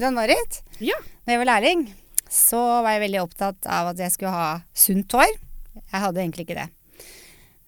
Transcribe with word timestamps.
Du 0.00 0.06
Ann-Marit, 0.08 0.62
Ja. 0.80 0.96
når 1.26 1.34
jeg 1.34 1.40
var 1.42 1.48
lærling, 1.50 1.80
så 2.30 2.58
var 2.80 2.94
jeg 2.94 3.02
veldig 3.04 3.20
opptatt 3.20 3.66
av 3.68 3.90
at 3.92 3.98
jeg 4.00 4.14
skulle 4.14 4.32
ha 4.32 4.62
sunt 4.72 5.12
hår. 5.12 5.28
Jeg 5.76 6.00
hadde 6.00 6.22
egentlig 6.22 6.46
ikke 6.46 6.56
det. 6.56 6.68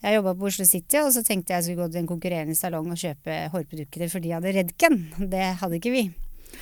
Jeg 0.03 0.17
jobba 0.17 0.33
på 0.35 0.49
Oslo 0.49 0.65
City, 0.67 0.97
og 0.99 1.13
så 1.15 1.21
tenkte 1.23 1.53
jeg 1.53 1.61
jeg 1.61 1.65
skulle 1.69 1.85
gå 1.85 1.93
til 1.93 2.01
en 2.01 2.09
konkurrerende 2.11 2.57
salong 2.59 2.89
og 2.91 2.99
kjøpe 2.99 3.37
hårprodukter, 3.53 4.09
for 4.11 4.25
de 4.25 4.33
hadde 4.35 4.55
Redken. 4.57 4.97
Det 5.31 5.45
hadde 5.61 5.77
ikke 5.79 5.93
vi. 5.95 6.05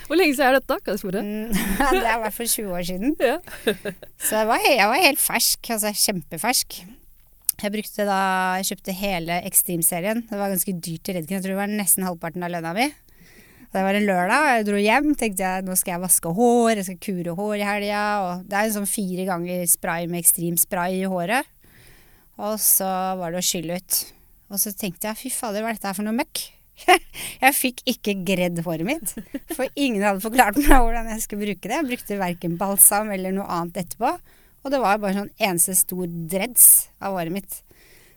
Hvor 0.09 0.19
lenge 0.19 0.35
siden 0.35 0.49
er 0.51 0.59
dette, 0.59 0.77
kan 0.85 0.93
jeg 0.97 1.03
spørre? 1.05 1.23
Mm, 1.23 1.53
det 1.95 2.03
er 2.03 2.17
i 2.19 2.23
hvert 2.25 2.37
fall 2.37 2.51
20 2.51 2.75
år 2.77 2.85
siden. 2.91 3.15
Ja. 3.21 3.37
Så 4.19 4.41
jeg 4.43 4.51
var, 4.51 4.67
jeg 4.67 4.89
var 4.91 5.05
helt 5.07 5.23
fersk, 5.23 5.71
altså 5.77 5.95
kjempefersk. 5.95 6.81
Jeg 7.61 7.73
brukte 7.77 8.07
da, 8.09 8.19
jeg 8.59 8.71
kjøpte 8.73 8.97
hele 8.97 9.39
Extreme-serien. 9.49 10.23
Det 10.31 10.39
var 10.41 10.51
ganske 10.53 10.73
dyrt 10.83 11.11
i 11.13 11.17
Redken. 11.19 11.37
Jeg 11.39 11.45
tror 11.47 11.55
det 11.55 11.61
var 11.63 11.73
nesten 11.79 12.07
halvparten 12.09 12.43
av 12.47 12.53
lønna 12.55 12.75
mi. 12.77 12.89
Det 13.71 13.83
var 13.87 13.95
en 13.95 14.07
lørdag, 14.07 14.43
og 14.43 14.49
jeg 14.51 14.67
dro 14.67 14.79
hjem. 14.83 15.11
Tenkte 15.19 15.47
jeg 15.47 15.65
nå 15.67 15.77
skal 15.79 15.95
jeg 15.95 16.03
vaske 16.03 16.31
hår, 16.35 16.71
jeg 16.81 16.87
skal 16.89 17.03
kure 17.07 17.35
hår 17.39 17.61
i 17.61 17.67
helga. 17.69 18.05
Det 18.43 18.57
er 18.59 18.67
en 18.67 18.77
sånn 18.81 18.89
fire 18.91 19.27
ganger 19.29 19.67
spray 19.71 20.09
med 20.11 20.25
ekstrem 20.25 20.57
spray 20.59 20.97
i 21.05 21.11
håret. 21.11 21.47
Og 22.41 22.57
så 22.63 22.89
var 23.21 23.31
det 23.31 23.43
å 23.43 23.47
skylle 23.47 23.79
ut. 23.79 24.01
Og 24.51 24.59
så 24.59 24.73
tenkte 24.75 25.07
jeg 25.07 25.21
fy 25.21 25.31
fader, 25.31 25.63
hva 25.63 25.71
er 25.71 25.79
dette 25.79 25.87
her 25.87 25.95
for 25.95 26.07
noe 26.07 26.19
møkk? 26.19 26.43
Jeg 27.45 27.53
fikk 27.53 27.83
ikke 27.93 28.15
gredd 28.25 28.63
håret 28.65 28.87
mitt. 28.89 29.11
For 29.53 29.69
ingen 29.77 30.01
hadde 30.01 30.23
forklart 30.25 30.57
meg 30.57 30.71
hvordan 30.73 31.11
jeg 31.13 31.21
skulle 31.27 31.45
bruke 31.45 31.69
det. 31.69 31.77
Jeg 31.77 31.89
brukte 31.91 32.17
verken 32.17 32.55
balsam 32.57 33.11
eller 33.13 33.35
noe 33.37 33.45
annet 33.53 33.83
etterpå. 33.83 34.15
Og 34.65 34.73
det 34.73 34.81
var 34.81 35.03
bare 35.03 35.19
sånn 35.19 35.29
eneste 35.37 35.77
stor 35.77 36.09
dreads 36.09 36.65
av 36.97 37.19
håret 37.19 37.37
mitt. 37.37 37.59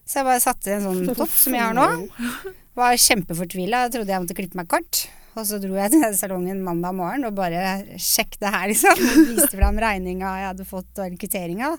Så 0.08 0.22
jeg 0.22 0.30
bare 0.30 0.44
satte 0.44 0.78
en 0.78 0.88
sånn 0.88 1.12
topp 1.12 1.36
som 1.36 1.56
jeg 1.60 1.64
har 1.64 1.76
nå. 1.76 2.08
Var 2.80 2.96
kjempefortvila. 3.04 3.84
Trodde 3.92 4.16
jeg 4.16 4.24
måtte 4.24 4.40
klippe 4.40 4.60
meg 4.60 4.72
kort. 4.72 5.04
Og 5.34 5.48
så 5.50 5.58
dro 5.62 5.74
jeg 5.80 5.94
til 5.96 6.04
salongen 6.18 6.60
mandag 6.66 6.94
morgen 6.98 7.26
og 7.26 7.36
bare 7.38 7.98
sjekk 7.98 8.38
det 8.42 8.52
her, 8.54 8.68
liksom. 8.70 9.00
Viste 9.34 9.58
fram 9.58 9.80
regninga 9.82 10.34
jeg 10.42 10.50
hadde 10.52 10.68
fått 10.70 11.02
og 11.02 11.16
kvitteringa. 11.22 11.72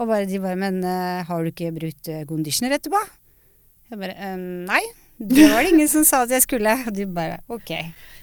Og 0.00 0.08
bare, 0.08 0.26
de 0.26 0.40
bare 0.42 0.58
Men 0.58 0.80
eh, 0.82 1.22
har 1.28 1.44
du 1.44 1.52
ikke 1.52 1.70
brukt 1.76 2.10
eh, 2.10 2.24
conditioner 2.26 2.74
etterpå? 2.78 2.98
Jeg 3.92 4.00
bare 4.00 4.16
«Eh, 4.16 4.36
Nei. 4.66 4.82
Det 5.22 5.44
var 5.52 5.62
det 5.62 5.70
ingen 5.76 5.86
som 5.86 6.02
sa 6.08 6.24
at 6.24 6.32
jeg 6.34 6.42
skulle. 6.42 6.72
Og 6.88 6.94
de 6.96 7.04
bare 7.06 7.38
ok. 7.52 7.70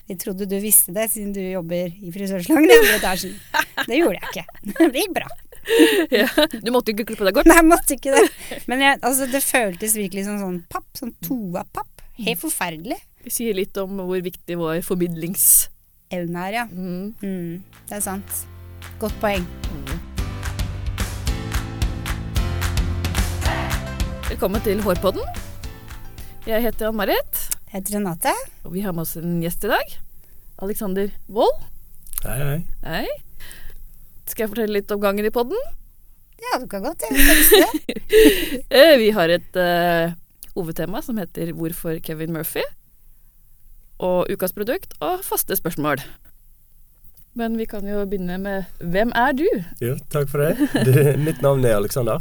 Vi 0.09 0.17
trodde 0.19 0.47
du 0.49 0.57
visste 0.59 0.91
det 0.91 1.05
siden 1.13 1.31
du 1.35 1.39
jobber 1.39 1.87
i 1.87 2.11
frisørsalongen 2.11 2.73
andre 2.73 2.97
etasjen. 2.97 3.37
Det 3.85 3.99
gjorde 4.01 4.19
jeg 4.19 4.31
ikke. 4.33 4.65
Det 4.89 5.03
gikk 5.05 5.13
bra. 5.15 5.29
Ja. 6.11 6.27
Du 6.65 6.71
måtte 6.73 6.91
ikke 6.91 7.05
klippe 7.11 7.27
deg 7.27 7.37
kort? 7.37 7.47
Nei, 7.47 7.59
jeg 7.61 7.67
måtte 7.69 7.95
ikke 7.95 8.15
det. 8.15 8.25
Men 8.71 8.83
jeg, 8.83 8.99
altså, 9.05 9.27
det 9.29 9.41
føltes 9.45 9.95
virkelig 9.99 10.25
som 10.27 10.39
sånn 10.41 10.59
papp. 10.71 10.87
Sånn 10.97 11.13
toa-papp. 11.23 12.03
Helt 12.19 12.41
forferdelig. 12.41 12.97
Sier 13.29 13.53
litt 13.53 13.77
om 13.77 13.99
hvor 14.07 14.21
viktig 14.25 14.55
vår 14.57 14.79
formidlings... 14.85 15.43
Evne 16.09 16.47
er, 16.47 16.53
ja. 16.55 16.63
Mm. 16.65 17.11
Mm, 17.21 17.81
det 17.85 17.97
er 17.99 18.01
sant. 18.01 18.39
Godt 18.97 19.13
poeng. 19.21 19.43
Velkommen 24.31 24.63
til 24.65 24.81
Hårpodden. 24.81 25.21
Jeg 26.49 26.63
heter 26.65 26.89
Ann-Marit, 26.89 27.43
Jeg 27.69 27.75
heter 27.75 27.99
Renate. 27.99 28.33
og 28.65 28.73
vi 28.73 28.81
har 28.81 28.95
med 28.97 29.03
oss 29.05 29.13
en 29.19 29.37
gjest 29.43 29.67
i 29.67 29.71
dag. 29.75 29.93
Alexander 30.65 31.11
Wold. 31.29 31.61
Hei, 32.23 32.37
hei. 32.41 32.57
Hei. 32.87 33.05
Skal 34.29 34.47
jeg 34.47 34.51
fortelle 34.55 34.79
litt 34.79 34.89
om 34.95 35.01
gangen 35.03 35.27
i 35.29 35.33
podden? 35.33 35.59
Ja, 36.41 36.57
du 36.61 36.65
kan 36.71 36.81
godt 36.87 37.05
det. 37.05 37.13
Eh, 38.73 38.95
Vi 38.97 39.11
har 39.13 39.29
et 39.29 39.57
uh, 39.59 40.13
hovedtema 40.55 41.01
som 41.05 41.17
heter 41.21 41.53
'Hvorfor 41.53 41.99
Kevin 42.01 42.33
Murphy?' 42.33 42.65
Og 43.99 44.31
ukas 44.31 44.55
produkt 44.55 44.93
og 45.03 45.23
faste 45.27 45.55
spørsmål. 45.59 46.03
Men 47.35 47.57
vi 47.59 47.65
kan 47.65 47.87
jo 47.87 48.05
begynne 48.05 48.37
med 48.37 48.63
'Hvem 48.79 49.11
er 49.15 49.31
du?' 49.31 49.63
Jo, 49.81 49.97
takk 50.09 50.29
for 50.29 50.37
det. 50.37 50.57
Du, 50.85 51.17
mitt 51.27 51.41
navn 51.41 51.65
er 51.65 51.75
Alexander. 51.75 52.19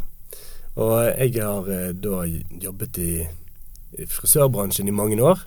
Og 0.77 1.05
jeg 1.19 1.43
har 1.43 1.67
eh, 1.69 1.95
da 1.95 2.23
jobbet 2.65 2.99
i, 2.99 3.27
frisørbransjen 4.06 4.88
i 4.88 4.94
mange 4.94 5.22
år. 5.22 5.41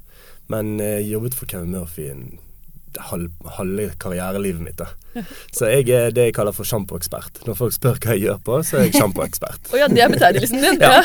Men 0.47 0.79
eh, 0.79 1.11
jobbet 1.11 1.35
for 1.35 1.45
Kevin 1.45 1.71
Murphy 1.71 2.09
en 2.11 2.39
halve 2.99 3.89
karrierelivet 4.01 4.61
mitt. 4.61 4.77
da. 4.77 4.87
Så 5.51 5.67
jeg 5.67 5.89
er 5.91 6.13
det 6.15 6.29
jeg 6.29 6.35
kaller 6.35 6.55
for 6.55 6.67
sjampoekspert. 6.67 7.41
Når 7.47 7.57
folk 7.59 7.75
spør 7.75 7.99
hva 7.99 8.15
jeg 8.15 8.25
gjør 8.25 8.37
på, 8.45 8.59
så 8.63 8.79
er 8.79 8.87
jeg 8.87 8.99
sjampoekspert. 8.99 9.71
oh, 9.73 9.79
ja, 9.79 9.87
det 9.91 10.03
er 10.03 10.13
betegnelsen 10.13 10.63
din? 10.63 10.79
Ja. 10.91 11.03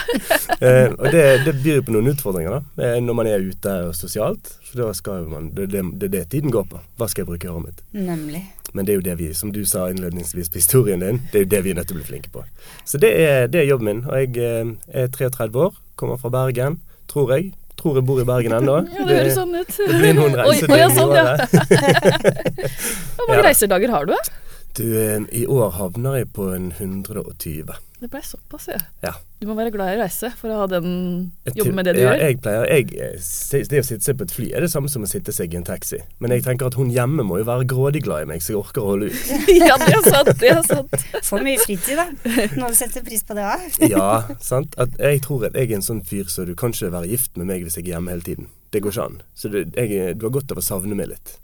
Eh, 0.60 0.92
og 0.92 1.10
det, 1.12 1.24
det 1.44 1.54
byr 1.62 1.82
på 1.84 1.92
noen 1.94 2.12
utfordringer 2.12 2.56
da, 2.56 2.60
eh, 2.82 2.98
når 3.02 3.16
man 3.18 3.28
er 3.30 3.42
ute 3.44 3.74
og 3.88 3.94
sosialt. 3.98 4.52
For 4.68 4.82
da 4.82 4.92
skal 4.96 5.26
man, 5.30 5.50
det, 5.56 5.68
det, 5.74 5.82
det 6.00 6.08
er 6.10 6.14
det 6.14 6.22
tiden 6.34 6.54
går 6.54 6.68
på. 6.70 6.80
Hva 6.98 7.10
skal 7.10 7.24
jeg 7.24 7.30
bruke 7.32 7.50
håret 7.50 7.68
mitt? 7.68 7.82
Nemlig. 7.96 8.42
Men 8.72 8.86
det 8.86 8.94
er 8.94 9.00
jo 9.00 9.06
det 9.06 9.18
vi, 9.20 9.30
som 9.34 9.52
du 9.54 9.62
sa 9.68 9.86
innledningsvis 9.90 10.50
på 10.52 10.60
historien 10.60 11.02
din, 11.02 11.20
det 11.32 11.40
er 11.42 11.46
jo 11.46 11.52
det 11.54 11.62
vi 11.64 11.74
er 11.74 11.78
nødt 11.80 11.90
til 11.90 11.98
å 11.98 12.00
bli 12.00 12.08
flinke 12.08 12.32
på. 12.34 12.44
Så 12.84 13.00
det 13.02 13.12
er, 13.20 13.46
det 13.50 13.62
er 13.62 13.70
jobben 13.70 13.90
min. 13.90 14.02
Og 14.08 14.18
jeg 14.22 14.36
eh, 14.42 14.74
er 15.04 15.12
33 15.12 15.50
år, 15.66 15.78
kommer 15.96 16.20
fra 16.20 16.32
Bergen, 16.32 16.80
tror 17.10 17.34
jeg. 17.36 17.52
Tror 17.76 17.98
jeg 17.98 18.06
bor 18.08 18.20
i 18.22 18.26
Bergen 18.28 18.56
ennå. 18.56 18.78
Ja, 18.96 19.04
det 19.04 19.18
høres 19.20 19.36
sånn 19.36 19.54
ut. 19.54 19.72
det 19.76 19.98
blir 20.00 20.16
noen 20.16 20.36
reiser 20.40 20.72
oi, 20.72 20.78
i 20.80 20.88
sånn, 20.96 21.12
året. 21.12 21.38
Hvor 23.16 23.28
mange 23.30 23.42
reisedager 23.50 23.92
har 23.92 24.08
du? 24.08 24.14
Du, 24.76 24.84
eh, 25.00 25.20
i 25.32 25.44
år 25.48 25.70
havner 25.76 26.20
jeg 26.20 26.30
på 26.36 26.50
en 26.56 26.70
120. 26.76 27.76
Det 27.96 28.10
ble 28.12 28.20
såpass, 28.20 28.66
ja. 28.68 28.76
Ja. 29.00 29.14
Du 29.40 29.46
må 29.48 29.54
være 29.56 29.70
glad 29.72 29.94
i 29.94 29.96
å 29.96 30.00
reise 30.02 30.28
for 30.36 30.52
å 30.52 30.58
ha 30.62 30.66
den 30.68 30.88
jobbe 31.48 31.72
med 31.78 31.86
det 31.88 31.94
du 31.96 32.00
ja, 32.02 32.10
gjør. 32.10 32.22
Jeg 32.26 32.38
pleier, 32.44 32.66
jeg, 32.68 32.90
eh, 33.00 33.62
det 33.72 33.80
å 33.80 33.86
sitte 33.88 34.04
seg 34.04 34.18
på 34.20 34.26
et 34.26 34.34
fly 34.36 34.48
er 34.52 34.64
det 34.64 34.68
samme 34.72 34.90
som 34.92 35.06
å 35.06 35.08
sitte 35.08 35.32
seg 35.32 35.54
i 35.54 35.58
en 35.60 35.64
taxi. 35.64 36.02
Men 36.20 36.34
jeg 36.34 36.44
tenker 36.44 36.68
at 36.68 36.76
hun 36.76 36.92
hjemme 36.92 37.24
må 37.24 37.40
jo 37.40 37.46
være 37.48 37.64
grådig 37.72 38.02
glad 38.04 38.26
i 38.26 38.28
meg, 38.32 38.44
så 38.44 38.52
jeg 38.52 38.60
orker 38.60 38.84
å 38.84 38.90
holde 38.92 39.08
ut. 39.12 39.32
ja, 39.52 39.78
det 39.82 39.88
er 39.94 40.10
sant. 40.10 40.32
Det 40.42 40.52
er 40.52 40.60
sant. 40.68 41.06
Får 41.24 41.46
mye 41.48 41.62
fritid, 41.64 41.96
da. 41.96 42.36
Noen 42.60 42.76
setter 42.76 43.06
pris 43.06 43.24
på 43.24 43.38
det 43.38 43.48
òg. 43.48 43.66
Ja, 43.96 44.10
sant. 44.44 44.76
At 44.82 44.96
jeg 45.00 45.24
tror 45.24 45.48
at 45.48 45.56
jeg 45.56 45.70
er 45.70 45.78
en 45.78 45.88
sånn 45.88 46.04
fyr 46.04 46.28
så 46.32 46.44
du 46.44 46.52
kan 46.58 46.76
ikke 46.76 46.92
være 46.92 47.12
gift 47.14 47.40
med 47.40 47.48
meg 47.48 47.64
hvis 47.64 47.80
jeg 47.80 47.88
er 47.88 47.96
hjemme 47.96 48.12
hele 48.12 48.28
tiden. 48.28 48.52
Det 48.74 48.84
går 48.84 48.92
ikke 48.92 49.08
an. 49.08 49.20
Så 49.32 49.48
du, 49.52 49.62
jeg, 49.64 50.16
du 50.20 50.28
har 50.28 50.36
godt 50.36 50.52
av 50.52 50.60
å 50.60 50.64
savne 50.64 50.98
meg 50.98 51.14
litt. 51.14 51.38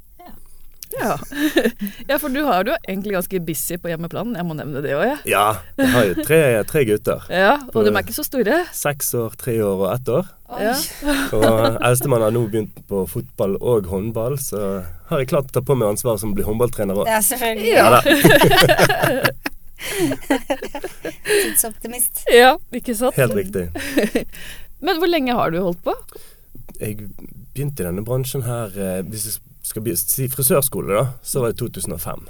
Ja. 1.01 1.17
ja, 2.11 2.19
for 2.19 2.29
du 2.33 2.43
har 2.47 2.65
det 2.65 2.75
jo 2.75 2.77
egentlig 2.89 3.15
ganske 3.17 3.41
busy 3.47 3.79
på 3.81 3.91
hjemmeplan. 3.93 4.35
Jeg 4.39 4.47
må 4.49 4.57
nevne 4.59 4.83
det 4.85 4.93
òg, 4.97 5.05
jeg. 5.09 5.19
Ja, 5.33 5.47
jeg 5.79 5.89
har 5.95 6.09
jo 6.09 6.15
tre, 6.27 6.41
tre 6.69 6.85
gutter. 6.89 7.27
Ja, 7.33 7.55
og 7.73 7.87
de 7.87 7.93
er 7.93 8.01
ikke 8.03 8.17
så 8.17 8.27
store. 8.27 8.63
Seks 8.77 9.13
år, 9.19 9.37
tre 9.41 9.57
år 9.65 9.77
og 9.87 9.89
ett 9.95 10.09
år. 10.13 10.31
Ja. 10.61 10.75
Og 11.39 11.79
eldstemann 11.81 12.21
har 12.27 12.33
nå 12.35 12.43
begynt 12.53 12.83
på 12.91 13.07
fotball 13.09 13.55
og 13.57 13.87
håndball, 13.89 14.35
så 14.37 14.83
har 15.09 15.23
jeg 15.23 15.31
klart 15.31 15.49
å 15.49 15.55
ta 15.57 15.63
på 15.65 15.73
meg 15.81 15.95
ansvaret 15.95 16.21
som 16.21 16.35
å 16.35 16.37
bli 16.37 16.45
håndballtrener 16.45 16.93
òg. 17.01 17.09
Ja, 17.09 17.23
selvfølgelig. 17.25 17.73
Ja. 17.73 17.89
da, 17.89 18.01
Tidsoptimist. 21.25 22.27
ja, 22.31 22.53
ikke 22.77 22.95
sant? 22.99 23.17
helt 23.17 23.35
riktig. 23.39 23.65
Men 24.85 25.01
hvor 25.01 25.09
lenge 25.09 25.33
har 25.39 25.55
du 25.55 25.63
holdt 25.63 25.81
på? 25.87 25.97
Jeg 26.83 26.99
begynte 27.55 27.83
i 27.83 27.87
denne 27.87 28.05
bransjen 28.05 28.43
her 28.47 28.73
eh, 28.75 29.01
Hvis 29.07 29.27
jeg 29.29 29.35
skal 29.73 29.89
si 29.99 30.29
frisørskole, 30.31 30.93
da, 30.93 31.05
så 31.25 31.43
var 31.43 31.53
det 31.53 31.61
2005. 31.63 32.27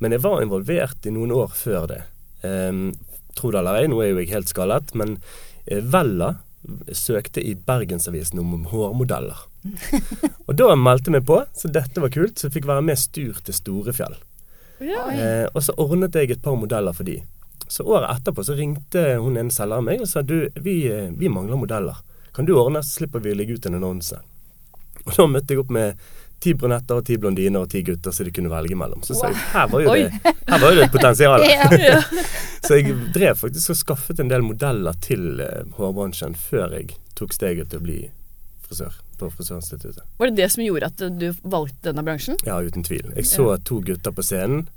Men 0.00 0.16
jeg 0.16 0.24
var 0.24 0.40
involvert 0.42 1.06
i 1.06 1.12
noen 1.12 1.32
år 1.36 1.52
før 1.54 1.88
det. 1.90 2.02
Um, 2.42 2.94
tro 3.36 3.52
det 3.52 3.60
eller 3.60 3.82
ei, 3.82 3.90
nå 3.90 4.00
er 4.00 4.14
jo 4.14 4.22
jeg 4.22 4.32
helt 4.32 4.48
skallet, 4.50 4.94
men 4.96 5.18
eh, 5.66 5.82
Vella 5.84 6.38
søkte 6.92 7.42
i 7.44 7.54
Bergensavisen 7.54 8.40
om 8.40 8.64
hårmodeller. 8.68 9.46
Og 10.48 10.56
da 10.56 10.72
meldte 10.76 11.12
vi 11.12 11.20
på, 11.24 11.42
så 11.56 11.70
dette 11.72 12.02
var 12.02 12.12
kult. 12.12 12.38
Så 12.38 12.48
jeg 12.48 12.58
fikk 12.58 12.68
være 12.68 12.84
med 12.84 13.00
Stur 13.00 13.40
til 13.44 13.56
Storefjell. 13.56 14.16
Eh, 14.80 15.44
og 15.52 15.60
så 15.60 15.74
ordnet 15.76 16.16
jeg 16.16 16.32
et 16.32 16.40
par 16.40 16.56
modeller 16.56 16.96
for 16.96 17.04
de. 17.04 17.18
Så 17.68 17.84
året 17.84 18.08
etterpå 18.14 18.44
så 18.46 18.56
ringte 18.56 19.02
hun 19.20 19.36
en 19.36 19.52
selger 19.52 19.84
meg 19.84 20.00
og 20.00 20.08
sa 20.08 20.22
du, 20.24 20.48
vi, 20.56 20.82
eh, 20.88 21.12
vi 21.12 21.28
mangler 21.32 21.60
modeller. 21.60 22.00
Kan 22.32 22.48
du 22.48 22.54
ordne, 22.56 22.80
så 22.82 23.00
slipper 23.00 23.20
vi 23.20 23.34
å 23.34 23.36
legge 23.36 23.58
ut 23.58 23.68
en 23.68 23.76
annonse. 23.76 24.20
Og 25.04 25.12
da 25.16 25.26
møtte 25.28 25.54
jeg 25.54 25.62
opp 25.62 25.72
med 25.74 26.00
ti 26.40 26.54
brunetter 26.56 27.00
og 27.00 27.04
ti 27.06 27.18
blondiner 27.20 27.64
og 27.64 27.70
ti 27.72 27.82
gutter 27.84 28.14
som 28.16 28.26
de 28.26 28.32
kunne 28.34 28.52
velge 28.52 28.76
mellom. 28.78 29.02
Så 29.04 29.16
sa 29.18 29.28
jeg 29.28 29.40
her 29.52 29.68
var 29.72 29.84
jo 29.84 29.90
Oi. 29.92 30.04
det, 30.06 30.34
her 30.48 30.62
var 30.62 30.72
jo 30.72 30.78
det 30.78 30.86
et 30.88 30.94
potensial. 30.94 31.44
Ja. 31.50 31.66
Ja. 31.76 32.00
Så 32.66 32.76
jeg 32.76 32.94
drev 33.14 33.38
faktisk 33.40 33.72
og 33.72 33.78
skaffet 33.80 34.20
en 34.22 34.30
del 34.30 34.44
modeller 34.44 34.96
til 35.02 35.40
eh, 35.42 35.68
hårbransjen 35.78 36.36
før 36.38 36.76
jeg 36.76 36.94
tok 37.18 37.32
steget 37.34 37.70
til 37.72 37.80
å 37.80 37.84
bli 37.84 38.00
frisør 38.66 38.98
på 39.20 39.28
Frisørinstituttet. 39.34 40.04
Var 40.20 40.30
det 40.30 40.36
det 40.38 40.48
som 40.54 40.62
gjorde 40.64 40.88
at 40.88 41.02
du 41.20 41.26
valgte 41.42 41.90
denne 41.90 42.04
bransjen? 42.06 42.38
Ja, 42.46 42.60
uten 42.64 42.84
tvil. 42.86 43.10
Jeg 43.16 43.28
så 43.28 43.50
to 43.66 43.80
gutter 43.84 44.14
på 44.16 44.24
scenen. 44.24 44.68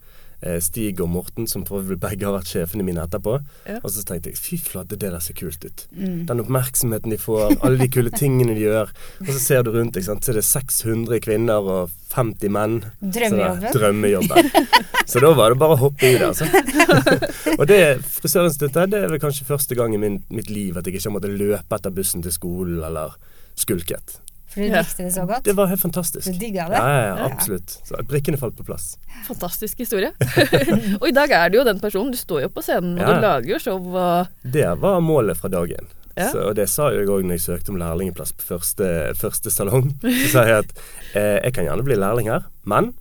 Eh, 0.41 0.59
Stig 0.63 1.01
og 1.03 1.09
Morten, 1.13 1.47
som 1.49 1.65
for 1.67 1.81
øvrig 1.81 1.99
begge 2.01 2.27
har 2.27 2.35
vært 2.35 2.51
sjefene 2.51 2.85
mine 2.87 3.03
etterpå. 3.05 3.37
Ja. 3.67 3.79
Og 3.81 3.93
så 3.93 4.03
tenkte 4.07 4.31
jeg 4.31 4.39
fy 4.41 4.59
flate, 4.61 4.97
det 4.97 5.11
der 5.13 5.23
ser 5.23 5.37
kult 5.37 5.63
ut. 5.65 5.85
Mm. 5.91 6.23
Den 6.29 6.43
oppmerksomheten 6.43 7.13
de 7.13 7.19
får, 7.21 7.57
alle 7.61 7.81
de 7.81 7.89
kule 7.93 8.13
tingene 8.13 8.55
de 8.57 8.65
gjør. 8.65 8.93
Og 9.23 9.33
så 9.33 9.39
ser 9.41 9.67
du 9.67 9.73
rundt, 9.75 9.97
ikke 9.97 10.09
sant? 10.11 10.25
så 10.25 10.33
er 10.33 10.39
det 10.39 10.47
600 10.47 11.23
kvinner 11.23 11.69
og 11.75 11.93
50 12.13 12.53
menn. 12.53 12.79
Så 13.01 13.11
Drømmejobben. 13.17 13.71
Drømmejobben. 13.73 14.51
Så 15.09 15.21
da 15.23 15.33
var 15.35 15.53
det 15.53 15.59
bare 15.61 15.77
å 15.77 15.81
hoppe 15.81 16.09
i 16.09 16.17
det, 16.17 16.29
altså. 16.29 16.47
Og 17.59 17.65
det 17.69 17.79
Frisørinstituttet, 18.05 18.91
det 18.93 19.01
er 19.03 19.11
vel 19.11 19.21
kanskje 19.21 19.47
første 19.47 19.77
gang 19.77 19.95
i 19.95 20.01
min, 20.01 20.21
mitt 20.33 20.51
liv 20.53 20.77
at 20.77 20.87
jeg 20.87 20.97
ikke 20.97 21.09
har 21.09 21.17
måttet 21.17 21.37
løpe 21.39 21.79
etter 21.79 21.93
bussen 21.93 22.23
til 22.25 22.35
skolen 22.35 22.83
eller 22.85 23.17
skulket. 23.59 24.19
For 24.53 24.61
du 24.61 24.67
Ja. 24.69 24.81
likte 24.85 25.03
det 25.07 25.13
så 25.15 25.25
godt? 25.27 25.43
Det 25.47 25.55
var 25.57 25.67
helt 25.71 25.81
fantastisk. 25.81 26.27
Du 26.29 26.37
digga 26.37 26.67
det? 26.69 26.77
Ja, 26.77 26.89
ja, 26.93 27.15
ja, 27.17 27.25
absolutt. 27.31 27.73
Så 27.87 27.97
brikkene 28.05 28.37
falt 28.37 28.55
på 28.57 28.63
plass. 28.67 28.97
Fantastisk 29.27 29.79
historie. 29.81 30.11
og 31.01 31.07
i 31.09 31.13
dag 31.15 31.31
er 31.33 31.49
du 31.49 31.57
jo 31.59 31.65
den 31.67 31.79
personen. 31.81 32.11
Du 32.13 32.17
står 32.19 32.45
jo 32.45 32.49
på 32.53 32.61
scenen, 32.65 32.95
og 32.99 33.03
Ja. 33.03 33.13
du 33.17 33.21
lager 33.25 33.49
jo 33.55 33.59
show 33.59 33.79
og 33.95 34.27
Det 34.45 34.67
var 34.79 34.99
målet 35.01 35.37
fra 35.37 35.49
dag 35.49 35.69
én. 35.73 35.87
Ja. 36.15 36.27
Så, 36.29 36.43
og 36.51 36.55
det 36.55 36.67
sa 36.69 36.91
jeg 36.93 37.07
òg 37.09 37.23
når 37.25 37.39
jeg 37.39 37.45
søkte 37.47 37.69
om 37.73 37.79
lærlingplass 37.81 38.35
på 38.37 38.45
første, 38.53 39.15
første 39.17 39.49
salong. 39.49 39.95
Så 40.03 40.27
sa 40.35 40.43
jeg 40.45 40.59
at 40.67 40.73
eh, 41.17 41.39
jeg 41.47 41.53
kan 41.55 41.65
gjerne 41.65 41.83
bli 41.87 41.95
lærling 41.97 42.29
her, 42.29 42.45
men 42.69 42.93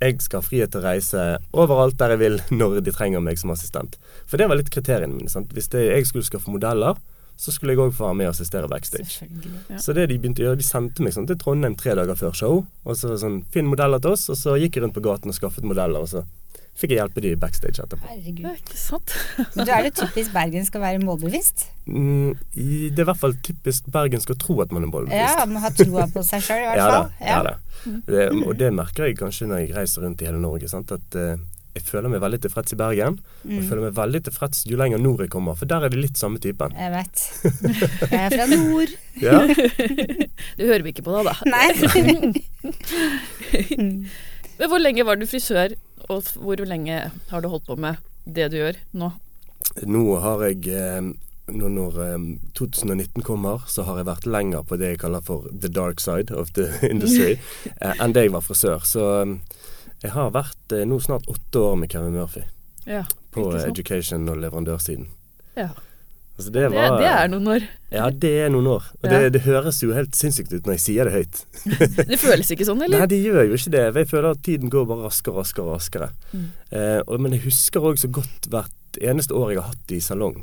jeg 0.00 0.20
skal 0.22 0.38
ha 0.40 0.46
frihet 0.46 0.70
til 0.72 0.80
å 0.80 0.84
reise 0.86 1.24
overalt 1.52 1.98
der 1.98 2.14
jeg 2.14 2.20
vil 2.22 2.38
når 2.60 2.78
de 2.86 2.92
trenger 2.94 3.20
meg 3.20 3.36
som 3.42 3.50
assistent. 3.50 3.98
For 4.30 4.38
det 4.38 4.46
var 4.48 4.56
litt 4.60 4.70
kriteriene 4.70 5.12
mine. 5.16 5.28
sant? 5.28 5.50
Hvis 5.52 5.66
det, 5.74 5.82
jeg 5.90 6.06
skulle 6.06 6.24
skaffe 6.24 6.48
modeller, 6.54 6.94
så 7.40 7.54
skulle 7.54 7.72
jeg 7.72 7.80
òg 7.80 7.94
få 7.96 8.10
være 8.10 8.18
med 8.18 8.28
og 8.28 8.34
assistere 8.34 8.68
backstage. 8.68 9.24
Ja. 9.70 9.78
Så 9.80 9.94
det 9.96 10.10
de 10.10 10.18
begynte 10.20 10.42
å 10.42 10.50
gjøre, 10.50 10.60
de 10.60 10.66
sendte 10.66 11.04
meg 11.04 11.14
sånn 11.16 11.28
til 11.30 11.38
Trondheim 11.40 11.76
tre 11.80 11.94
dager 11.96 12.18
før 12.18 12.34
show. 12.36 12.58
Og 12.84 12.98
så 13.00 13.14
sånn, 13.20 13.40
finn 13.54 13.70
modeller 13.70 14.02
til 14.04 14.12
oss, 14.12 14.26
og 14.28 14.36
så 14.36 14.58
gikk 14.60 14.76
jeg 14.76 14.84
rundt 14.84 14.96
på 14.98 15.04
gaten 15.06 15.32
og 15.32 15.38
skaffet 15.38 15.64
modeller, 15.64 16.04
og 16.04 16.10
så 16.12 16.26
fikk 16.80 16.92
jeg 16.94 17.00
hjelpe 17.00 17.22
de 17.24 17.30
backstage 17.40 17.80
etterpå. 17.82 18.04
Herregud. 18.10 18.44
Ja, 18.44 18.52
ikke 18.56 18.76
sant? 18.80 19.14
Men 19.56 19.68
du 19.68 19.72
er 19.72 19.86
det 19.88 19.94
typisk 19.96 20.34
bergensk 20.36 20.76
å 20.76 20.82
være 20.84 21.00
målbevisst? 21.02 21.64
Mm, 21.88 22.36
i, 22.60 22.68
det 22.92 23.00
er 23.00 23.06
i 23.06 23.08
hvert 23.08 23.22
fall 23.22 23.36
typisk 23.48 23.88
bergensk 23.92 24.34
å 24.34 24.38
tro 24.44 24.58
at 24.64 24.76
man 24.76 24.84
er 24.84 24.92
målbevisst. 24.92 25.40
Ja, 25.40 25.48
man 25.48 25.64
har 25.64 25.74
troa 25.76 26.06
på 26.12 26.24
seg 26.28 26.44
sjøl 26.44 26.60
i 26.60 26.68
hvert 26.68 26.80
Ja 26.84 26.90
da. 26.92 27.00
fall. 27.00 27.24
Ja. 27.24 27.40
da. 27.48 27.56
Det, 28.04 28.28
og 28.44 28.52
det 28.60 28.68
merker 28.76 29.08
jeg 29.08 29.16
kanskje 29.20 29.48
når 29.48 29.64
jeg 29.64 29.74
reiser 29.78 30.04
rundt 30.04 30.20
i 30.20 30.28
hele 30.28 30.40
Norge. 30.44 30.68
Sant? 30.72 30.92
At 30.92 31.16
eh, 31.16 31.40
jeg 31.74 31.82
føler 31.86 32.08
meg 32.10 32.20
veldig 32.22 32.40
tilfreds 32.44 32.72
i 32.74 32.76
Bergen. 32.80 33.14
Og 33.44 33.50
jeg 33.50 33.62
Mm. 33.62 33.68
føler 33.68 33.82
meg 33.86 33.94
veldig 33.94 34.20
tilfreds 34.26 34.64
jo 34.66 34.76
lenger 34.76 34.98
nord 34.98 35.20
jeg 35.22 35.30
kommer, 35.30 35.54
for 35.56 35.66
der 35.70 35.84
er 35.86 35.90
de 35.92 35.96
litt 36.02 36.16
samme 36.18 36.38
typen. 36.42 36.72
Jeg 36.74 36.90
vet. 36.92 37.16
Jeg 38.10 38.20
er 38.20 38.30
fra 38.34 38.46
nord. 38.50 38.88
Ja, 39.22 39.46
Du 40.58 40.64
hører 40.66 40.82
vi 40.82 40.90
ikke 40.92 41.04
på 41.06 41.12
da, 41.14 41.22
da. 41.30 41.34
Nei. 41.46 41.70
Men 44.60 44.68
hvor 44.68 44.80
lenge 44.82 45.04
var 45.08 45.16
du 45.20 45.26
frisør, 45.30 45.72
og 46.10 46.22
hvor 46.42 46.60
lenge 46.66 46.96
har 47.30 47.40
du 47.44 47.48
holdt 47.52 47.66
på 47.68 47.76
med 47.80 47.94
det 48.26 48.50
du 48.52 48.56
gjør 48.60 48.76
nå? 49.00 49.08
Nå 49.86 50.02
har 50.24 50.38
jeg 50.48 50.58
eh, 50.74 51.02
Når 51.50 51.98
eh, 52.04 52.18
2019 52.58 53.22
kommer, 53.26 53.56
så 53.70 53.82
har 53.86 53.94
jeg 54.00 54.08
vært 54.08 54.26
lenger 54.30 54.62
på 54.66 54.74
det 54.80 54.88
jeg 54.94 55.00
kaller 55.02 55.22
for 55.24 55.38
the 55.50 55.68
dark 55.72 55.98
side 56.02 56.30
of 56.34 56.52
the 56.58 56.66
industry 56.86 57.32
eh, 57.80 57.94
enn 57.98 58.12
det 58.14 58.22
jeg 58.28 58.34
var 58.36 58.44
frisør. 58.46 58.80
Så 58.86 59.02
eh, 59.22 59.26
jeg 60.02 60.12
har 60.14 60.30
vært 60.34 60.72
eh, 60.76 60.86
nå 60.88 60.98
snart 61.04 61.28
åtte 61.28 61.60
år 61.60 61.76
med 61.82 61.90
Kevin 61.92 62.14
Murphy 62.16 62.42
Ja. 62.86 63.04
på 63.34 63.50
eh, 63.54 63.68
education 63.68 64.28
og 64.28 64.40
leverandørsiden. 64.42 65.08
ja. 65.56 65.68
Altså 66.40 66.52
det, 66.54 66.60
Det, 66.62 66.68
var, 66.72 66.94
det 66.96 67.08
er 67.10 67.26
noen 67.28 67.48
år. 67.52 67.64
Ja, 67.92 68.04
det 68.08 68.28
er 68.46 68.48
noen 68.48 68.66
år. 68.72 68.84
Og 69.02 69.10
Ja. 69.10 69.18
det, 69.18 69.32
det 69.34 69.40
høres 69.44 69.82
jo 69.82 69.90
helt 69.92 70.14
sinnssykt 70.16 70.54
ut 70.54 70.64
når 70.64 70.78
jeg 70.78 70.80
sier 70.80 71.04
det 71.04 71.12
høyt. 71.12 71.40
Det 72.08 72.16
føles 72.16 72.48
ikke 72.54 72.64
sånn, 72.64 72.80
eller? 72.86 73.02
Nei, 73.02 73.08
det 73.12 73.18
gjør 73.20 73.42
jo 73.44 73.58
ikke 73.58 73.72
det. 73.74 73.82
Jeg 73.98 74.08
føler 74.08 74.30
at 74.30 74.40
tiden 74.46 74.70
går 74.72 74.86
bare 74.88 75.04
raskere 75.10 75.34
og 75.34 75.42
raskere. 75.42 75.74
raskere. 75.74 76.08
Mm. 76.32 76.46
Eh, 76.72 77.00
og, 77.04 77.20
men 77.20 77.36
jeg 77.36 77.42
husker 77.44 77.84
òg 77.90 78.00
så 78.00 78.08
godt 78.08 78.48
hvert 78.48 79.00
eneste 79.04 79.36
år 79.36 79.52
jeg 79.52 79.60
har 79.60 79.68
hatt 79.74 79.84
det 79.92 79.98
i 80.00 80.06
salong. 80.06 80.38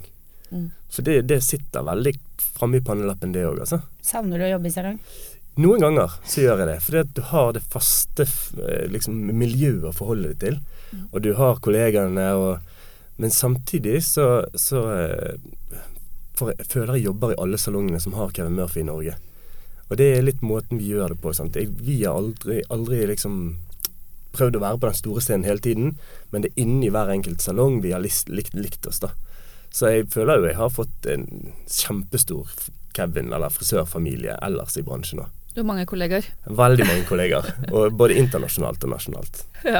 Mm. 0.51 0.67
Så 0.87 1.01
det, 1.01 1.17
det 1.33 1.41
sitter 1.47 1.81
veldig 1.89 2.13
framme 2.59 2.77
i 2.77 2.85
pannelappen, 2.85 3.33
det 3.33 3.47
òg, 3.49 3.63
altså. 3.65 3.81
Savner 4.05 4.37
du 4.37 4.45
å 4.45 4.53
jobbe 4.53 4.69
i 4.69 4.75
salong? 4.77 5.01
Noen 5.57 5.81
ganger 5.81 6.17
så 6.27 6.43
gjør 6.43 6.61
jeg 6.61 6.69
det, 6.69 6.79
fordi 6.85 6.99
at 7.01 7.13
du 7.17 7.21
har 7.31 7.53
det 7.55 7.63
faste 7.73 8.27
eh, 8.61 8.87
liksom, 8.93 9.15
miljøet 9.33 9.87
å 9.89 9.95
forholde 9.95 10.33
deg 10.33 10.41
til. 10.43 10.59
Mm. 10.91 11.05
Og 11.11 11.21
du 11.25 11.31
har 11.39 11.61
kollegaene, 11.65 12.27
og, 12.37 12.83
men 13.17 13.33
samtidig 13.33 14.03
så, 14.05 14.27
så 14.53 14.83
eh, 14.93 15.47
for 16.37 16.53
jeg 16.53 16.69
føler 16.69 16.99
jeg 16.99 17.07
jobber 17.09 17.33
i 17.33 17.39
alle 17.41 17.57
salongene 17.57 18.01
som 18.03 18.13
har 18.17 18.33
Kevin 18.35 18.57
Murphy 18.59 18.83
i 18.83 18.87
Norge. 18.87 19.15
Og 19.87 19.97
det 19.99 20.11
er 20.13 20.25
litt 20.25 20.43
måten 20.45 20.81
vi 20.81 20.91
gjør 20.91 21.15
det 21.15 21.21
på. 21.23 21.33
Sant? 21.33 21.57
Vi 21.57 22.01
har 22.03 22.19
aldri, 22.19 22.59
aldri 22.73 23.05
liksom 23.09 23.57
prøvd 24.37 24.59
å 24.59 24.61
være 24.61 24.81
på 24.81 24.89
den 24.89 24.99
store 24.99 25.23
scenen 25.23 25.47
hele 25.47 25.63
tiden, 25.63 25.95
men 26.29 26.43
det 26.43 26.51
er 26.51 26.61
inni 26.65 26.91
hver 26.93 27.09
enkelt 27.09 27.41
salong 27.41 27.79
vi 27.81 27.95
har 27.95 28.03
list, 28.03 28.29
likt, 28.29 28.53
likt 28.53 28.85
oss, 28.85 29.01
da. 29.01 29.15
Så 29.73 29.89
jeg 29.91 30.09
føler 30.13 30.39
jo 30.39 30.49
jeg 30.51 30.59
har 30.59 30.73
fått 30.73 31.07
en 31.09 31.25
kjempestor 31.65 32.51
Kevin- 32.97 33.33
eller 33.33 33.53
frisørfamilie 33.53 34.37
ellers 34.45 34.77
i 34.77 34.85
bransjen 34.85 35.21
nå. 35.21 35.27
Du 35.57 35.61
har 35.63 35.65
mange 35.71 35.87
kollegaer. 35.89 36.25
Veldig 36.45 36.85
mange 36.85 37.05
kollegaer, 37.09 37.47
og 37.73 37.95
både 37.97 38.13
internasjonalt 38.21 38.83
og 38.85 38.91
nasjonalt. 38.93 39.39
Ja. 39.65 39.79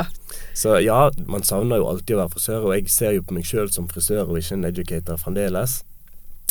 Så 0.57 0.79
ja, 0.81 1.12
man 1.29 1.44
savner 1.45 1.77
jo 1.77 1.85
alltid 1.91 2.15
å 2.15 2.24
være 2.24 2.31
frisør, 2.33 2.63
og 2.65 2.74
jeg 2.74 2.89
ser 2.89 3.12
jo 3.13 3.21
på 3.21 3.35
meg 3.38 3.45
sjøl 3.45 3.69
som 3.69 3.85
frisør 3.91 4.24
og 4.25 4.39
ikke 4.39 4.56
en 4.57 4.65
educator 4.65 5.19
fremdeles. 5.21 5.75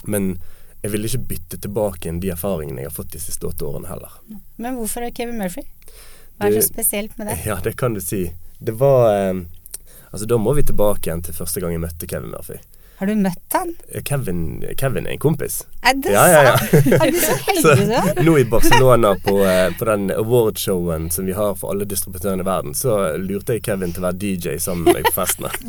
Men 0.06 0.36
jeg 0.84 0.92
vil 0.94 1.08
ikke 1.08 1.20
bytte 1.32 1.58
tilbake 1.66 2.06
igjen 2.06 2.20
de 2.22 2.30
erfaringene 2.36 2.84
jeg 2.84 2.92
har 2.92 2.94
fått 3.00 3.10
de 3.16 3.24
siste 3.24 3.48
åtte 3.50 3.66
årene 3.66 3.90
heller. 3.90 4.14
Men 4.62 4.78
hvorfor 4.78 5.02
er 5.08 5.10
Kevin 5.18 5.42
Murphy? 5.42 5.66
Hva 6.38 6.46
er 6.46 6.54
Det- 6.54 6.62
så 6.62 6.70
spesielt 6.70 7.18
med 7.18 7.32
det? 7.32 7.40
Ja, 7.50 7.58
det 7.66 7.74
kan 7.82 7.98
du 7.98 8.00
si. 8.00 8.28
Det 8.62 8.78
var 8.78 9.10
eh, 9.10 9.42
Altså, 10.12 10.30
da 10.30 10.38
må 10.38 10.54
vi 10.54 10.62
tilbake 10.70 11.10
igjen 11.10 11.26
til 11.26 11.34
første 11.34 11.60
gang 11.60 11.74
jeg 11.74 11.82
møtte 11.82 12.06
Kevin 12.06 12.30
Murphy. 12.30 12.62
Har 12.96 13.10
du 13.10 13.14
møtt 13.20 13.52
han? 13.52 13.74
Eh, 13.92 14.02
Kevin, 14.08 14.64
Kevin 14.80 15.06
er 15.06 15.16
en 15.16 15.20
kompis. 15.20 15.58
Er 15.84 15.98
det 16.00 16.12
Ja, 16.14 16.22
ja, 16.32 16.42
ja. 16.46 16.54
sant? 16.56 16.86
Er 16.96 17.10
du 17.12 17.18
så 17.24 17.74
heldig 17.76 18.14
du 18.16 18.22
nå 18.30 18.36
i 18.40 18.44
Barcelona 18.48 19.10
på, 19.20 19.34
eh, 19.44 19.68
på 19.76 19.88
den 19.90 20.08
awardshowen 20.14 21.10
som 21.12 21.28
vi 21.28 21.34
har 21.36 21.54
for 21.60 21.74
alle 21.74 21.84
distributørene 21.88 22.46
i 22.46 22.48
verden, 22.48 22.74
så 22.74 22.96
lurte 23.20 23.58
jeg 23.58 23.66
Kevin 23.68 23.92
til 23.92 24.04
å 24.04 24.08
være 24.08 24.20
DJ 24.22 24.56
sammen 24.62 24.88
med 24.88 25.00
meg 25.00 25.10
på 25.10 25.16
festene. 25.20 25.52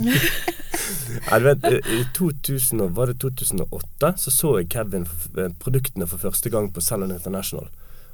Ja, 1.27 1.39
du 1.39 1.47
vet, 1.49 1.65
I 1.91 2.03
2000, 2.15 2.79
var 2.95 3.09
det 3.09 3.17
2008 3.19 4.13
så 4.21 4.31
så 4.31 4.51
jeg 4.59 4.69
Kevin 4.71 5.03
eh, 5.35 5.49
produktene 5.59 6.07
for 6.07 6.21
første 6.21 6.51
gang 6.53 6.69
på 6.71 6.83
Salon 6.83 7.11
International. 7.11 7.67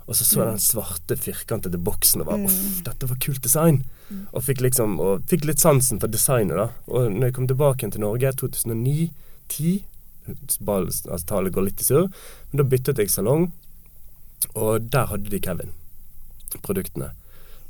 Og 0.04 0.18
så 0.18 0.26
så 0.28 0.42
jeg 0.42 0.50
den 0.50 0.60
svarte, 0.60 1.16
firkantede 1.16 1.80
boksen 1.80 2.24
og 2.24 2.30
var 2.32 2.44
uff, 2.44 2.82
dette 2.84 3.08
var 3.08 3.20
kult 3.24 3.44
design. 3.44 3.84
Og 4.34 4.44
fikk 4.44 4.62
liksom, 4.66 5.00
og 5.00 5.24
fikk 5.32 5.48
litt 5.48 5.64
sansen 5.64 6.02
for 6.02 6.12
designet, 6.12 6.60
da. 6.60 6.68
Og 6.92 7.12
når 7.14 7.30
jeg 7.30 7.36
kom 7.38 7.48
tilbake 7.50 7.90
til 7.90 8.04
Norge 8.04 8.34
2009-10 8.44 9.82
altså 10.24 11.26
Tallet 11.28 11.52
går 11.52 11.68
litt 11.68 11.82
i 11.84 11.88
surr, 11.88 12.08
men 12.52 12.62
da 12.62 12.68
byttet 12.68 13.02
jeg 13.02 13.12
salong, 13.12 13.50
og 14.54 14.88
der 14.92 15.10
hadde 15.12 15.32
de 15.32 15.40
Kevin, 15.44 15.74
produktene. 16.64 17.12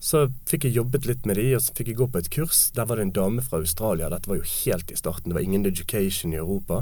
Så 0.04 0.26
fikk 0.50 0.68
jeg 0.68 0.76
jobbet 0.76 1.08
litt 1.08 1.26
med 1.26 1.40
de, 1.40 1.48
og 1.56 1.64
så 1.64 1.74
fikk 1.78 1.94
jeg 1.94 2.00
gå 2.02 2.10
på 2.12 2.20
et 2.20 2.30
kurs. 2.34 2.66
Der 2.76 2.86
var 2.90 3.00
det 3.00 3.08
en 3.08 3.16
dame 3.16 3.44
fra 3.46 3.62
Australia. 3.64 4.10
Dette 4.12 4.28
var 4.28 4.42
jo 4.42 4.50
helt 4.50 4.92
i 4.92 4.98
starten. 5.00 5.32
Det 5.32 5.38
var 5.38 5.46
ingen 5.46 5.66
education 5.66 6.34
i 6.34 6.42
Europa. 6.42 6.82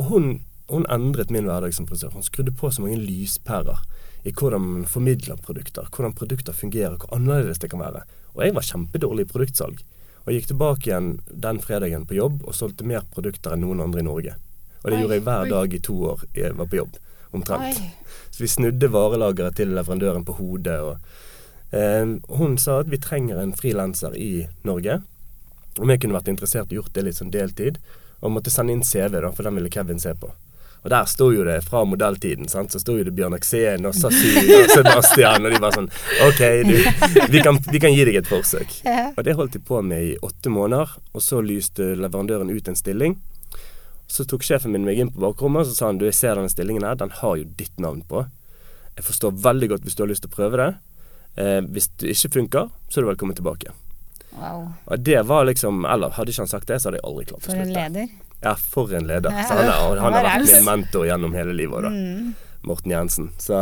Og 0.00 0.10
hun, 0.10 0.26
hun 0.72 0.88
endret 0.90 1.30
min 1.30 1.46
hverdag 1.46 1.76
som 1.76 1.86
frisør. 1.86 2.16
Hun 2.16 2.26
skrudde 2.26 2.50
på 2.50 2.72
så 2.74 2.82
mange 2.82 2.98
lyspærer 3.04 3.84
i 4.22 4.32
hvordan 4.32 4.60
man 4.60 4.86
formidler 4.86 5.40
produkter, 5.40 5.88
hvordan 5.88 6.14
produkter 6.16 6.52
fungerer, 6.52 6.96
hvor 7.00 7.14
annerledes 7.16 7.58
det 7.58 7.70
kan 7.72 7.80
være. 7.80 8.04
Og 8.34 8.44
jeg 8.44 8.54
var 8.56 8.66
kjempedårlig 8.66 9.26
i 9.26 9.30
produktsalg. 9.32 9.80
Og 10.20 10.30
jeg 10.30 10.40
gikk 10.40 10.50
tilbake 10.52 10.90
igjen 10.90 11.10
den 11.30 11.60
fredagen 11.64 12.04
på 12.06 12.18
jobb 12.18 12.42
og 12.44 12.56
solgte 12.56 12.86
mer 12.86 13.06
produkter 13.14 13.56
enn 13.56 13.64
noen 13.64 13.80
andre 13.86 14.02
i 14.02 14.06
Norge. 14.06 14.34
Og 14.82 14.90
det 14.90 14.96
Oi, 14.96 15.00
gjorde 15.02 15.16
jeg 15.16 15.24
hver 15.28 15.48
dag 15.50 15.74
i 15.74 15.82
to 15.84 15.96
år 16.12 16.26
jeg 16.36 16.56
var 16.58 16.68
på 16.68 16.80
jobb, 16.80 16.98
omtrent. 17.36 17.80
Oi. 17.80 18.18
Så 18.30 18.44
vi 18.44 18.50
snudde 18.52 18.92
varelageret 18.92 19.56
til 19.60 19.72
leverandøren 19.76 20.26
på 20.28 20.36
hodet. 20.38 20.76
Og, 20.84 20.98
eh, 21.76 22.12
hun 22.36 22.58
sa 22.58 22.80
at 22.80 22.92
vi 22.92 23.00
trenger 23.00 23.40
en 23.40 23.56
frilanser 23.56 24.16
i 24.16 24.46
Norge. 24.64 25.00
Om 25.78 25.90
jeg 25.90 26.00
kunne 26.00 26.18
vært 26.18 26.28
interessert 26.32 26.72
i 26.72 26.76
gjort 26.76 26.92
det 26.92 27.04
litt 27.06 27.16
sånn 27.16 27.32
deltid. 27.32 27.80
Og 28.20 28.32
måtte 28.32 28.52
sende 28.52 28.76
inn 28.76 28.84
CV, 28.84 29.20
da, 29.20 29.32
for 29.32 29.48
den 29.48 29.56
ville 29.56 29.72
Kevin 29.72 30.00
se 30.00 30.14
på. 30.14 30.32
Og 30.80 30.88
der 30.88 31.08
sto 31.10 31.26
jo 31.34 31.44
det 31.44 31.58
fra 31.66 31.82
modelltiden, 31.84 32.48
sant? 32.48 32.72
så 32.72 32.80
sto 32.80 32.94
jo 32.96 33.04
det 33.04 33.12
Bjørn 33.16 33.36
Aksen 33.36 33.84
og 33.88 33.92
Sassi 33.96 34.30
og 34.56 34.70
Sebastian, 34.74 35.44
og 35.44 35.52
de 35.52 35.60
var 35.60 35.76
sånn 35.76 35.90
OK, 36.24 36.40
du, 36.64 36.76
vi 37.34 37.42
kan, 37.44 37.58
vi 37.68 37.82
kan 37.82 37.92
gi 37.92 38.06
deg 38.08 38.20
et 38.22 38.30
forsøk. 38.30 38.78
Ja. 38.86 39.10
Og 39.12 39.26
det 39.26 39.36
holdt 39.36 39.58
de 39.58 39.60
på 39.60 39.82
med 39.84 40.14
i 40.14 40.14
åtte 40.24 40.52
måneder, 40.52 40.94
og 41.12 41.24
så 41.24 41.42
lyste 41.44 41.92
leverandøren 42.00 42.52
ut 42.52 42.72
en 42.72 42.78
stilling. 42.78 43.18
Så 44.10 44.24
tok 44.26 44.42
sjefen 44.46 44.72
min 44.72 44.86
meg 44.88 44.98
inn 44.98 45.12
på 45.12 45.20
bakrommet 45.22 45.66
og 45.66 45.70
så 45.70 45.76
sa 45.76 45.90
han, 45.90 46.00
du, 46.00 46.08
jeg 46.08 46.16
ser 46.16 46.40
denne 46.40 46.50
stillingen 46.50 46.88
her, 46.88 46.96
den 46.98 47.12
har 47.20 47.36
jo 47.36 47.50
ditt 47.60 47.76
navn 47.82 48.00
på. 48.08 48.24
Jeg 48.96 49.06
forstår 49.06 49.36
veldig 49.44 49.74
godt 49.74 49.84
hvis 49.84 50.00
du 50.00 50.02
har 50.06 50.10
lyst 50.10 50.24
til 50.24 50.32
å 50.32 50.38
prøve 50.38 50.58
det. 50.62 50.70
Eh, 51.40 51.60
hvis 51.68 51.92
det 52.00 52.16
ikke 52.16 52.32
funker, 52.40 52.72
så 52.88 52.98
er 52.98 53.04
du 53.04 53.12
velkommen 53.12 53.36
tilbake. 53.38 53.76
Wow. 54.40 54.72
Og 54.86 55.00
det 55.04 55.22
var 55.26 55.44
liksom 55.44 55.84
Eller 55.84 56.14
hadde 56.14 56.30
ikke 56.30 56.44
han 56.44 56.50
sagt 56.50 56.68
det, 56.70 56.76
så 56.78 56.88
hadde 56.88 57.00
jeg 57.00 57.06
aldri 57.08 57.24
klart 57.26 57.46
å 57.46 57.50
For 57.50 57.60
en 57.60 57.72
leder. 57.74 58.12
Ja, 58.40 58.54
for 58.56 58.92
en 58.96 59.06
leder. 59.08 59.30
Så 59.44 59.54
han, 59.54 59.66
er, 59.68 60.00
han 60.00 60.16
har 60.16 60.24
vært 60.24 60.48
min 60.48 60.64
mentor 60.64 61.06
gjennom 61.08 61.36
hele 61.36 61.52
livet, 61.56 61.84
da. 61.84 61.92
Mm. 61.92 62.34
Morten 62.64 62.92
Jensen. 62.92 63.30
Så 63.40 63.56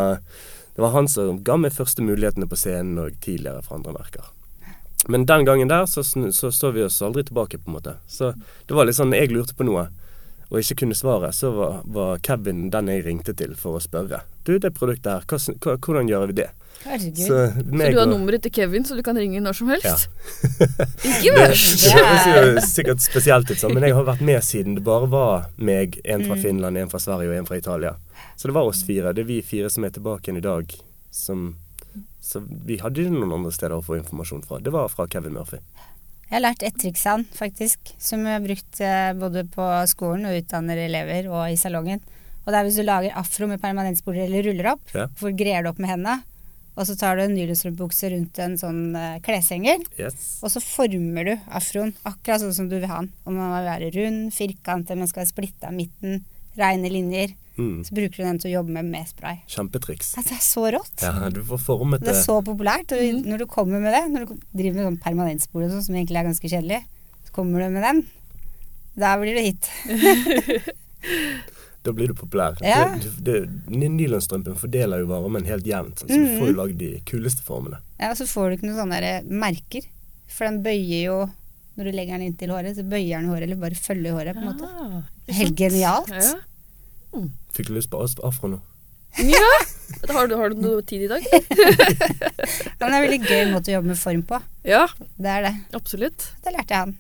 det 0.74 0.82
var 0.82 0.94
han 0.94 1.08
som 1.10 1.40
ga 1.42 1.56
meg 1.58 1.74
første 1.74 2.02
mulighetene 2.06 2.46
på 2.46 2.58
scenen 2.58 2.98
og 3.02 3.16
tidligere 3.24 3.62
fra 3.66 3.78
andre 3.78 3.94
merker. 3.96 4.28
Men 5.08 5.24
den 5.26 5.46
gangen 5.46 5.70
der 5.70 5.86
så, 5.86 6.02
så 6.02 6.50
så 6.54 6.70
vi 6.74 6.84
oss 6.84 7.02
aldri 7.02 7.24
tilbake, 7.26 7.58
på 7.58 7.70
en 7.70 7.78
måte. 7.78 7.96
Så 8.06 8.32
det 8.66 8.76
var 8.76 8.86
litt 8.86 8.98
sånn 8.98 9.14
jeg 9.16 9.32
lurte 9.32 9.56
på 9.58 9.66
noe 9.66 9.88
og 10.48 10.62
ikke 10.62 10.78
kunne 10.82 10.96
svaret, 10.96 11.36
så 11.36 11.50
var, 11.52 11.80
var 11.84 12.20
Kevin 12.24 12.70
den 12.72 12.88
jeg 12.88 13.04
ringte 13.04 13.34
til 13.36 13.52
for 13.58 13.76
å 13.76 13.82
spørre. 13.84 14.22
Du, 14.48 14.54
det 14.56 14.72
produktet 14.76 15.10
her, 15.12 15.26
hva, 15.28 15.74
hvordan 15.76 16.08
gjør 16.08 16.30
vi 16.30 16.38
det? 16.40 16.48
Herregud. 16.84 17.18
Så, 17.26 17.38
Så 17.52 17.90
du 17.92 17.98
har 17.98 18.06
nummeret 18.06 18.42
til 18.44 18.52
Kevin, 18.54 18.84
så 18.86 18.94
du 18.96 19.02
kan 19.02 19.16
ringe 19.18 19.40
når 19.42 19.56
som 19.58 19.68
helst? 19.72 19.84
Ja. 19.84 19.96
Ikke 21.08 21.32
Det, 21.34 21.36
verst! 21.36 21.84
det 21.84 21.92
høres 21.96 22.26
jo 22.28 22.66
sikkert 22.70 23.02
spesielt 23.04 23.50
ut, 23.50 23.58
sånn, 23.60 23.74
men 23.74 23.82
jeg 23.88 23.96
har 23.98 24.06
vært 24.06 24.22
med 24.24 24.44
siden 24.46 24.76
det 24.78 24.84
bare 24.86 25.08
var 25.10 25.48
meg, 25.58 25.98
en 26.04 26.24
fra 26.28 26.36
Mm. 26.38 26.42
Finland, 26.44 26.78
en 26.78 26.88
fra 26.92 27.00
Sverige 27.02 27.32
og 27.32 27.36
en 27.40 27.46
fra 27.50 27.56
Italia. 27.58 27.94
Så 28.38 28.46
det 28.48 28.54
var 28.54 28.68
oss 28.70 28.84
fire. 28.86 29.12
Det 29.12 29.24
er 29.24 29.30
vi 29.32 29.40
fire 29.42 29.70
som 29.70 29.84
er 29.84 29.90
tilbake 29.90 30.28
igjen 30.28 30.38
i 30.38 30.44
dag, 30.46 30.74
som 31.10 31.56
Så 32.22 32.42
vi 32.44 32.76
hadde 32.76 33.00
jo 33.00 33.08
noen 33.10 33.32
andre 33.32 33.50
steder 33.54 33.72
å 33.78 33.82
få 33.82 33.96
informasjon 33.96 34.42
fra. 34.44 34.58
Det 34.60 34.70
var 34.74 34.88
fra 34.92 35.06
Kevin 35.08 35.32
Murphy. 35.32 35.56
Jeg 36.28 36.34
har 36.36 36.42
lært 36.44 36.62
et 36.66 36.74
triks 36.76 37.06
av 37.08 37.14
han, 37.16 37.22
faktisk, 37.32 37.78
som 37.98 38.20
jeg 38.26 38.34
har 38.36 38.42
brukt 38.44 38.80
eh, 38.84 39.12
både 39.16 39.44
på 39.48 39.68
skolen 39.88 40.26
og 40.28 40.36
utdanner 40.36 40.76
elever 40.76 41.30
og 41.32 41.46
i 41.48 41.56
salongen. 41.56 42.02
Og 42.44 42.52
det 42.52 42.58
er 42.60 42.66
hvis 42.68 42.76
du 42.76 42.84
lager 42.84 43.16
afro 43.16 43.48
med 43.48 43.62
permanentsporer 43.62 44.26
eller 44.26 44.44
ruller 44.44 44.68
opp, 44.74 44.82
Ja. 44.94 45.06
hvor 45.20 45.32
greier 45.32 45.64
du 45.64 45.70
opp 45.70 45.78
med 45.80 45.88
hendene, 45.94 46.18
og 46.78 46.86
så 46.86 46.94
tar 47.00 47.18
du 47.18 47.24
en 47.24 47.34
nylonstrømpebukse 47.34 48.12
rundt 48.14 48.38
en 48.44 48.54
sånn 48.60 48.80
uh, 48.94 49.16
kleshenger, 49.26 49.82
Yes. 49.98 50.38
og 50.46 50.52
så 50.54 50.62
former 50.62 51.26
du 51.26 51.34
afroen 51.58 51.90
akkurat 52.06 52.44
sånn 52.44 52.54
som 52.54 52.68
du 52.70 52.76
vil 52.78 52.86
ha 52.86 53.00
den. 53.02 53.10
Om 53.26 53.34
den 53.34 53.50
må 53.50 53.60
være 53.66 53.90
rund, 53.98 54.28
firkantet, 54.36 54.94
men 54.96 55.10
skal 55.10 55.24
være 55.24 55.32
splitta 55.34 55.72
midten, 55.74 56.22
reine 56.58 56.90
linjer. 56.94 57.34
Mm. 57.58 57.80
Så 57.82 57.90
bruker 57.98 58.14
du 58.20 58.22
den 58.22 58.38
til 58.38 58.52
å 58.52 58.54
jobbe 58.60 58.70
med 58.76 58.86
med 58.92 59.08
spray. 59.10 59.40
Kjempetriks. 59.50 60.12
Altså, 60.20 60.30
det 60.30 60.36
er 60.38 60.44
så 60.46 60.62
rått. 60.76 61.02
Ja, 61.02 61.30
du 61.34 61.40
får 61.48 61.58
formet 61.64 62.04
Det 62.04 62.12
det. 62.12 62.16
er 62.20 62.22
så 62.22 62.36
populært. 62.46 62.94
Og 62.94 63.26
når 63.26 63.42
du 63.42 63.46
kommer 63.50 63.82
med 63.82 63.90
det, 63.96 64.04
når 64.14 64.28
du 64.30 64.36
driver 64.54 64.76
med 64.78 64.86
sånn 64.86 65.00
permanentspor 65.02 65.64
og 65.66 65.72
sånn, 65.74 65.82
som 65.88 65.98
egentlig 65.98 66.20
er 66.22 66.28
ganske 66.30 66.52
kjedelig, 66.54 66.78
så 67.26 67.34
kommer 67.34 67.66
du 67.66 67.74
med 67.74 67.82
den. 67.88 68.04
Da 68.98 69.16
blir 69.18 69.34
det 69.34 69.46
hit. 69.50 69.66
Da 71.86 71.92
blir 71.94 72.08
du 72.10 72.14
populær. 72.18 72.56
Ja. 72.60 72.96
Det, 72.98 73.10
det, 73.24 73.34
det, 73.70 73.88
Nylonstrømpen 73.94 74.56
fordeler 74.58 74.98
jo 75.04 75.06
varmen 75.12 75.44
helt 75.46 75.64
jevnt, 75.68 76.00
sånn, 76.02 76.08
så 76.10 76.16
du 76.18 76.24
Mhm. 76.26 76.38
får 76.40 76.48
jo 76.50 76.56
lagd 76.58 76.78
de 76.78 76.90
kuleste 77.06 77.42
formene. 77.46 77.78
Ja, 78.00 78.10
og 78.10 78.16
så 78.18 78.26
får 78.26 78.50
du 78.50 78.56
ikke 78.56 78.66
noen 78.68 78.80
sånne 78.82 79.12
merker. 79.30 79.86
For 80.28 80.44
den 80.48 80.62
bøyer 80.62 81.04
jo 81.04 81.18
Når 81.78 81.84
du 81.84 81.90
legger 81.94 82.18
den 82.18 82.26
inntil 82.32 82.50
håret, 82.50 82.74
så 82.74 82.82
bøyer 82.82 83.20
den 83.20 83.28
håret, 83.30 83.42
eller 83.46 83.54
bare 83.56 83.76
følger 83.78 84.10
håret, 84.16 84.34
på 84.34 84.40
en 84.42 84.48
måte. 84.50 84.66
Ja, 84.66 85.02
ikke 85.28 85.34
Helt 85.38 85.56
genialt. 85.60 86.08
Ja. 86.10 87.20
Fikk 87.54 87.68
du 87.68 87.74
lyst 87.76 87.90
på 87.92 88.00
afro 88.26 88.48
nå? 88.50 88.58
ja. 89.22 89.52
Har, 90.10 90.26
du, 90.28 90.34
har 90.36 90.50
du 90.50 90.56
noe 90.60 90.82
tid 90.82 91.04
i 91.06 91.08
dag? 91.08 91.22
Men 92.78 92.82
det 92.82 92.82
er 92.82 92.96
en 92.96 93.04
veldig 93.06 93.20
gøy 93.24 93.44
måte 93.52 93.70
å 93.70 93.76
jobbe 93.78 93.92
med 93.92 93.98
form 94.00 94.22
på. 94.28 94.40
Ja, 94.68 94.86
Det 95.16 95.30
er 95.32 95.42
det. 95.46 95.54
absolutt. 95.78 96.26
Det 96.44 96.52
lærte 96.52 96.74
jeg 96.74 96.82
han. 96.82 96.96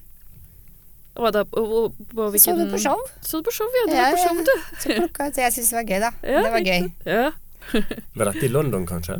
Hva 1.18 1.32
da? 1.34 1.42
og, 1.58 1.72
og, 1.80 1.96
på 2.12 2.28
hvilken 2.30 2.44
Så 2.44 2.54
du 2.58 2.70
på 2.70 2.78
show? 2.82 3.00
Så 3.26 3.40
du 3.40 3.48
på 3.48 3.54
show, 3.56 3.66
ja. 3.74 3.84
Du 3.90 3.94
Ja, 3.96 4.04
var 4.06 4.14
på 4.14 4.22
show, 4.22 4.38
du. 4.46 4.54
Så 4.78 4.94
plukka 4.94 5.26
ut. 5.28 5.40
Jeg 5.42 5.54
syntes 5.56 5.72
det 5.72 5.78
var 5.80 5.88
gøy, 5.90 5.98
da. 6.04 6.10
Ja, 6.22 6.44
det 6.46 6.52
var 6.54 6.66
gøy. 6.70 6.88
Ja. 7.08 7.26
Var 8.16 8.30
dette 8.30 8.46
i 8.46 8.48
London, 8.48 8.86
kanskje? 8.88 9.18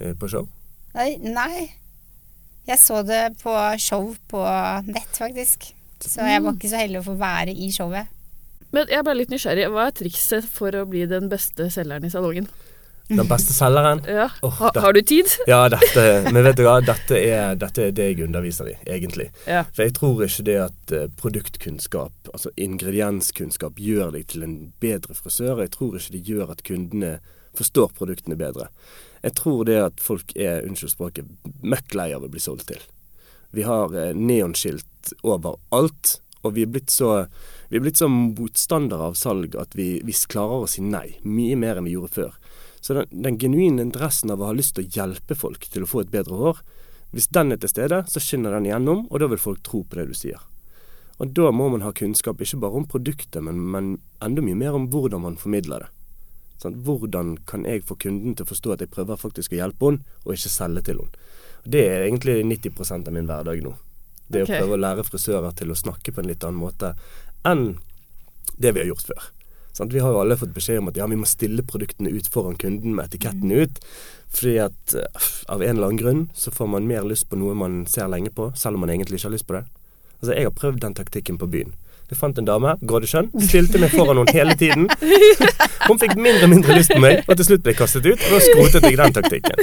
Eh, 0.00 0.16
På 0.18 0.26
show? 0.32 0.48
Nei, 0.96 1.12
nei. 1.22 1.68
Jeg 2.66 2.78
så 2.82 3.02
det 3.06 3.20
på 3.42 3.52
show 3.78 4.08
på 4.30 4.40
nett, 4.88 5.12
faktisk. 5.18 5.68
Så 6.02 6.26
jeg 6.26 6.42
var 6.42 6.56
ikke 6.56 6.70
så 6.72 6.80
heldig 6.80 6.98
å 6.98 7.06
få 7.06 7.14
være 7.20 7.54
i 7.54 7.68
showet. 7.74 8.10
Men 8.74 8.88
jeg 8.90 9.04
ble 9.06 9.14
litt 9.20 9.30
nysgjerrig. 9.30 9.68
Hva 9.70 9.84
er 9.90 9.94
trikset 9.94 10.46
for 10.50 10.74
å 10.74 10.82
bli 10.90 11.04
den 11.10 11.28
beste 11.30 11.68
selgeren 11.70 12.06
i 12.08 12.10
salongen? 12.10 12.48
Den 13.16 13.28
beste 13.28 13.52
selgeren? 13.56 14.00
Ja. 14.12 14.28
Oh, 14.42 14.52
ha, 14.60 14.70
har 14.74 14.92
du 14.92 15.02
tid? 15.02 15.28
Ja, 15.50 15.68
dette 15.72 16.30
Men 16.32 16.44
vet 16.44 16.58
du 16.58 16.64
hva, 16.66 16.78
dette 16.84 17.18
er, 17.18 17.54
dette 17.60 17.88
er 17.88 17.94
det 17.96 18.08
jeg 18.10 18.26
underviser 18.26 18.72
i, 18.72 18.76
egentlig. 18.86 19.28
Ja. 19.46 19.64
For 19.72 19.86
jeg 19.86 19.94
tror 19.98 20.24
ikke 20.26 20.46
det 20.48 20.58
at 20.66 20.94
eh, 20.96 21.06
produktkunnskap, 21.20 22.32
altså 22.32 22.52
ingredienskunnskap, 22.56 23.80
gjør 23.80 24.12
deg 24.16 24.26
til 24.32 24.46
en 24.46 24.56
bedre 24.82 25.16
frisør. 25.16 25.62
Jeg 25.64 25.74
tror 25.76 25.96
ikke 25.98 26.16
det 26.16 26.24
gjør 26.28 26.52
at 26.54 26.64
kundene 26.66 27.14
forstår 27.58 27.92
produktene 27.98 28.38
bedre. 28.40 28.68
Jeg 29.22 29.36
tror 29.38 29.64
det 29.68 29.78
at 29.78 30.02
folk 30.02 30.34
er, 30.36 30.64
unnskyld 30.66 30.96
språket, 30.96 31.32
møkk 31.62 31.94
lei 31.98 32.10
av 32.16 32.24
å 32.26 32.30
bli 32.32 32.42
solgt 32.42 32.70
til. 32.72 32.82
Vi 33.52 33.66
har 33.68 33.92
eh, 33.94 34.14
neonskilt 34.16 35.12
overalt, 35.22 36.16
og 36.42 36.56
vi 36.56 36.64
er 36.64 36.70
blitt 36.74 36.90
så, 36.90 37.26
vi 37.70 37.78
er 37.78 37.84
blitt 37.84 38.00
så 38.00 38.08
motstandere 38.10 39.12
av 39.12 39.18
salg 39.18 39.54
at 39.60 39.76
vi, 39.78 40.00
vi 40.02 40.14
klarer 40.32 40.64
å 40.64 40.70
si 40.70 40.82
nei. 40.82 41.18
Mye 41.22 41.58
mer 41.60 41.78
enn 41.78 41.86
vi 41.86 41.94
gjorde 41.94 42.16
før. 42.16 42.38
Så 42.82 42.96
den, 42.98 43.10
den 43.24 43.38
genuine 43.38 43.84
interessen 43.86 44.32
av 44.34 44.42
å 44.42 44.50
ha 44.50 44.56
lyst 44.56 44.74
til 44.76 44.84
å 44.84 44.94
hjelpe 44.96 45.38
folk 45.38 45.68
til 45.70 45.86
å 45.86 45.90
få 45.90 46.02
et 46.02 46.12
bedre 46.12 46.38
hår, 46.38 46.62
hvis 47.12 47.28
den 47.30 47.52
er 47.54 47.60
til 47.60 47.70
stede, 47.70 48.02
så 48.08 48.20
skinner 48.22 48.56
den 48.56 48.66
igjennom, 48.66 49.04
og 49.10 49.20
da 49.20 49.28
vil 49.30 49.40
folk 49.40 49.62
tro 49.66 49.84
på 49.84 49.98
det 49.98 50.08
du 50.10 50.14
sier. 50.16 50.40
Og 51.22 51.30
da 51.36 51.50
må 51.54 51.68
man 51.70 51.84
ha 51.84 51.92
kunnskap 51.94 52.40
ikke 52.42 52.58
bare 52.64 52.80
om 52.80 52.86
produktet, 52.88 53.42
men, 53.44 53.60
men 53.70 53.92
enda 54.24 54.42
mye 54.42 54.58
mer 54.58 54.78
om 54.78 54.88
hvordan 54.90 55.22
man 55.22 55.38
formidler 55.38 55.84
det. 55.84 55.90
Sånn, 56.62 56.80
hvordan 56.86 57.36
kan 57.46 57.66
jeg 57.68 57.84
få 57.86 57.98
kunden 58.00 58.36
til 58.38 58.46
å 58.46 58.50
forstå 58.50 58.74
at 58.74 58.84
jeg 58.84 58.92
prøver 58.94 59.20
faktisk 59.20 59.54
å 59.54 59.60
hjelpe 59.60 59.90
henne, 59.90 60.16
og 60.24 60.34
ikke 60.34 60.52
selge 60.52 60.84
til 60.88 61.02
henne. 61.02 61.28
Det 61.62 61.84
er 61.86 62.06
egentlig 62.08 62.40
90% 62.48 63.10
av 63.10 63.14
min 63.14 63.28
hverdag 63.28 63.62
nå. 63.62 63.76
Det 64.32 64.46
okay. 64.46 64.56
å 64.56 64.64
prøve 64.64 64.78
å 64.78 64.82
lære 64.82 65.04
frisører 65.06 65.54
til 65.58 65.70
å 65.70 65.78
snakke 65.78 66.14
på 66.14 66.22
en 66.22 66.30
litt 66.30 66.46
annen 66.46 66.62
måte 66.62 66.94
enn 67.46 67.76
det 68.56 68.72
vi 68.72 68.82
har 68.82 68.90
gjort 68.90 69.10
før. 69.12 69.28
Sant? 69.72 69.92
Vi 69.92 70.02
har 70.04 70.12
jo 70.12 70.20
alle 70.20 70.36
fått 70.36 70.54
beskjed 70.54 70.82
om 70.82 70.90
at 70.92 70.98
ja, 71.00 71.06
vi 71.08 71.18
må 71.18 71.28
stille 71.28 71.64
produktene 71.64 72.12
ut 72.12 72.28
foran 72.32 72.58
kunden 72.60 72.96
med 72.96 73.08
etiketten 73.08 73.52
ut. 73.52 73.80
Fordi 74.32 74.56
at 74.64 74.96
eh, 74.96 75.30
av 75.52 75.62
en 75.62 75.76
eller 75.76 75.90
annen 75.90 76.00
grunn 76.00 76.24
så 76.34 76.52
får 76.52 76.68
man 76.74 76.88
mer 76.88 77.04
lyst 77.08 77.28
på 77.28 77.38
noe 77.40 77.54
man 77.56 77.82
ser 77.90 78.10
lenge 78.12 78.32
på, 78.32 78.50
selv 78.56 78.78
om 78.78 78.86
man 78.86 78.92
egentlig 78.92 79.20
ikke 79.20 79.30
har 79.30 79.36
lyst 79.36 79.48
på 79.48 79.56
det. 79.58 79.64
Altså, 80.20 80.34
jeg 80.36 80.46
har 80.48 80.54
prøvd 80.56 80.84
den 80.84 80.96
taktikken 80.96 81.40
på 81.40 81.48
byen. 81.52 81.74
Jeg 82.12 82.18
fant 82.20 82.36
en 82.36 82.44
dame, 82.44 82.74
Grådeskjønn, 82.84 83.30
stilte 83.40 83.80
meg 83.80 83.94
foran 83.94 84.18
henne 84.20 84.34
hele 84.36 84.56
tiden. 84.60 84.84
Hun 85.88 86.00
fikk 86.00 86.12
mindre 86.18 86.44
og 86.44 86.50
mindre 86.52 86.76
lyst 86.76 86.92
på 86.92 87.00
meg, 87.00 87.22
og 87.24 87.38
til 87.38 87.48
slutt 87.48 87.62
ble 87.64 87.72
jeg 87.72 87.78
kastet 87.78 88.08
ut, 88.08 88.20
og 88.20 88.34
da 88.34 88.40
skrotet 88.44 88.84
jeg 88.84 88.98
den 89.00 89.16
taktikken. 89.16 89.56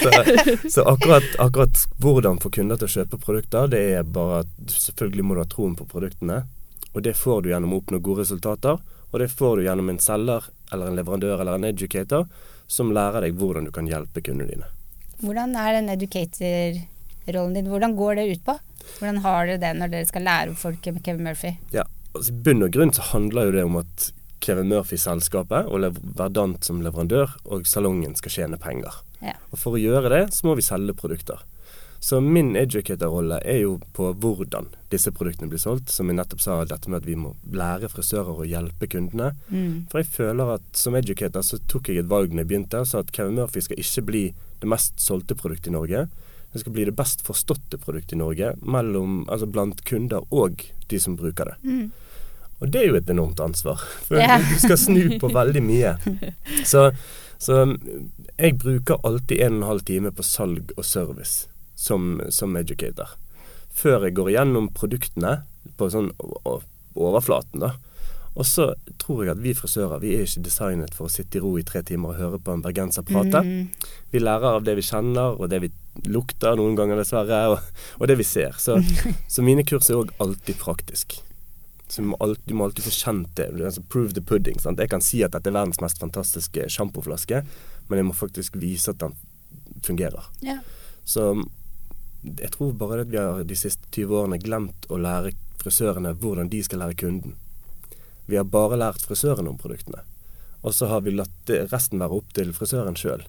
Så, 0.00 0.10
så 0.72 0.86
akkurat, 0.88 1.26
akkurat 1.42 1.82
hvordan 2.00 2.40
få 2.40 2.48
kunder 2.54 2.80
til 2.80 2.88
å 2.88 2.94
kjøpe 2.94 3.20
produkter, 3.20 3.68
det 3.68 3.82
er 3.98 4.08
bare 4.08 4.42
at 4.46 4.72
selvfølgelig 4.72 5.26
må 5.26 5.36
du 5.36 5.42
ha 5.42 5.48
troen 5.50 5.76
på 5.76 5.84
produktene. 5.90 6.42
Og 6.94 7.04
det 7.06 7.16
får 7.18 7.42
du 7.42 7.50
gjennom 7.52 7.74
å 7.74 7.80
oppnå 7.80 8.00
gode 8.02 8.24
resultater. 8.24 8.80
Og 9.10 9.18
det 9.22 9.30
får 9.32 9.58
du 9.58 9.66
gjennom 9.66 9.90
en 9.90 10.00
selger 10.02 10.46
eller 10.72 10.90
en 10.90 10.98
leverandør 10.98 11.42
eller 11.42 11.58
en 11.58 11.68
educator 11.70 12.26
som 12.70 12.92
lærer 12.94 13.26
deg 13.26 13.38
hvordan 13.38 13.66
du 13.66 13.72
kan 13.74 13.88
hjelpe 13.90 14.22
kundene 14.22 14.52
dine. 14.52 14.68
Hvordan 15.20 15.56
er 15.58 15.76
den 15.76 15.90
educator-rollen 15.92 17.56
din? 17.58 17.70
Hvordan 17.70 17.96
går 17.98 18.20
det 18.20 18.28
ut 18.30 18.44
på? 18.46 18.56
Hvordan 18.98 19.20
har 19.24 19.50
dere 19.50 19.62
det 19.62 19.72
når 19.78 19.92
dere 19.92 20.08
skal 20.08 20.24
lære 20.26 20.54
opp 20.54 20.62
folk 20.62 20.86
med 20.92 21.02
Kevin 21.04 21.26
Murphy? 21.26 21.52
Ja, 21.74 21.84
altså 22.14 22.32
I 22.32 22.40
bunn 22.46 22.64
og 22.64 22.72
grunn 22.74 22.94
så 22.96 23.10
handler 23.10 23.50
jo 23.50 23.56
det 23.58 23.66
om 23.66 23.78
at 23.82 24.10
Kevin 24.40 24.70
Murphy-selskapet 24.70 25.68
og 25.68 26.00
Verdant 26.16 26.64
som 26.64 26.80
leverandør 26.84 27.34
og 27.44 27.68
salongen 27.68 28.16
skal 28.16 28.36
tjene 28.38 28.60
penger. 28.60 29.02
Ja. 29.20 29.36
Og 29.50 29.60
For 29.60 29.76
å 29.76 29.82
gjøre 29.82 30.12
det, 30.14 30.22
så 30.32 30.48
må 30.48 30.56
vi 30.56 30.64
selge 30.64 30.96
produkter. 30.96 31.42
Så 32.02 32.20
min 32.20 32.56
educator-rolle 32.56 33.42
er 33.44 33.58
jo 33.60 33.74
på 33.92 34.06
hvordan 34.16 34.70
disse 34.88 35.12
produktene 35.12 35.50
blir 35.52 35.60
solgt. 35.60 35.92
Som 35.92 36.08
jeg 36.08 36.16
nettopp 36.16 36.40
sa, 36.40 36.56
dette 36.64 36.88
med 36.88 37.02
at 37.02 37.08
vi 37.08 37.16
må 37.20 37.34
lære 37.52 37.90
frisører 37.92 38.40
å 38.40 38.46
hjelpe 38.48 38.88
kundene. 38.88 39.34
Mm. 39.52 39.84
For 39.92 40.00
jeg 40.00 40.08
føler 40.14 40.54
at 40.56 40.80
som 40.80 40.96
educator 40.96 41.44
så 41.44 41.60
tok 41.68 41.92
jeg 41.92 42.00
et 42.00 42.08
valg 42.08 42.32
når 42.32 42.46
jeg 42.46 42.50
begynte, 42.54 42.80
og 42.80 42.88
sa 42.88 43.04
at 43.04 43.12
Kevin 43.12 43.36
Murphy 43.36 43.60
skal 43.66 43.84
ikke 43.84 44.06
bli 44.08 44.22
det 44.62 44.70
mest 44.72 44.96
solgte 45.00 45.36
produktet 45.36 45.68
i 45.68 45.76
Norge. 45.76 46.06
Det 46.54 46.64
skal 46.64 46.74
bli 46.78 46.88
det 46.88 46.96
best 46.96 47.20
forståtte 47.26 47.78
produktet 47.84 48.16
i 48.16 48.22
Norge 48.22 48.54
mellom, 48.64 49.20
altså 49.28 49.50
blant 49.52 49.84
kunder 49.84 50.24
og 50.32 50.64
de 50.88 51.02
som 51.04 51.20
bruker 51.20 51.52
det. 51.52 51.58
Mm. 51.68 51.84
Og 52.60 52.72
det 52.72 52.80
er 52.80 52.88
jo 52.88 52.96
et 52.96 53.12
enormt 53.12 53.44
ansvar, 53.44 53.84
for 54.08 54.20
yeah. 54.20 54.40
du 54.40 54.56
skal 54.60 54.80
snu 54.80 55.18
på 55.20 55.30
veldig 55.32 55.62
mye. 55.64 55.94
Så, 56.70 56.90
så 57.40 57.62
jeg 58.36 58.58
bruker 58.60 59.00
alltid 59.04 59.40
en 59.40 59.54
og 59.54 59.62
en 59.62 59.68
halv 59.68 59.86
time 59.88 60.12
på 60.12 60.24
salg 60.26 60.74
og 60.76 60.84
service 60.84 61.49
som, 61.80 62.18
som 62.28 62.56
educator. 62.60 63.16
Før 63.72 64.04
jeg 64.06 64.18
går 64.18 64.34
gjennom 64.34 64.68
produktene 64.76 65.40
på 65.80 65.88
sånn 65.92 66.10
overflaten, 66.98 67.64
da. 67.64 67.76
Og 68.38 68.46
så 68.46 68.68
tror 69.02 69.24
jeg 69.24 69.32
at 69.32 69.40
vi 69.42 69.52
frisører 69.58 70.02
vi 70.02 70.12
er 70.14 70.22
ikke 70.22 70.44
designet 70.46 70.94
for 70.94 71.08
å 71.08 71.12
sitte 71.12 71.40
i 71.40 71.42
ro 71.42 71.56
i 71.58 71.64
tre 71.66 71.82
timer 71.86 72.12
og 72.12 72.20
høre 72.20 72.38
på 72.40 72.54
en 72.54 72.62
bergenser 72.62 73.04
prate. 73.06 73.42
Mm. 73.42 73.88
Vi 74.12 74.22
lærer 74.22 74.60
av 74.60 74.66
det 74.66 74.76
vi 74.78 74.84
kjenner, 74.86 75.34
og 75.34 75.50
det 75.50 75.58
vi 75.64 75.72
lukter 76.06 76.54
noen 76.60 76.76
ganger, 76.78 77.00
dessverre, 77.00 77.40
og, 77.50 77.82
og 77.98 78.06
det 78.10 78.16
vi 78.20 78.26
ser. 78.28 78.54
Så, 78.62 78.78
så 79.34 79.44
mine 79.44 79.66
kurs 79.66 79.90
er 79.90 79.98
òg 79.98 80.14
alltid 80.22 80.60
praktisk. 80.62 81.18
Så 81.90 82.04
du 82.04 82.12
må, 82.12 82.20
alltid, 82.22 82.46
du 82.46 82.54
må 82.54 82.68
alltid 82.68 82.86
få 82.86 82.94
kjent 82.94 83.32
det. 83.40 83.48
Altså 83.58 83.82
prove 83.90 84.14
the 84.14 84.22
pudding. 84.22 84.60
Sant? 84.62 84.78
Jeg 84.78 84.92
kan 84.92 85.02
si 85.02 85.24
at 85.26 85.34
dette 85.34 85.50
er 85.50 85.56
verdens 85.56 85.82
mest 85.82 85.98
fantastiske 85.98 86.68
sjampoflaske, 86.70 87.42
men 87.90 87.98
jeg 87.98 88.06
må 88.06 88.14
faktisk 88.14 88.60
vise 88.62 88.94
at 88.94 89.02
den 89.02 89.18
fungerer. 89.82 90.30
Ja. 90.46 90.60
Så 91.08 91.32
jeg 92.22 92.50
tror 92.54 92.72
bare 92.76 93.04
at 93.04 93.12
vi 93.12 93.20
har 93.20 93.44
de 93.44 93.56
siste 93.56 93.88
20 93.94 94.16
årene 94.22 94.40
glemt 94.42 94.88
å 94.92 94.98
lære 95.00 95.32
frisørene 95.60 96.12
hvordan 96.20 96.50
de 96.52 96.62
skal 96.64 96.82
lære 96.84 96.98
kunden. 97.00 97.36
Vi 98.28 98.38
har 98.38 98.48
bare 98.48 98.78
lært 98.80 99.04
frisørene 99.08 99.50
om 99.50 99.58
produktene. 99.60 100.04
Og 100.60 100.74
så 100.76 100.90
har 100.90 101.00
vi 101.06 101.16
latt 101.16 101.52
resten 101.72 102.02
være 102.02 102.20
opp 102.20 102.34
til 102.36 102.52
frisøren 102.56 102.98
sjøl. 102.98 103.24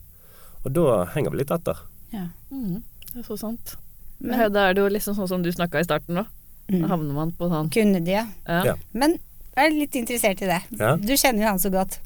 Og 0.65 0.75
da 0.75 1.05
henger 1.15 1.33
vi 1.33 1.41
litt 1.41 1.53
etter. 1.55 1.79
Ja. 2.11 2.27
mm. 2.51 2.83
det 3.13 3.23
er 3.23 3.27
så 3.27 3.39
sant. 3.39 3.77
Men 4.19 4.37
Men, 4.37 4.53
da 4.53 4.67
er 4.67 4.75
det 4.75 4.83
jo 4.83 4.91
liksom 4.91 5.15
sånn 5.17 5.29
som 5.31 5.43
du 5.43 5.51
snakka 5.51 5.81
i 5.81 5.87
starten 5.87 6.19
nå. 6.19 6.25
Da 6.67 6.83
mm. 6.83 6.89
havner 6.91 7.15
man 7.15 7.31
på 7.35 7.49
sånn 7.51 7.71
kunne 7.73 8.03
de, 8.03 8.13
ja. 8.19 8.27
ja. 8.45 8.61
Ja. 8.71 8.75
Men 8.91 9.17
jeg 9.55 9.63
er 9.65 9.73
litt 9.75 9.97
interessert 9.99 10.43
i 10.43 10.51
det. 10.51 10.59
Ja. 10.79 10.93
Du 10.99 11.15
kjenner 11.15 11.45
jo 11.45 11.49
han 11.49 11.63
så 11.63 11.71
godt. 11.73 11.97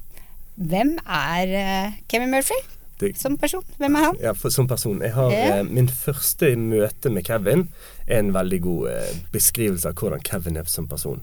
Hvem 0.56 0.96
er 1.04 1.52
uh, 1.52 1.98
Kevin 2.08 2.32
Murphy 2.32 2.56
Det, 3.00 3.12
som 3.20 3.36
person? 3.36 3.62
Hvem 3.78 3.94
er 3.98 4.04
han? 4.06 4.16
ja, 4.22 4.32
for, 4.32 4.48
som 4.50 4.66
person. 4.68 5.00
Jeg 5.04 5.12
har, 5.12 5.30
Ja. 5.30 5.56
eh, 5.58 5.64
min 5.68 5.88
første 5.88 6.54
møte 6.56 7.10
med 7.12 7.24
Kevin 7.26 7.68
er 8.06 8.18
en 8.22 8.32
veldig 8.32 8.60
god 8.64 8.88
eh, 8.90 9.16
beskrivelse 9.32 9.88
av 9.90 9.94
hvordan 10.00 10.22
Kevin 10.24 10.56
er 10.56 10.64
som 10.64 10.86
person. 10.88 11.20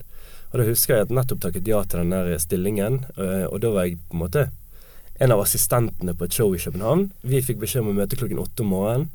Og 0.51 0.59
da 0.59 0.67
husker 0.67 0.95
jeg 0.95 1.07
at 1.07 1.09
nettopp 1.17 1.41
takket 1.41 1.67
ja 1.67 1.79
til 1.83 2.03
den 2.03 2.11
der 2.13 2.37
stillingen, 2.37 3.05
eh, 3.17 3.45
og 3.49 3.61
da 3.61 3.71
var 3.73 3.87
jeg 3.89 3.97
på 4.09 4.13
en 4.13 4.21
måte 4.21 4.49
en 5.19 5.31
av 5.31 5.41
assistentene 5.41 6.13
på 6.17 6.25
et 6.25 6.33
show 6.33 6.53
i 6.53 6.57
København. 6.61 7.07
Vi 7.23 7.41
fikk 7.41 7.57
beskjed 7.61 7.81
om 7.81 7.89
å 7.93 7.97
møte 8.01 8.17
klokken 8.17 8.39
åtte 8.41 8.61
om 8.61 8.69
morgenen. 8.73 9.09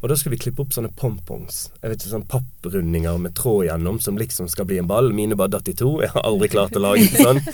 Og 0.00 0.08
da 0.08 0.16
skal 0.16 0.32
vi 0.32 0.38
klippe 0.40 0.62
opp 0.64 0.72
sånne 0.72 0.88
pompongs. 0.96 1.66
Jeg 1.82 1.92
vet 1.92 2.00
ikke, 2.00 2.10
sånne 2.14 2.30
Papprundinger 2.30 3.18
med 3.20 3.34
tråd 3.36 3.66
gjennom 3.66 3.98
som 4.00 4.16
liksom 4.16 4.48
skal 4.48 4.64
bli 4.70 4.78
en 4.80 4.88
ball. 4.88 5.10
Mine 5.12 5.36
bare 5.36 5.52
datt 5.52 5.68
i 5.68 5.74
to. 5.76 5.98
Jeg 6.00 6.14
har 6.14 6.24
aldri 6.24 6.48
klart 6.52 6.76
å 6.78 6.84
lage 6.86 7.04
en 7.08 7.28
sånn. 7.28 7.42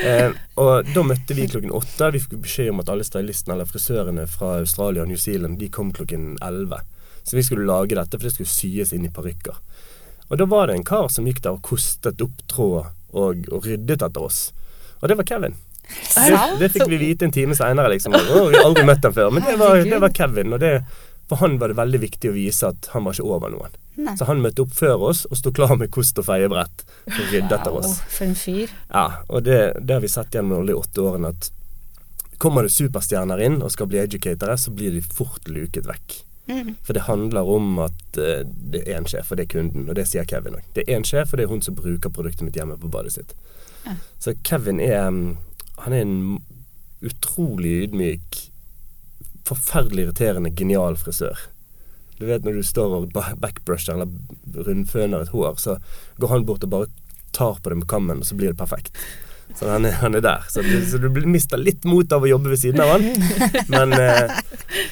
Eh, 0.00 0.32
og 0.56 0.86
da 0.94 1.02
møtte 1.04 1.34
vi 1.36 1.44
klokken 1.50 1.74
åtte. 1.76 2.06
Vi 2.14 2.22
fikk 2.22 2.38
beskjed 2.46 2.70
om 2.72 2.78
at 2.80 2.88
alle 2.88 3.04
stylistene 3.04 3.52
eller 3.52 3.68
frisørene 3.68 4.22
fra 4.30 4.54
Australia 4.62 5.02
og 5.02 5.10
New 5.10 5.18
Zealand 5.20 5.58
de 5.60 5.68
kom 5.68 5.90
klokken 5.92 6.38
elleve. 6.46 6.78
Så 7.20 7.36
vi 7.36 7.42
skulle 7.44 7.66
lage 7.68 7.98
dette, 7.98 8.16
for 8.16 8.24
det 8.24 8.32
skulle 8.32 8.48
syes 8.48 8.94
inn 8.96 9.04
i 9.04 9.12
parykker. 9.12 9.58
Og 10.30 10.40
da 10.40 10.46
var 10.48 10.70
det 10.70 10.78
en 10.78 10.86
kar 10.88 11.10
som 11.12 11.28
gikk 11.28 11.42
der 11.44 11.58
og 11.58 11.66
kostet 11.66 12.22
opp 12.24 12.40
tråd 12.48 12.94
og, 13.12 13.44
og 13.52 13.66
ryddet 13.66 14.00
etter 14.06 14.24
oss. 14.24 14.40
Og 15.02 15.10
det 15.10 15.18
var 15.20 15.28
Kevin. 15.28 15.58
Det, 15.90 16.40
det 16.60 16.72
fikk 16.72 16.88
vi 16.88 17.00
vite 17.00 17.26
en 17.26 17.34
time 17.34 17.56
seinere, 17.58 17.90
liksom. 17.92 18.14
Og 18.14 18.52
vi 18.52 18.56
har 18.56 18.66
aldri 18.68 18.86
møtt 18.88 19.04
ham 19.04 19.16
før. 19.16 19.32
Men 19.34 19.44
det 19.44 19.56
var, 19.60 19.82
det 19.84 20.00
var 20.00 20.14
Kevin. 20.16 20.54
Og 20.54 20.62
det, 20.62 20.74
for 21.30 21.38
han 21.38 21.60
var 21.62 21.70
det 21.70 21.78
veldig 21.78 22.00
viktig 22.02 22.32
å 22.32 22.34
vise 22.34 22.72
at 22.72 22.90
han 22.90 23.04
var 23.06 23.14
ikke 23.14 23.28
over 23.30 23.52
noen. 23.54 23.76
Nei. 24.00 24.16
Så 24.18 24.26
han 24.26 24.40
møtte 24.42 24.64
opp 24.64 24.72
før 24.74 25.04
oss 25.10 25.20
og 25.28 25.38
sto 25.38 25.52
klar 25.54 25.76
med 25.78 25.92
kost 25.94 26.18
og 26.18 26.26
feiebrett 26.26 26.82
og 27.06 27.20
rydde 27.30 27.54
etter 27.54 27.70
Wow, 27.70 27.84
oss. 27.84 28.00
for 28.10 28.26
en 28.26 28.34
fyr. 28.38 28.72
Ja, 28.90 29.04
og 29.28 29.44
det, 29.46 29.58
det 29.84 29.94
har 29.94 30.02
vi 30.02 30.10
sett 30.10 30.34
gjennom 30.34 30.58
alle 30.58 30.72
de 30.72 30.78
åtte 30.80 31.04
årene 31.04 31.30
at 31.36 31.50
kommer 32.40 32.64
det 32.66 32.72
superstjerner 32.72 33.42
inn 33.44 33.60
og 33.62 33.70
skal 33.74 33.86
bli 33.92 34.00
educatere, 34.00 34.56
så 34.58 34.72
blir 34.74 34.94
de 34.96 35.02
fort 35.04 35.46
luket 35.52 35.86
vekk. 35.86 36.16
Mm. 36.50 36.72
For 36.82 36.96
det 36.96 37.04
handler 37.06 37.46
om 37.52 37.78
at 37.84 38.16
uh, 38.18 38.40
det 38.42 38.80
er 38.86 38.96
én 38.98 39.06
sjef, 39.06 39.28
og 39.30 39.38
det 39.38 39.44
er 39.46 39.52
kunden. 39.52 39.84
Og 39.86 39.94
det 39.94 40.08
sier 40.08 40.24
Kevin 40.26 40.56
òg. 40.58 40.64
Det 40.74 40.82
er 40.86 40.96
én 40.96 41.04
sjef, 41.06 41.30
og 41.30 41.38
det 41.38 41.44
er 41.46 41.52
hun 41.52 41.62
som 41.62 41.76
bruker 41.78 42.10
produktet 42.10 42.42
mitt 42.48 42.56
hjemme 42.58 42.78
på 42.80 42.90
badet 42.90 43.12
sitt. 43.18 43.36
Ja. 43.84 43.94
Så 44.18 44.34
Kevin 44.44 44.80
er 44.82 45.06
mm, 45.14 45.36
Han 45.84 45.94
er 45.96 46.02
en 46.04 46.16
utrolig 47.06 47.70
ydmyk, 47.86 48.40
forferdelig 49.50 50.06
irriterende, 50.08 50.52
genial 50.56 50.96
frisør. 51.00 51.38
Du 52.20 52.26
vet 52.28 52.44
når 52.44 52.58
du 52.60 52.62
står 52.66 52.94
og 52.98 53.12
backbrusher 53.40 53.94
eller 53.96 54.64
rundføner 54.66 55.22
et 55.24 55.32
hår, 55.34 55.54
så 55.62 55.78
går 56.20 56.34
han 56.34 56.44
bort 56.48 56.64
og 56.66 56.72
bare 56.74 56.90
tar 57.32 57.60
på 57.62 57.70
det 57.72 57.78
med 57.82 57.88
kammen, 57.88 58.18
og 58.20 58.26
så 58.28 58.36
blir 58.36 58.52
det 58.52 58.58
perfekt. 58.60 58.92
Så 59.56 59.66
han 59.66 59.86
er, 59.88 59.96
han 59.98 60.14
er 60.14 60.22
der. 60.22 60.44
Så 60.52 60.62
du, 60.62 60.74
så 60.86 60.98
du 61.02 61.08
blir- 61.10 61.26
mister 61.26 61.58
litt 61.58 61.82
mot 61.88 62.12
av 62.12 62.22
å 62.22 62.28
jobbe 62.30 62.52
ved 62.52 62.60
siden 62.60 62.82
av 62.84 62.92
han. 62.92 63.06
Men, 63.72 63.92
eh, 63.96 64.30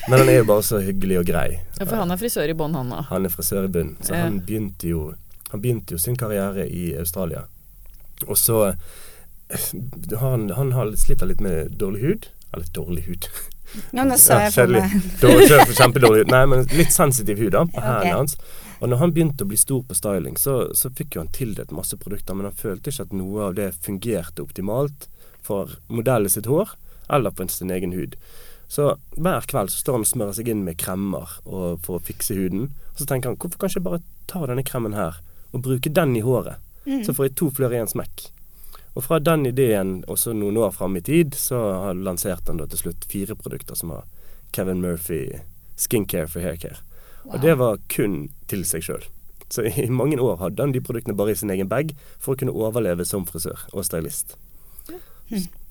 men 0.09 0.19
han 0.19 0.29
er 0.33 0.41
jo 0.41 0.47
bare 0.49 0.65
så 0.67 0.81
hyggelig 0.83 1.21
og 1.21 1.29
grei. 1.29 1.61
Ja, 1.79 1.85
for 1.87 1.95
han 2.01 2.11
er 2.11 2.19
frisør 2.19 2.51
i 2.51 2.57
bånn, 2.59 2.75
han 2.75 2.91
da. 2.91 3.05
Han 3.13 3.29
er 3.29 3.31
frisør 3.31 3.69
i 3.69 3.71
bunn, 3.77 3.93
så 4.03 4.17
Ja. 4.17 4.25
han 4.25 4.41
begynte 4.43 4.89
jo 4.91 5.05
Han 5.53 5.63
begynte 5.63 5.95
jo 5.95 5.99
sin 6.03 6.17
karriere 6.19 6.67
i 6.69 6.91
Australia. 6.99 7.45
Og 8.27 8.35
så 8.37 8.57
eh, 8.73 10.17
har 10.19 10.31
han, 10.35 10.49
han 10.59 10.73
har 10.73 10.91
litt- 10.91 11.05
sliter 11.07 11.27
litt 11.31 11.41
med 11.41 11.77
dårlig 11.81 12.03
hud. 12.03 12.27
Eller 12.53 12.67
dårlig 12.75 13.05
hud. 13.07 13.29
Ja, 13.93 14.05
nå 14.05 14.17
så 14.21 14.39
jeg 14.43 14.53
for 14.55 14.73
meg. 14.73 14.89
meg 14.95 15.21
Dårlig, 15.21 15.49
kjø- 15.51 15.77
kjempedårlig 15.83 16.25
hud. 16.25 16.33
Nei, 16.33 16.43
men 16.53 16.65
litt 16.79 16.93
sensitiv 16.95 17.39
hud 17.43 17.53
da, 17.57 17.65
på 17.69 17.77
Ja, 17.81 17.85
ok. 17.99 18.05
hendene 18.05 18.17
hans. 18.23 18.37
Og 18.81 18.89
når 18.93 19.01
han 19.03 19.13
begynte 19.13 19.45
å 19.45 19.49
bli 19.51 19.59
stor 19.59 19.83
på 19.89 19.95
styling, 19.99 20.37
så, 20.39 20.59
så 20.79 20.91
fikk 20.95 21.17
jo 21.17 21.25
han 21.25 21.33
tildelt 21.35 21.73
masse 21.75 21.97
produkter, 21.99 22.37
men 22.39 22.47
han 22.47 22.55
følte 22.59 22.93
ikke 22.93 23.09
at 23.09 23.13
noe 23.17 23.49
av 23.49 23.57
det 23.59 23.73
fungerte 23.83 24.45
optimalt 24.45 25.09
for 25.43 25.73
modellen 25.91 26.31
sitt 26.31 26.47
hår, 26.47 26.77
eller 27.11 27.35
for 27.35 27.51
sin 27.51 27.73
egen 27.75 27.93
hud. 27.97 28.15
Så 28.69 28.91
hver 29.17 29.47
kveld 29.49 29.73
så 29.73 29.81
står 29.81 29.97
han 29.97 30.05
og 30.05 30.11
smører 30.11 30.37
seg 30.37 30.49
inn 30.53 30.63
med 30.67 30.77
kremmer 30.79 31.39
for 31.43 31.97
å 31.97 32.03
fikse 32.05 32.37
huden. 32.37 32.69
Og 32.93 33.01
så 33.03 33.07
tenker 33.09 33.31
han 33.33 33.39
hvorfor 33.41 33.59
kan 33.63 33.71
jeg 33.73 33.79
ikke 33.81 33.87
bare 33.91 34.03
ta 34.29 34.43
denne 34.47 34.65
kremen 34.69 34.93
her 34.95 35.19
og 35.57 35.63
bruke 35.65 35.89
den 35.91 36.13
i 36.19 36.23
håret? 36.23 36.61
Mm. 36.85 37.01
Så 37.07 37.15
får 37.17 37.31
jeg 37.31 37.37
to 37.41 37.49
flør 37.57 37.73
i 37.75 37.81
en 37.81 37.89
smekk. 37.91 38.29
Og 38.99 39.05
fra 39.07 39.21
den 39.23 39.47
ideen, 39.47 40.01
også 40.11 40.33
noen 40.35 40.57
år 40.59 40.73
fram 40.75 40.97
i 40.99 41.03
tid, 41.07 41.37
så 41.39 41.59
har 41.85 41.95
lansert 42.03 42.49
han 42.51 42.59
da 42.59 42.67
til 42.67 42.81
slutt 42.83 43.07
fire 43.07 43.37
produkter 43.39 43.79
som 43.79 43.93
har 43.95 44.03
Kevin 44.57 44.81
Murphy 44.83 45.21
Skincare 45.79 46.27
for 46.27 46.43
haircare. 46.43 46.81
Og 47.29 47.39
det 47.45 47.55
var 47.61 47.79
kun 47.93 48.25
til 48.51 48.65
seg 48.67 48.83
sjøl. 48.83 49.05
Så 49.53 49.65
i 49.69 49.87
mange 49.93 50.19
år 50.21 50.41
hadde 50.43 50.65
han 50.65 50.75
de 50.75 50.83
produktene 50.85 51.15
bare 51.17 51.33
i 51.33 51.39
sin 51.39 51.53
egen 51.55 51.69
bag 51.71 51.95
for 52.19 52.35
å 52.35 52.41
kunne 52.41 52.53
overleve 52.57 53.07
som 53.07 53.25
frisør 53.29 53.63
og 53.73 53.87
stylist. 53.87 54.35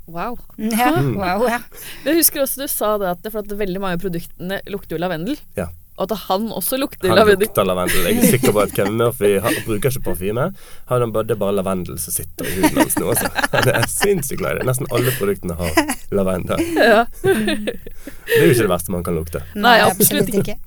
Wow. 0.07 0.37
Ja, 0.55 0.93
Mm. 1.01 1.17
wow, 1.21 1.43
ja. 1.49 1.59
Jeg 2.05 2.21
husker 2.21 2.45
også 2.45 2.63
du 2.63 2.67
sa 2.71 2.93
det 3.01 3.09
at, 3.11 3.27
for 3.33 3.43
at 3.43 3.51
veldig 3.59 3.81
mange 3.83 3.97
av 3.99 4.05
produktene 4.05 4.61
lukter 4.71 4.95
jo 4.95 5.01
lavendel. 5.03 5.35
Ja. 5.57 5.67
Og 5.97 6.11
at 6.11 6.17
han 6.27 6.43
også 6.53 6.77
lukter 6.77 7.09
Han 7.09 7.17
lavendel. 7.17 7.47
lukter 7.47 7.65
lavendel. 7.65 8.03
Jeg 8.05 8.17
er 8.21 8.27
sikker 8.35 8.51
på 8.53 8.59
at 8.61 8.73
Kevin 8.77 8.97
Murphy 8.99 9.31
har, 9.41 9.55
bruker 9.65 9.89
ikke 9.89 10.03
parfyme. 10.05 10.43
Han 10.91 11.01
har 11.01 11.07
bare, 11.15 11.25
det 11.25 11.33
er 11.37 11.41
bare 11.41 11.55
lavendel 11.57 11.97
som 11.99 12.13
sitter 12.13 12.45
i 12.45 12.53
huden 12.59 12.77
hans 12.83 12.97
nå. 13.01 13.07
Altså. 13.15 13.27
Han 13.55 13.69
er 13.73 13.87
sinnssykt 13.89 14.39
glad 14.43 14.55
i 14.55 14.57
det. 14.59 14.65
Nesten 14.69 14.87
alle 14.93 15.11
produktene 15.17 15.53
har 15.57 15.71
lavendel. 16.13 16.61
Ja. 16.77 17.01
Det 17.23 18.37
er 18.37 18.45
jo 18.45 18.51
ikke 18.53 18.61
det 18.67 18.71
verste 18.75 18.91
man 18.93 19.03
kan 19.07 19.17
lukte. 19.17 19.41
Nei, 19.57 19.79
absolutt 19.87 20.29
ikke. 20.37 20.55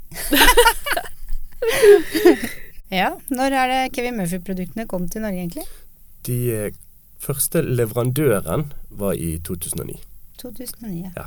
ja, 3.00 3.12
når 3.30 3.48
er 3.62 3.66
det 3.74 3.80
Kevin 3.94 4.18
Murphy-produktene 4.18 4.88
kom 4.90 5.06
til 5.08 5.22
Norge, 5.22 5.38
egentlig? 5.46 5.66
De 6.26 6.38
eh, 6.56 6.72
første 7.22 7.62
leverandøren 7.62 8.72
var 8.90 9.12
i 9.14 9.36
2009. 9.46 9.94
2009, 10.42 11.04
ja. 11.06 11.12
Ja. 11.16 11.24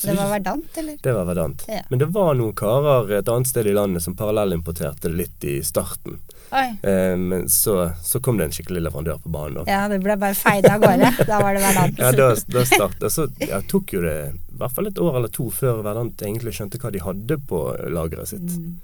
Så 0.00 0.06
Det 0.06 0.16
var 0.16 0.30
Verdant, 0.30 0.78
eller? 0.78 0.96
Det 1.02 1.12
var 1.12 1.24
Verdant. 1.28 1.64
Ja. 1.68 1.82
Men 1.90 1.98
det 1.98 2.06
var 2.14 2.34
noen 2.34 2.54
karer 2.56 3.10
et 3.18 3.28
annet 3.28 3.48
sted 3.50 3.66
i 3.68 3.74
landet 3.76 4.00
som 4.02 4.14
parallellimporterte 4.16 5.10
det 5.10 5.16
litt 5.18 5.44
i 5.44 5.58
starten. 5.60 6.16
Eh, 6.50 7.16
men 7.16 7.48
så, 7.52 7.90
så 8.02 8.20
kom 8.20 8.38
det 8.38 8.46
en 8.48 8.54
skikkelig 8.56 8.80
leverandør 8.86 9.18
på 9.20 9.28
banen. 9.28 9.58
Da. 9.60 9.64
Ja, 9.68 9.82
det 9.92 9.98
ble 10.00 10.16
bare 10.16 10.34
feid 10.34 10.64
av 10.70 10.80
gårde. 10.80 11.10
Da 11.30 11.40
var 11.42 11.52
det 11.54 11.60
Verdant. 11.66 12.00
Ja, 12.00 12.12
da, 12.16 12.30
da 12.48 12.62
startet, 12.64 13.12
så 13.12 13.26
ja, 13.44 13.60
tok 13.68 13.92
jo 13.92 14.00
det 14.06 14.14
i 14.32 14.56
hvert 14.62 14.72
fall 14.78 14.88
et 14.88 15.02
år 15.04 15.18
eller 15.20 15.32
to 15.36 15.50
før 15.52 15.82
Verdant 15.84 16.24
egentlig 16.24 16.56
skjønte 16.56 16.80
hva 16.80 16.94
de 16.96 17.04
hadde 17.04 17.36
på 17.52 17.60
lageret 17.92 18.32
sitt. 18.32 18.56
Mm. 18.56 18.78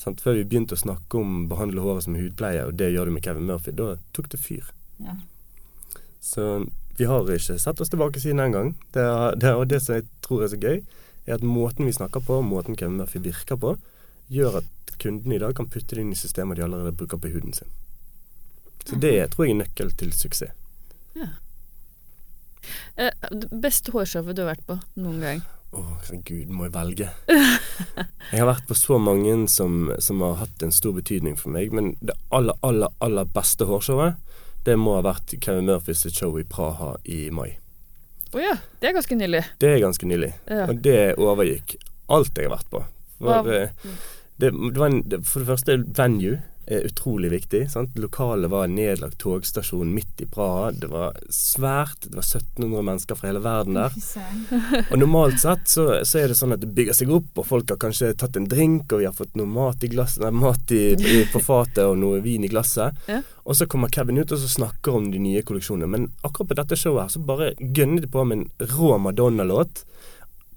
Sånn, 0.00 0.16
Før 0.24 0.40
vi 0.40 0.46
begynte 0.48 0.78
å 0.78 0.80
snakke 0.80 1.20
om 1.20 1.44
behandle 1.52 1.84
håret 1.84 2.08
som 2.08 2.16
hudpleie, 2.16 2.64
og 2.64 2.80
det 2.80 2.90
gjør 2.96 3.12
du 3.12 3.18
med 3.18 3.28
Kevin 3.28 3.46
Murphy, 3.52 3.76
da 3.76 3.92
tok 4.16 4.32
det 4.32 4.40
fyr. 4.40 4.72
Ja. 5.04 5.20
Så 6.24 6.64
vi 6.98 7.08
har 7.10 7.30
ikke 7.30 7.58
sett 7.58 7.80
oss 7.80 7.90
tilbake 7.92 8.20
siden 8.22 8.42
den 8.42 8.54
gang. 8.54 8.74
Det, 8.94 9.02
er, 9.02 9.38
det, 9.40 9.54
og 9.54 9.68
det 9.70 9.82
som 9.82 9.98
jeg 9.98 10.06
tror 10.24 10.44
er 10.44 10.52
så 10.52 10.60
gøy, 10.60 10.82
er 11.24 11.38
at 11.38 11.46
måten 11.46 11.88
vi 11.88 11.96
snakker 11.96 12.22
på, 12.24 12.40
måten 12.44 12.76
Kevin 12.76 12.98
Murphy 13.00 13.22
virker 13.24 13.58
på, 13.60 13.76
gjør 14.32 14.60
at 14.60 14.96
kundene 15.00 15.36
i 15.36 15.42
dag 15.42 15.54
kan 15.56 15.68
putte 15.68 15.96
det 15.96 16.04
inn 16.04 16.12
i 16.14 16.18
systemer 16.18 16.56
de 16.56 16.64
allerede 16.64 16.94
bruker 16.96 17.20
på 17.20 17.32
huden 17.32 17.56
sin. 17.56 17.70
Så 18.84 18.98
det 19.00 19.16
tror 19.32 19.46
jeg 19.46 19.56
er 19.56 19.62
nøkkel 19.62 19.92
til 19.96 20.12
suksess. 20.12 20.52
Eh, 22.96 23.10
det 23.30 23.48
beste 23.50 23.92
hårshowet 23.92 24.36
du 24.36 24.44
har 24.44 24.54
vært 24.54 24.66
på 24.68 24.78
noen 25.00 25.20
gang? 25.20 25.42
Å, 25.74 25.82
herregud, 26.06 26.52
må 26.54 26.68
jeg 26.68 26.74
velge? 26.76 27.08
Jeg 28.30 28.40
har 28.40 28.46
vært 28.48 28.68
på 28.68 28.76
så 28.78 28.96
mange 29.02 29.32
som, 29.52 29.90
som 30.02 30.22
har 30.24 30.38
hatt 30.40 30.62
en 30.64 30.72
stor 30.74 30.94
betydning 30.96 31.34
for 31.38 31.52
meg, 31.54 31.74
men 31.74 31.92
det 32.00 32.14
aller, 32.34 32.56
aller, 32.66 32.94
aller 33.04 33.26
beste 33.34 33.66
hårshowet, 33.68 34.16
det 34.64 34.76
må 34.80 34.94
ha 34.96 35.02
vært 35.04 35.34
Kevin 35.44 35.66
Murphys 35.68 36.06
show 36.14 36.34
i 36.40 36.44
Praha 36.48 36.94
i 37.04 37.28
mai. 37.34 37.56
Å 38.34 38.40
ja, 38.42 38.54
det 38.80 38.88
er 38.90 38.96
ganske 38.96 39.14
nylig. 39.18 39.44
Det 39.62 39.68
er 39.76 39.82
ganske 39.84 40.06
nylig. 40.10 40.32
Ja. 40.50 40.64
Og 40.72 40.80
det 40.82 40.98
overgikk 41.20 41.76
alt 42.10 42.34
jeg 42.40 42.48
har 42.48 42.56
vært 42.56 42.70
på. 42.72 42.80
For, 43.18 43.28
Hva- 43.28 43.54
eh, 43.54 43.68
det, 44.42 44.50
det 44.50 44.80
var 44.80 44.90
en, 44.90 45.02
for 45.22 45.44
det 45.44 45.48
første, 45.52 45.76
venue 46.00 46.40
er 46.66 46.86
utrolig 46.88 47.30
viktig. 47.32 47.64
Sant? 47.72 47.96
Lokalet 47.98 48.50
var 48.50 48.66
en 48.66 48.76
nedlagt 48.78 49.18
togstasjon 49.22 49.90
midt 49.94 50.22
i 50.24 50.26
Praha. 50.30 50.70
Det 50.72 50.88
var 50.92 51.16
svært. 51.28 52.06
Det 52.06 52.16
var 52.16 52.26
1700 52.26 52.86
mennesker 52.88 53.18
fra 53.18 53.30
hele 53.30 53.42
verden 53.44 53.78
der. 53.78 53.96
Og 54.90 54.98
normalt 54.98 55.40
sett 55.42 55.68
så, 55.70 55.86
så 56.04 56.22
er 56.22 56.32
det 56.32 56.38
sånn 56.38 56.56
at 56.56 56.62
det 56.64 56.72
bygger 56.76 56.96
seg 56.96 57.12
opp, 57.14 57.30
og 57.36 57.48
folk 57.48 57.72
har 57.72 57.80
kanskje 57.82 58.14
tatt 58.20 58.38
en 58.38 58.48
drink, 58.50 58.92
og 58.92 59.02
vi 59.02 59.08
har 59.08 59.16
fått 59.16 59.36
noe 59.38 59.50
mat, 59.50 59.84
i 59.84 59.90
glass, 59.92 60.18
nei, 60.22 60.32
mat 60.34 60.74
i, 60.74 60.84
på 61.32 61.42
fatet 61.42 61.84
og 61.84 61.98
noe 62.00 62.22
vin 62.24 62.44
i 62.46 62.50
glasset. 62.52 62.96
Ja. 63.10 63.20
Og 63.44 63.58
så 63.58 63.68
kommer 63.68 63.92
Kevin 63.92 64.20
ut 64.22 64.32
og 64.32 64.40
så 64.40 64.48
snakker 64.48 64.96
om 64.96 65.10
de 65.12 65.20
nye 65.20 65.42
kolleksjonene. 65.44 65.90
Men 65.90 66.06
akkurat 66.22 66.52
på 66.52 66.58
dette 66.62 66.78
showet 66.80 67.04
her 67.04 67.12
så 67.12 67.24
bare 67.28 67.52
gønnet 67.60 68.06
de 68.06 68.12
på 68.12 68.24
med 68.24 68.44
en 68.44 68.70
rå 68.72 68.96
Madonna-låt. 69.04 69.84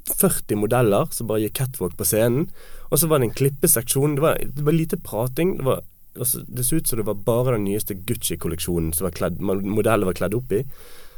40 0.08 0.56
modeller 0.56 1.10
som 1.12 1.28
bare 1.28 1.44
gikk 1.44 1.58
catwalk 1.60 1.98
på 2.00 2.08
scenen. 2.08 2.48
Og 2.88 3.02
så 3.02 3.10
var 3.12 3.20
det 3.20 3.30
en 3.30 3.36
klippeseksjon. 3.36 4.16
Det 4.16 4.24
var, 4.24 4.40
det 4.40 4.64
var 4.64 4.76
lite 4.76 5.00
prating. 5.04 5.58
Det, 5.58 5.68
var, 5.68 5.84
altså, 6.20 6.44
det 6.48 6.66
så 6.66 6.80
ut 6.80 6.88
som 6.88 7.00
det 7.00 7.08
var 7.08 7.20
bare 7.28 7.58
den 7.58 7.68
nyeste 7.68 7.98
Gucci-kolleksjonen 8.08 8.94
som 8.94 9.08
var 9.08 9.16
kledd, 9.18 9.42
modellet 9.42 10.10
var 10.10 10.18
kledd 10.18 10.38
opp 10.38 10.52
i. 10.52 10.64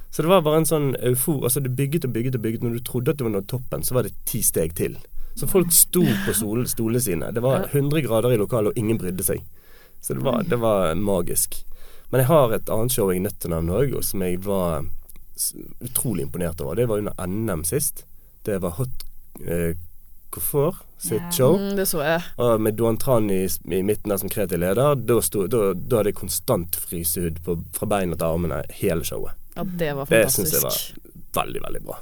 Så 0.10 0.26
det 0.26 0.32
var 0.32 0.42
bare 0.42 0.64
en 0.64 0.66
sånn 0.66 0.88
eufor 1.06 1.44
Altså 1.46 1.62
det 1.62 1.76
bygget 1.78 2.08
og 2.08 2.14
bygget 2.16 2.40
og 2.40 2.42
bygget. 2.42 2.64
Når 2.66 2.80
du 2.80 2.86
trodde 2.86 3.14
at 3.14 3.20
du 3.20 3.28
var 3.28 3.36
nådd 3.36 3.50
toppen, 3.52 3.84
så 3.86 3.98
var 3.98 4.08
det 4.08 4.16
ti 4.30 4.42
steg 4.46 4.74
til. 4.78 4.98
Så 5.38 5.48
folk 5.48 5.72
sto 5.72 6.02
på 6.26 6.34
sol, 6.36 6.64
stolene 6.68 7.02
sine. 7.04 7.32
Det 7.32 7.44
var 7.46 7.68
100 7.70 8.02
grader 8.08 8.34
i 8.34 8.40
lokalet, 8.42 8.74
og 8.74 8.80
ingen 8.80 8.98
brydde 9.00 9.24
seg. 9.24 9.44
Så 10.02 10.18
det 10.18 10.26
var, 10.26 10.44
det 10.44 10.58
var 10.60 10.96
magisk. 10.98 11.60
Men 12.10 12.24
jeg 12.24 12.32
har 12.32 12.56
et 12.56 12.72
annet 12.74 12.96
show 12.96 13.12
jeg 13.12 13.22
er 13.22 13.28
nødt 13.28 13.38
til 13.40 13.52
å 13.52 13.60
nevne 13.60 13.78
òg, 13.84 13.94
som 14.04 14.24
jeg 14.26 14.42
var 14.44 14.88
utrolig 15.86 16.26
imponert 16.26 16.62
over. 16.66 16.76
Det 16.76 16.90
var 16.90 17.04
under 17.04 17.28
NM 17.30 17.64
sist. 17.68 18.04
Det 18.44 18.58
var 18.64 18.76
Hot 18.80 19.06
Coiffeur 20.30 20.76
sitt 21.00 21.22
yeah. 21.22 21.32
show. 21.34 21.56
Mm, 21.58 21.76
det 21.78 21.86
så 21.90 22.02
jeg. 22.04 22.22
Og 22.38 22.62
med 22.62 22.76
Duan 22.78 22.98
Tran 23.02 23.30
i, 23.34 23.44
i 23.48 23.82
midten 23.88 24.12
der 24.12 24.18
som 24.22 24.30
kreativ 24.30 24.60
leder, 24.62 24.96
da, 25.00 25.20
sto, 25.26 25.46
da, 25.48 25.72
da 25.74 26.02
hadde 26.02 26.12
jeg 26.12 26.20
konstant 26.20 26.76
frysehud 26.76 27.40
på, 27.46 27.56
fra 27.74 27.88
beina 27.90 28.18
til 28.20 28.28
armene 28.28 28.64
hele 28.82 29.06
showet. 29.08 29.34
Ja, 29.56 29.64
det 29.64 29.94
var 29.98 30.06
fantastisk. 30.10 30.52
Det 30.52 30.52
syns 30.52 30.54
jeg 30.54 30.66
var 31.34 31.44
veldig, 31.44 31.64
veldig 31.68 31.82
bra. 31.88 31.98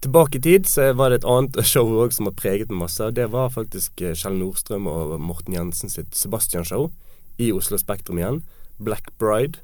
Tilbake 0.00 0.38
i 0.38 0.40
tid 0.44 0.68
så 0.70 0.92
var 0.94 1.10
det 1.10 1.22
et 1.22 1.28
annet 1.28 1.58
show 1.72 1.88
òg 2.04 2.12
som 2.14 2.28
har 2.30 2.36
preget 2.38 2.70
meg 2.70 2.84
masse. 2.84 3.08
Det 3.16 3.26
var 3.32 3.50
faktisk 3.50 4.02
eh, 4.04 4.14
Kjell 4.14 4.36
Nordstrøm 4.38 4.86
og 4.90 5.16
Morten 5.20 5.56
Jensen 5.56 5.90
sitt 5.90 6.14
Sebastian-show 6.14 6.90
i 7.42 7.50
Oslo 7.54 7.78
Spektrum 7.80 8.20
igjen. 8.20 8.42
Black 8.78 9.10
Bride. 9.18 9.58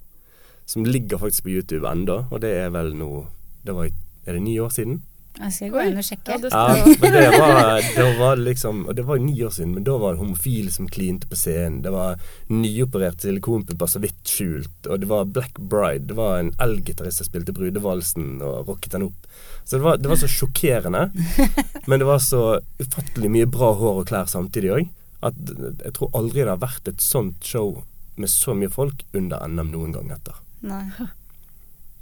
Som 0.66 0.86
ligger 0.88 1.20
faktisk 1.20 1.44
på 1.44 1.52
YouTube 1.52 1.84
enda, 1.86 2.22
og 2.32 2.40
det 2.40 2.50
er 2.56 2.70
vel 2.72 2.94
nå 2.96 3.26
det 3.66 3.74
var, 3.76 3.84
i- 3.90 3.92
Er 4.26 4.32
det 4.32 4.42
ni 4.42 4.58
år 4.58 4.70
siden? 4.72 5.02
Jeg 5.34 5.50
skal 5.50 5.70
gå 5.74 5.82
inn 5.82 5.96
og 5.98 6.04
sjekke. 6.06 6.30
Ja, 6.30 6.38
det 6.38 6.50
Ja, 6.54 6.94
men 7.02 7.14
det 7.16 7.38
var, 7.40 7.80
det 7.96 8.04
var 8.20 8.36
liksom 8.38 8.84
Og 8.86 8.94
det 8.94 9.02
var 9.08 9.18
ni 9.18 9.34
år 9.42 9.50
siden, 9.50 9.72
men 9.74 9.86
da 9.86 9.96
var 9.98 10.14
det 10.14 10.20
homofile 10.22 10.70
som 10.70 10.86
klinte 10.88 11.26
på 11.26 11.38
scenen. 11.38 11.80
Det 11.82 11.90
var 11.90 12.20
nyopererte 12.52 13.26
silikonpupper 13.26 13.90
så 13.90 14.02
vidt 14.04 14.30
skjult, 14.30 14.86
og 14.86 15.00
det 15.02 15.08
var 15.10 15.24
Black 15.26 15.58
Bride. 15.58 16.06
Det 16.12 16.18
var 16.18 16.38
en 16.38 16.52
elgitarist 16.62 17.18
som 17.18 17.26
spilte 17.26 17.54
brudevalsen 17.56 18.38
og 18.46 18.70
rocket 18.70 18.94
den 18.94 19.08
opp. 19.08 19.26
Så 19.64 19.80
det 19.80 19.82
var, 19.88 19.98
det 19.98 20.12
var 20.12 20.20
så 20.22 20.30
sjokkerende, 20.30 21.08
men 21.88 21.98
det 21.98 22.06
var 22.06 22.22
så 22.22 22.44
ufattelig 22.78 23.32
mye 23.32 23.50
bra 23.50 23.72
hår 23.80 24.04
og 24.04 24.08
klær 24.12 24.30
samtidig 24.30 24.70
òg, 24.76 24.88
at 25.24 25.52
jeg 25.56 25.96
tror 25.96 26.14
aldri 26.14 26.44
det 26.44 26.52
har 26.52 26.62
vært 26.62 26.92
et 26.92 27.02
sånt 27.02 27.42
show 27.42 27.80
med 28.20 28.30
så 28.30 28.54
mye 28.54 28.70
folk 28.70 29.02
under 29.16 29.42
NM 29.48 29.72
noen 29.72 29.96
gang 29.96 30.14
etter. 30.14 30.38
Nei. 30.62 30.84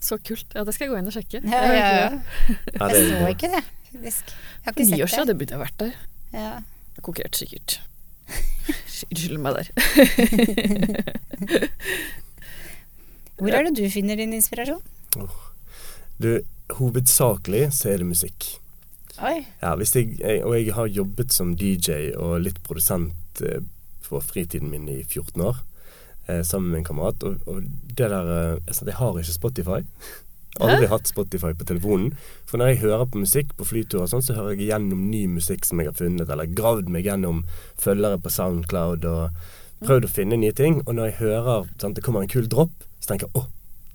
Så 0.03 0.19
kult. 0.27 0.49
Ja, 0.55 0.65
det 0.67 0.75
skal 0.75 0.88
jeg 0.88 0.93
gå 0.93 0.99
inn 0.99 1.11
og 1.11 1.15
sjekke. 1.15 1.41
Ja, 1.47 1.61
ja, 1.71 1.88
ja. 2.03 2.09
Jeg 2.75 2.91
så 3.07 3.31
ikke 3.31 3.51
det, 3.53 3.62
faktisk. 3.93 4.33
Jeg 4.33 4.67
har 4.67 4.73
ikke 4.73 4.83
sett 4.83 4.91
det. 4.91 4.97
ni 4.97 5.03
år 5.03 5.12
siden, 5.12 5.27
det. 5.29 5.35
jeg 5.35 5.41
burde 5.43 5.55
jeg 5.55 5.62
vært 5.62 5.79
der. 5.83 5.93
Ja. 6.33 6.53
Jeg 6.97 7.05
konkurrerte 7.07 7.38
sikkert. 7.38 7.71
Unnskyld 9.12 9.38
meg 9.43 9.53
der. 9.59 9.67
Hvor 13.43 13.55
er 13.59 13.67
det 13.67 13.75
du 13.79 13.85
finner 13.91 14.19
din 14.19 14.35
inspirasjon? 14.37 14.83
Du, 16.23 16.31
hovedsakelig 16.79 17.65
så 17.75 17.93
er 17.93 18.03
det 18.03 18.07
musikk. 18.11 18.47
Oi. 19.23 19.43
Ja, 19.62 19.75
hvis 19.79 19.95
jeg, 19.97 20.17
jeg, 20.21 20.43
og 20.47 20.57
jeg 20.57 20.75
har 20.75 20.87
jobbet 20.91 21.35
som 21.35 21.55
DJ 21.59 22.12
og 22.19 22.41
litt 22.43 22.59
produsent 22.67 23.43
eh, 23.45 23.62
på 24.07 24.21
fritiden 24.23 24.71
min 24.71 24.88
i 24.91 25.03
14 25.03 25.43
år, 25.43 25.62
eh, 26.33 26.42
sammen 26.47 26.73
med 26.73 26.83
en 26.83 26.90
kamerat. 26.90 27.25
Og, 27.29 27.47
og 27.47 27.62
det 27.97 28.11
der 28.11 28.35
eh, 28.37 28.77
Jeg 28.83 28.99
har 28.99 29.18
ikke 29.21 29.38
Spotify. 29.38 29.81
Aldri 30.61 30.88
hatt 30.90 31.09
Spotify 31.09 31.55
på 31.57 31.64
telefonen. 31.68 32.12
For 32.49 32.61
når 32.61 32.73
jeg 32.73 32.83
hører 32.83 33.07
på 33.09 33.23
musikk 33.23 33.55
på 33.57 33.66
flyturer, 33.71 34.11
sånn, 34.11 34.25
så 34.25 34.37
hører 34.37 34.53
jeg 34.57 34.68
gjennom 34.68 35.07
ny 35.09 35.25
musikk 35.33 35.64
som 35.64 35.81
jeg 35.81 35.88
har 35.88 35.97
funnet, 35.97 36.29
eller 36.29 36.51
gravd 36.53 36.92
meg 36.92 37.09
gjennom 37.09 37.45
følgere 37.81 38.21
på 38.21 38.33
Soundcloud 38.33 39.07
og 39.09 39.49
prøvd 39.83 40.07
å 40.07 40.12
finne 40.12 40.38
nye 40.38 40.55
ting. 40.57 40.83
Og 40.85 40.95
når 40.99 41.11
jeg 41.11 41.21
hører 41.23 41.73
sant, 41.81 41.97
det 41.97 42.05
kommer 42.05 42.25
en 42.25 42.33
kul 42.33 42.51
dropp, 42.53 42.85
så 43.01 43.12
tenker 43.12 43.31
jeg 43.31 43.40
å, 43.40 43.47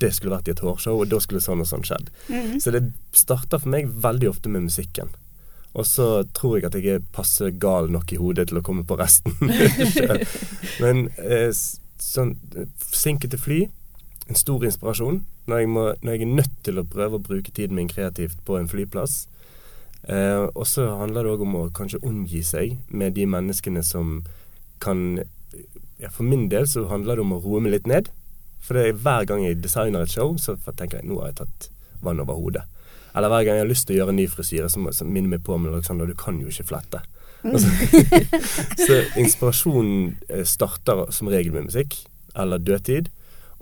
det 0.02 0.12
skulle 0.14 0.34
vært 0.34 0.50
i 0.50 0.56
et 0.56 0.66
hårshow, 0.66 0.98
og 1.02 1.14
da 1.14 1.22
skulle 1.22 1.44
sånn 1.46 1.62
og 1.62 1.70
sånn 1.70 1.86
skjedd. 1.88 2.12
Mhm. 2.28 2.60
Så 2.64 2.74
det 2.74 2.84
starter 3.16 3.62
for 3.62 3.74
meg 3.74 3.90
veldig 3.94 4.34
ofte 4.34 4.52
med 4.52 4.68
musikken. 4.68 5.14
Og 5.78 5.86
så 5.86 6.24
tror 6.34 6.58
jeg 6.58 6.66
at 6.66 6.76
jeg 6.78 6.98
er 6.98 7.10
passe 7.14 7.52
gal 7.62 7.92
nok 7.94 8.10
i 8.14 8.18
hodet 8.18 8.48
til 8.50 8.58
å 8.58 8.66
komme 8.66 8.86
på 8.88 8.98
resten. 8.98 9.36
Men 10.84 11.06
eh, 11.22 11.54
sånn 12.04 12.36
Sinke 12.94 13.30
til 13.32 13.42
fly, 13.42 13.60
en 14.28 14.40
stor 14.40 14.66
inspirasjon. 14.68 15.24
Når 15.48 15.62
jeg, 15.62 15.70
må, 15.72 15.84
når 16.04 16.14
jeg 16.14 16.26
er 16.26 16.36
nødt 16.42 16.56
til 16.68 16.80
å 16.82 16.88
prøve 16.88 17.18
å 17.18 17.24
bruke 17.24 17.54
tiden 17.56 17.78
min 17.80 17.88
kreativt 17.88 18.40
på 18.46 18.58
en 18.60 18.68
flyplass. 18.68 19.26
Eh, 20.08 20.44
og 20.52 20.68
så 20.68 20.90
handler 21.00 21.24
det 21.24 21.34
òg 21.36 21.46
om 21.46 21.56
å 21.62 21.64
kanskje 21.76 22.02
omgi 22.06 22.44
seg 22.46 22.78
med 22.88 23.16
de 23.16 23.26
menneskene 23.28 23.84
som 23.84 24.22
kan 24.84 25.24
ja, 25.98 26.12
For 26.14 26.22
min 26.28 26.46
del 26.52 26.68
så 26.70 26.84
handler 26.92 27.18
det 27.18 27.24
om 27.24 27.34
å 27.34 27.42
roe 27.42 27.64
meg 27.64 27.74
litt 27.74 27.88
ned. 27.90 28.12
For 28.62 28.78
er 28.78 28.94
hver 28.94 29.26
gang 29.26 29.46
jeg 29.46 29.62
designer 29.64 30.04
et 30.06 30.14
show, 30.14 30.36
så 30.38 30.58
tenker 30.68 31.00
jeg 31.00 31.10
nå 31.10 31.22
har 31.22 31.32
jeg 31.32 31.40
tatt 31.42 31.70
vann 32.04 32.22
over 32.22 32.38
hodet. 32.38 32.68
Eller 33.18 33.32
hver 33.34 33.46
gang 33.48 33.58
jeg 33.58 33.66
har 33.66 33.70
lyst 33.72 33.88
til 33.90 33.96
å 33.96 34.00
gjøre 34.04 34.14
en 34.14 34.20
ny 34.22 34.28
frisyre, 34.30 34.70
så, 34.70 34.82
så 34.94 35.06
minner 35.08 35.32
meg 35.36 35.44
på 35.48 35.58
med 35.58 35.74
Alexander, 35.74 36.06
du 36.10 36.14
kan 36.18 36.38
jo 36.44 36.52
ikke 36.52 36.68
flette. 36.70 37.02
Altså, 37.48 37.70
så 38.88 38.98
inspirasjonen 39.22 40.18
eh, 40.30 40.44
starter 40.48 41.06
som 41.16 41.30
regel 41.32 41.54
med 41.56 41.70
musikk, 41.72 41.96
eller 42.38 42.62
dødtid. 42.62 43.10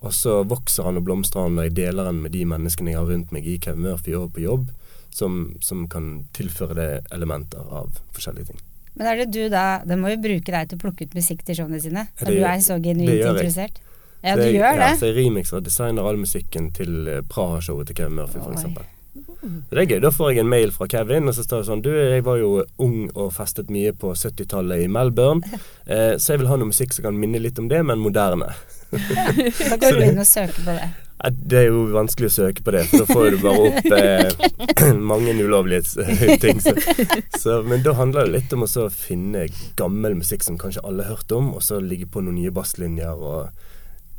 Og 0.05 0.13
så 0.13 0.41
vokser 0.45 0.85
han 0.89 0.99
og 0.99 1.05
blomstrer 1.07 1.47
han 1.47 1.55
når 1.57 1.69
jeg 1.69 1.75
deler 1.79 2.09
han 2.11 2.19
med 2.21 2.33
de 2.35 2.43
menneskene 2.49 2.91
jeg 2.93 2.99
har 2.99 3.07
rundt 3.09 3.31
meg 3.33 3.47
i 3.47 3.55
Kevin 3.63 3.85
Murphy 3.87 4.13
og 4.19 4.33
på 4.35 4.43
jobb, 4.43 4.67
som, 5.15 5.53
som 5.63 5.85
kan 5.89 6.25
tilføre 6.35 6.75
det 6.77 6.89
elementer 7.15 7.63
av 7.71 7.95
forskjellige 8.13 8.51
ting. 8.51 8.59
Men 8.95 9.07
er 9.11 9.21
det 9.23 9.29
du 9.35 9.41
da 9.51 9.63
det 9.87 9.97
må 9.99 10.11
jo 10.13 10.19
bruke 10.23 10.51
deg 10.53 10.69
til 10.71 10.77
å 10.79 10.83
plukke 10.85 11.07
ut 11.07 11.15
musikk 11.17 11.41
til 11.47 11.57
showene 11.57 11.79
sine? 11.83 12.05
Når 12.19 12.27
det- 12.29 12.35
du 12.37 12.45
er 12.51 12.59
så 12.63 12.77
genuint 12.83 13.15
interessert? 13.15 13.79
Ja, 14.25 14.33
Så 14.35 14.41
du 14.41 14.55
gjør 14.57 14.77
det? 14.79 14.85
Ja, 14.89 14.95
så 14.99 15.09
jeg 15.11 15.15
remixer 15.19 15.57
og 15.59 15.65
designer 15.67 16.07
all 16.09 16.17
musikken 16.17 16.71
til 16.73 17.07
eh, 17.11 17.21
Praha-showet 17.29 17.87
til 17.91 17.95
Kevin 17.99 18.15
Murphy, 18.19 18.39
Oi. 18.41 18.85
Det 19.15 19.79
er 19.79 19.87
gøy. 19.87 19.99
Da 20.03 20.11
får 20.11 20.33
jeg 20.33 20.43
en 20.43 20.51
mail 20.51 20.73
fra 20.75 20.87
Kevin, 20.91 21.29
og 21.29 21.37
så 21.37 21.45
står 21.45 21.61
det 21.61 21.69
sånn 21.69 21.83
Du, 21.85 21.91
jeg 21.95 22.25
var 22.25 22.39
jo 22.41 22.51
ung 22.83 23.07
og 23.13 23.31
festet 23.35 23.71
mye 23.71 23.93
på 23.95 24.11
70-tallet 24.11 24.85
i 24.85 24.91
Melbourne, 24.91 25.55
eh, 25.87 26.15
så 26.19 26.33
jeg 26.33 26.43
vil 26.43 26.51
ha 26.51 26.59
noe 26.59 26.71
musikk 26.73 26.95
som 26.95 27.07
kan 27.07 27.19
minne 27.19 27.39
litt 27.39 27.59
om 27.61 27.69
det, 27.71 27.81
men 27.87 28.03
moderne. 28.03 28.51
Da 28.91 29.79
går 29.79 29.97
du 29.97 30.05
inn 30.09 30.21
og 30.21 30.27
søker 30.27 30.61
på 30.61 30.75
det. 30.75 30.91
Det 31.31 31.57
er 31.57 31.69
jo 31.71 31.85
vanskelig 31.93 32.27
å 32.27 32.33
søke 32.33 32.63
på 32.65 32.73
det, 32.75 32.83
for 32.89 33.01
da 33.01 33.05
får 33.15 33.29
du 33.31 33.37
bare 33.41 33.69
opp 33.69 33.87
eh, 33.95 34.91
mange 35.11 35.33
ulovlige 35.39 36.35
ting. 36.43 36.59
Så, 36.61 36.75
så, 37.39 37.61
men 37.65 37.85
da 37.85 37.95
handler 37.97 38.27
det 38.27 38.35
litt 38.35 38.55
om 38.57 38.65
å 38.67 38.69
så 38.69 38.89
finne 38.93 39.47
gammel 39.79 40.19
musikk 40.19 40.43
som 40.45 40.59
kanskje 40.61 40.83
alle 40.85 41.07
har 41.07 41.15
hørt 41.15 41.31
om, 41.33 41.53
og 41.55 41.63
så 41.65 41.79
ligge 41.79 42.09
på 42.11 42.21
noen 42.25 42.37
nye 42.41 42.53
basslinjer 42.53 43.15
og 43.15 43.63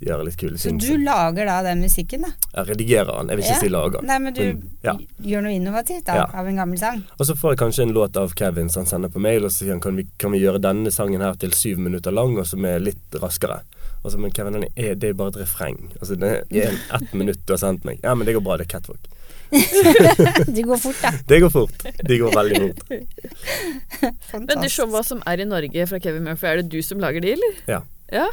gjøre 0.03 0.25
litt 0.27 0.37
kule 0.37 0.59
Så 0.61 0.73
du 0.77 0.99
lager 1.01 1.47
da 1.49 1.63
den 1.65 1.81
musikken, 1.81 2.27
da? 2.27 2.33
Jeg 2.53 2.69
redigerer 2.69 3.13
den, 3.19 3.29
jeg 3.33 3.37
vil 3.39 3.45
ikke 3.45 3.55
Ja. 3.55 3.61
si 3.61 3.69
lager. 3.73 4.03
Nei, 4.05 4.19
men 4.19 4.35
du 4.35 4.43
Men, 4.45 4.63
ja. 4.85 4.95
gjør 5.23 5.43
noe 5.47 5.53
innovativt 5.57 6.05
da, 6.05 6.15
Ja. 6.15 6.27
av 6.35 6.47
en 6.47 6.57
gammel 6.57 6.79
sang? 6.79 7.03
Og 7.19 7.27
så 7.27 7.35
får 7.35 7.53
jeg 7.57 7.59
kanskje 7.65 7.83
en 7.87 7.95
låt 7.95 8.17
av 8.17 8.35
Kevin 8.37 8.69
som 8.69 8.83
han 8.85 8.87
sender 8.87 9.09
på 9.09 9.21
mail, 9.21 9.45
og 9.45 9.51
så 9.51 9.65
sier 9.65 9.71
han 9.73 9.81
kan 9.81 9.97
vi, 9.97 10.07
kan 10.19 10.33
vi 10.33 10.41
gjøre 10.41 10.61
denne 10.61 10.91
sangen 10.93 11.21
her 11.21 11.35
til 11.35 11.51
syv 11.53 11.79
minutter 11.79 12.13
lang, 12.13 12.37
og 12.39 12.47
som 12.47 12.65
er 12.65 12.79
litt 12.79 13.11
raskere. 13.23 13.63
Og 14.05 14.13
så, 14.13 14.19
men 14.19 14.31
Kevin, 14.31 14.53
den 14.53 14.65
er, 14.77 14.95
det 14.95 15.11
er 15.11 15.13
bare 15.15 15.29
et 15.29 15.41
refreng. 15.41 15.91
Altså, 16.01 16.15
det 16.21 16.45
er 16.53 16.69
en, 16.71 16.79
ett 16.95 17.15
minutt 17.15 17.41
du 17.47 17.53
har 17.55 17.59
sendt 17.59 17.85
meg. 17.85 17.99
Ja, 18.05 18.15
men 18.15 18.27
det 18.27 18.35
går 18.37 18.45
bra, 18.45 18.57
det 18.57 18.67
er 18.69 18.79
catwalk. 18.79 19.01
det 20.57 20.63
går 20.67 20.77
fort, 20.79 20.97
da. 21.03 21.11
Det 21.29 21.41
går 21.41 21.51
fort. 21.51 21.83
Det 22.09 22.19
går 22.19 22.33
veldig 22.35 22.61
fort. 22.61 22.89
Men 24.35 24.47
de 24.49 24.69
ser 24.69 24.73
showa 24.83 25.03
som 25.07 25.23
er 25.27 25.41
i 25.41 25.47
Norge 25.49 25.87
fra 25.87 26.01
Kevin 26.03 26.25
Murphy, 26.27 26.47
er 26.51 26.63
det 26.63 26.69
du 26.73 26.81
som 26.83 26.99
lager 27.03 27.23
de, 27.23 27.33
eller? 27.37 27.61
Ja. 27.71 27.81
Ja. 28.13 28.27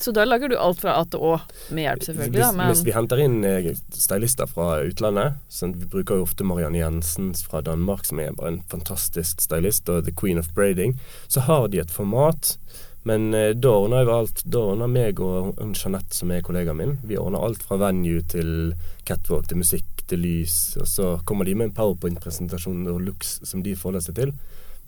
Så 0.00 0.12
da 0.16 0.24
lager 0.24 0.48
du 0.48 0.56
alt 0.56 0.80
fra 0.80 0.96
A 0.96 1.04
til 1.04 1.20
Å, 1.20 1.36
med 1.70 1.84
hjelp 1.84 2.04
selvfølgelig, 2.06 2.36
Hvis, 2.38 2.44
da, 2.46 2.52
men 2.56 2.72
hvis 2.72 2.84
vi 2.86 2.94
henter 2.96 3.20
inn 3.20 3.38
eh, 3.44 3.70
stylister 3.92 4.48
fra 4.48 4.68
utlandet 4.86 5.40
så 5.52 5.68
Vi 5.74 5.88
bruker 5.92 6.20
jo 6.20 6.24
ofte 6.24 6.46
Marianne 6.48 6.80
Jensen 6.80 7.34
fra 7.36 7.60
Danmark, 7.64 8.06
som 8.08 8.22
er 8.22 8.32
bare 8.36 8.54
en 8.54 8.62
fantastisk 8.70 9.42
stylist, 9.44 9.88
og 9.92 10.06
The 10.06 10.14
Queen 10.16 10.40
of 10.40 10.48
Braiding. 10.56 10.96
Så 11.28 11.44
har 11.44 11.68
de 11.68 11.82
et 11.82 11.92
format. 11.92 12.56
Men 13.02 13.34
eh, 13.34 13.52
da 13.56 13.72
ordner 13.72 14.04
jeg 14.04 14.12
alt. 14.14 14.42
Da 14.44 14.64
ordner 14.72 14.90
meg 14.92 15.20
og 15.24 15.60
Jeanette, 15.60 16.16
som 16.16 16.32
er 16.32 16.44
kollegaen 16.44 16.80
min, 16.80 16.96
vi 17.04 17.18
ordner 17.20 17.44
alt 17.44 17.64
fra 17.64 17.80
venue 17.80 18.24
til 18.28 18.72
catwalk 19.08 19.48
til 19.50 19.60
musikk 19.62 20.04
til 20.10 20.24
lys. 20.24 20.56
Og 20.80 20.88
så 20.88 21.12
kommer 21.28 21.48
de 21.48 21.56
med 21.56 21.70
en 21.70 21.76
powerpoint-presentasjon 21.76 22.88
og 22.90 23.04
looks 23.06 23.38
som 23.46 23.64
de 23.64 23.76
forholder 23.76 24.08
seg 24.08 24.18
til. 24.20 24.34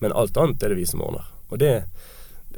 Men 0.02 0.16
alt 0.18 0.36
annet 0.40 0.62
er 0.62 0.72
det 0.72 0.82
vi 0.82 0.88
som 0.88 1.04
ordner. 1.04 1.28
Og 1.52 1.60
det 1.62 1.74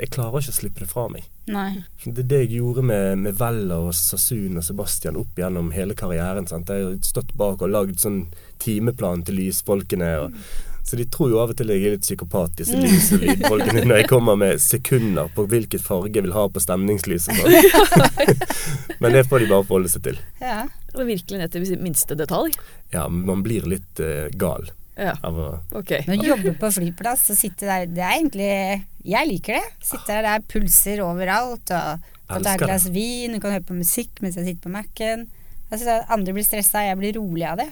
Jeg 0.00 0.10
klarer 0.14 0.42
ikke 0.42 0.52
å 0.52 0.56
slippe 0.56 0.82
det 0.82 0.90
fra 0.90 1.06
meg. 1.12 1.26
Nei. 1.50 1.84
Det 2.04 2.24
er 2.24 2.28
det 2.30 2.38
jeg 2.44 2.58
gjorde 2.58 2.82
med, 2.88 3.18
med 3.26 3.36
Vella 3.38 3.78
og 3.86 3.94
Sasun 3.94 4.58
og 4.58 4.66
Sebastian 4.66 5.18
opp 5.20 5.38
gjennom 5.38 5.70
hele 5.74 5.96
karrieren. 5.98 6.48
Sant? 6.50 6.72
Jeg 6.72 6.86
har 6.86 6.94
stått 7.06 7.34
bak 7.38 7.62
og 7.62 7.70
lagd 7.70 8.00
sånn 8.02 8.24
timeplan 8.62 9.22
til 9.26 9.38
lysfolkene. 9.38 10.10
Og, 10.24 10.38
så 10.84 10.98
de 10.98 11.06
tror 11.08 11.30
jo 11.32 11.40
av 11.40 11.54
og 11.54 11.58
til 11.58 11.70
jeg 11.72 11.86
er 11.86 11.96
litt 11.96 12.04
psykopat, 12.04 12.56
disse 12.58 12.76
lys- 12.76 13.12
og 13.14 13.22
lydfolkene, 13.22 13.86
når 13.86 14.02
jeg 14.02 14.10
kommer 14.10 14.38
med 14.40 14.60
sekunder 14.60 15.30
på 15.36 15.46
hvilket 15.48 15.84
farge 15.84 16.12
jeg 16.18 16.26
vil 16.26 16.36
ha 16.36 16.46
på 16.50 16.62
stemningslyset. 16.64 17.38
Sånn. 17.40 18.24
Men 19.04 19.14
det 19.14 19.26
får 19.30 19.44
de 19.44 19.52
bare 19.52 19.68
forholde 19.68 19.92
seg 19.94 20.08
til. 20.10 20.22
Ja. 20.42 20.64
det 20.92 21.04
er 21.06 21.12
virkelig 21.14 21.44
ned 21.44 21.54
til 21.54 21.84
minste 21.84 22.18
detalj. 22.18 22.56
Ja, 22.92 23.06
man 23.08 23.46
blir 23.46 23.68
litt 23.70 24.02
uh, 24.02 24.26
gal 24.34 24.72
Ja, 24.96 25.12
av 25.26 25.34
å 25.34 25.46
ok. 25.74 25.90
Men 26.06 26.20
å 26.22 26.26
jobbe 26.28 26.52
på 26.60 26.68
flyplass 26.76 27.24
og 27.30 27.36
sitte 27.36 27.66
der, 27.66 27.86
det 27.90 28.02
er 28.04 28.12
egentlig 28.20 28.84
Jeg 29.04 29.28
liker 29.28 29.58
det. 29.58 29.64
Sitte 29.82 30.06
der, 30.06 30.22
det 30.22 30.34
er 30.36 30.44
pulser 30.48 31.00
overalt, 31.04 31.70
og 31.74 32.04
kan 32.28 32.42
ta 32.46 32.54
et 32.54 32.60
glass 32.62 32.86
vin, 32.94 33.32
du 33.34 33.40
kan 33.42 33.52
høre 33.52 33.66
på 33.68 33.74
musikk 33.76 34.22
mens 34.22 34.36
jeg 34.38 34.46
sitter 34.46 34.62
på 34.68 34.72
Mac-en. 34.72 35.26
At 35.74 35.82
andre 36.14 36.32
blir 36.32 36.44
stressa, 36.46 36.84
jeg 36.86 36.96
blir 37.00 37.18
rolig 37.18 37.44
av 37.50 37.58
det. 37.58 37.68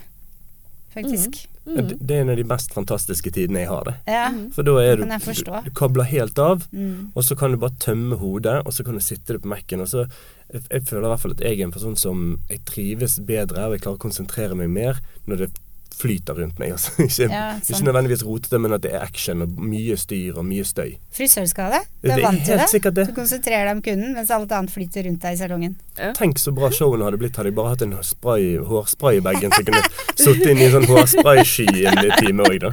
Faktisk. 0.93 1.47
Mm. 1.65 1.89
det- 1.89 2.07
Det 2.07 2.11
er 2.17 2.21
en 2.21 2.31
av 2.31 2.37
de 2.37 2.43
mest 2.45 2.73
fantastiske 2.75 3.31
tidene 3.33 3.61
jeg 3.61 3.69
har 3.69 3.85
det. 3.85 3.95
Ja. 4.07 4.29
For 4.53 4.63
da 4.63 4.73
er 4.83 4.97
du, 4.97 5.05
du, 5.05 5.61
du 5.65 5.71
kobler 5.71 6.05
helt 6.05 6.39
av, 6.39 6.67
Mm. 6.73 7.13
og 7.15 7.23
så 7.23 7.37
kan 7.39 7.53
du 7.53 7.57
bare 7.57 7.71
tømme 7.79 8.19
hodet, 8.19 8.67
og 8.67 8.73
så 8.73 8.85
kan 8.85 8.95
du 8.95 9.01
sitte 9.01 9.39
på 9.39 9.47
Mac-en. 9.47 9.81
Og 9.81 9.87
så 9.89 10.07
jeg, 10.53 10.63
jeg 10.71 10.83
føler 10.83 11.07
i 11.07 11.09
hvert 11.15 11.21
fall 11.21 11.31
at 11.31 11.41
jeg 11.41 11.61
er 11.61 11.65
en 11.65 11.71
person 11.73 11.97
som 11.97 12.41
jeg 12.51 12.65
trives 12.67 13.21
bedre, 13.25 13.65
og 13.65 13.73
jeg 13.73 13.81
klarer 13.83 13.97
å 13.97 14.05
konsentrere 14.11 14.55
meg 14.57 14.69
mer 14.71 15.01
når 15.27 15.37
det 15.39 15.51
flyter 15.99 16.35
rundt 16.41 16.59
meg. 16.59 16.73
Altså. 16.75 16.93
Ikke, 17.07 17.27
Ja, 17.31 17.43
ikke 17.59 17.75
sånn. 17.77 17.85
nødvendigvis 17.89 18.23
rotete, 18.27 18.59
men 18.63 18.73
at 18.77 18.83
det 18.85 18.93
er 18.97 19.03
action 19.05 19.43
og 19.45 19.57
mye 19.61 19.97
styr 20.01 20.39
og 20.41 20.45
mye 20.49 20.65
støy. 20.67 20.97
Frisørskade. 21.15 21.83
Du 22.03 22.09
Det 22.09 22.13
er 22.15 22.19
er 22.19 22.25
vant 22.27 22.45
til 22.47 22.59
det. 22.59 22.83
det. 22.97 23.07
Du 23.09 23.15
konsentrerer 23.17 23.69
deg 23.69 23.77
om 23.77 23.83
kunden, 23.87 24.15
mens 24.17 24.31
alt 24.35 24.53
annet 24.57 24.73
flyter 24.75 25.07
rundt 25.07 25.23
deg 25.23 25.37
i 25.37 25.41
salongen. 25.43 25.77
Tenk 26.19 26.39
så 26.41 26.51
bra 26.57 26.71
showene 26.73 27.05
hadde 27.07 27.21
blitt 27.21 27.37
hadde 27.37 27.53
jeg 27.53 27.57
bare 27.61 27.75
hatt 27.75 27.83
en 27.87 27.95
spray, 28.03 28.57
hårspray 28.65 29.21
i 29.21 29.25
bagen, 29.25 29.53
så 29.53 29.61
jeg 29.63 29.69
kunne 29.71 29.85
sittet 30.25 30.47
inn 30.55 30.63
i 30.63 30.67
en 30.71 30.75
sånn 30.79 30.89
hårspraysky 30.91 31.69
i 31.83 31.87
en 31.93 32.01
time 32.19 32.49
òg, 32.49 32.59
da. 32.65 32.71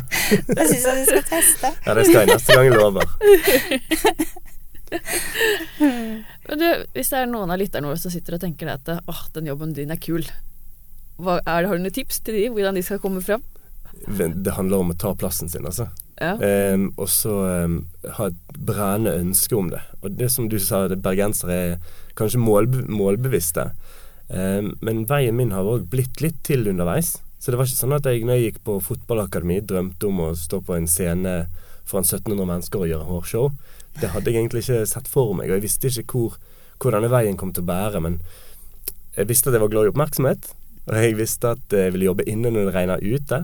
Det 0.47 0.69
syns 0.71 0.86
jeg 0.88 0.95
du 1.01 1.05
skal 1.12 1.25
teste. 1.34 1.73
Ja, 1.86 1.93
det 1.99 2.08
skal 2.08 2.21
jeg 2.23 2.34
neste 2.34 2.55
gang, 2.55 2.65
jeg 2.71 2.79
lover. 2.79 3.05
Men 5.79 6.58
du, 6.58 6.67
hvis 6.95 7.12
det 7.12 7.19
er 7.19 7.27
noen 7.29 7.51
av 7.53 7.60
lytterne 7.62 7.89
våre 7.91 7.99
som 8.01 8.10
sitter 8.13 8.38
og 8.38 8.41
tenker 8.41 8.71
at 8.73 8.88
åh, 8.97 9.19
den 9.36 9.49
jobben 9.51 9.73
din 9.77 9.91
er 9.93 9.99
kul, 10.01 10.23
Hva, 11.19 11.39
er, 11.43 11.67
har 11.67 11.77
du 11.77 11.84
noen 11.84 11.95
tips 11.95 12.21
til 12.23 12.38
de, 12.38 12.45
hvordan 12.53 12.77
de 12.79 12.84
skal 12.86 13.01
komme 13.03 13.23
fram? 13.23 13.43
Det 14.08 14.55
handler 14.55 14.84
om 14.84 14.93
å 14.93 14.99
ta 14.99 15.12
plassen 15.19 15.51
sin, 15.51 15.67
altså. 15.67 15.89
Ja. 16.19 16.34
Um, 16.36 16.89
og 16.99 17.08
så 17.12 17.32
um, 17.63 17.79
ha 18.17 18.27
et 18.27 18.58
brennende 18.58 19.15
ønske 19.19 19.55
om 19.55 19.69
det. 19.71 19.82
Og 20.03 20.17
det 20.19 20.29
som 20.34 20.49
du 20.51 20.58
sa, 20.63 20.86
det 20.91 20.99
bergensere 21.03 21.55
er 21.55 21.95
kanskje 22.19 22.41
målbe 22.43 22.84
målbevisste. 22.91 23.69
Um, 24.27 24.73
men 24.86 25.05
veien 25.10 25.38
min 25.38 25.55
har 25.55 25.67
òg 25.67 25.88
blitt 25.91 26.21
litt 26.23 26.39
til 26.47 26.67
underveis. 26.71 27.17
Så 27.39 27.51
det 27.51 27.60
var 27.60 27.69
ikke 27.69 27.79
sånn 27.79 27.95
at 27.95 28.08
jeg 28.08 28.25
når 28.27 28.36
jeg 28.36 28.49
gikk 28.49 28.62
på 28.67 28.77
fotballakademi, 28.84 29.62
drømte 29.63 30.10
om 30.10 30.25
å 30.27 30.34
stå 30.36 30.60
på 30.67 30.75
en 30.75 30.89
scene 30.91 31.36
foran 31.88 32.05
1700 32.05 32.45
mennesker 32.45 32.84
og 32.84 32.91
gjøre 32.91 33.08
hårshow. 33.08 33.51
Det 33.99 34.12
hadde 34.13 34.32
jeg 34.32 34.43
egentlig 34.43 34.65
ikke 34.65 34.84
sett 34.91 35.08
for 35.10 35.32
meg, 35.36 35.47
og 35.49 35.58
jeg 35.58 35.65
visste 35.65 35.91
ikke 36.03 36.19
hvor, 36.19 36.36
hvor 36.79 36.95
denne 36.95 37.12
veien 37.12 37.39
kom 37.39 37.55
til 37.55 37.63
å 37.63 37.69
bære. 37.71 38.03
Men 38.03 38.19
jeg 39.15 39.32
visste 39.32 39.49
at 39.49 39.58
jeg 39.58 39.63
var 39.63 39.71
glad 39.71 39.88
i 39.88 39.93
oppmerksomhet, 39.93 40.51
og 40.89 40.95
jeg 40.97 41.17
visste 41.19 41.54
at 41.56 41.75
jeg 41.75 41.93
ville 41.95 42.10
jobbe 42.10 42.25
inne 42.30 42.52
når 42.52 42.69
det 42.69 42.75
regna 42.75 42.95
ute. 43.02 43.43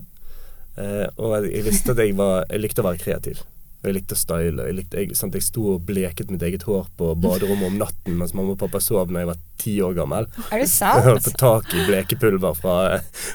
Eh, 0.75 1.05
og 1.21 1.35
jeg 1.45 1.65
visste 1.67 1.93
at 1.95 2.01
jeg, 2.03 2.15
var, 2.17 2.45
jeg 2.49 2.63
likte 2.65 2.81
å 2.83 2.87
være 2.89 2.99
kreativ. 3.01 3.43
Og 3.83 3.89
jeg 3.91 3.97
likte 3.99 4.15
å 4.17 4.19
style. 4.19 4.63
Jeg, 4.65 4.75
likte, 4.79 4.97
jeg, 5.03 5.15
sant, 5.15 5.35
jeg 5.37 5.45
sto 5.45 5.75
og 5.75 5.83
bleket 5.85 6.31
mitt 6.33 6.41
eget 6.47 6.65
hår 6.65 6.87
på 6.97 7.11
baderommet 7.21 7.67
om 7.69 7.77
natten 7.83 8.17
mens 8.17 8.33
mamma 8.33 8.55
og 8.55 8.59
pappa 8.63 8.81
sov 8.81 9.11
når 9.13 9.21
jeg 9.21 9.29
var 9.29 9.43
ti 9.61 9.75
år 9.85 9.93
gammel. 9.99 10.27
Er 10.49 10.63
Jeg 10.63 10.71
sant? 10.73 11.05
holdt 11.05 11.29
på 11.29 11.35
tak 11.37 11.69
i 11.77 11.85
blekepulver 11.85 12.57
fra, 12.57 12.75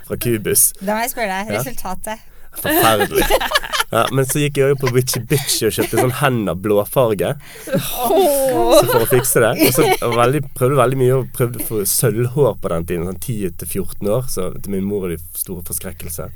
fra 0.09 0.19
Kubus. 0.21 0.73
Da 0.83 0.97
må 0.99 1.05
jeg 1.07 1.15
spørre 1.15 1.39
deg. 1.47 1.55
Ja. 1.55 2.19
Forferdelig. 2.59 3.27
Ja, 3.91 4.05
men 4.15 4.27
så 4.27 4.39
gikk 4.39 4.59
jeg 4.61 4.71
jo 4.71 4.77
på 4.79 4.91
Witchy 4.95 5.19
Bitch 5.27 5.57
og 5.67 5.73
kjøpte 5.75 5.99
sånn 5.99 6.13
hender 6.21 6.55
blåfarge. 6.55 7.33
Så 7.67 8.85
for 8.87 9.03
å 9.03 9.09
fikse 9.11 9.43
det. 9.43 9.51
Og 9.67 9.75
så 9.75 10.11
veldig, 10.15 10.45
prøvde 10.55 10.79
veldig 10.79 10.99
mye 11.01 11.17
og 11.17 11.33
prøvde 11.35 11.59
å 11.59 11.67
få 11.67 11.81
sølvhår 11.91 12.59
på 12.63 12.71
den 12.71 12.87
tiden. 12.87 13.09
Sånn 13.11 13.19
10-14 13.19 14.13
år. 14.15 14.29
Så 14.31 14.47
til 14.63 14.77
min 14.77 14.87
mor 14.87 15.09
og 15.09 15.15
de 15.15 15.19
store 15.39 15.65
forskrekkelse. 15.67 16.29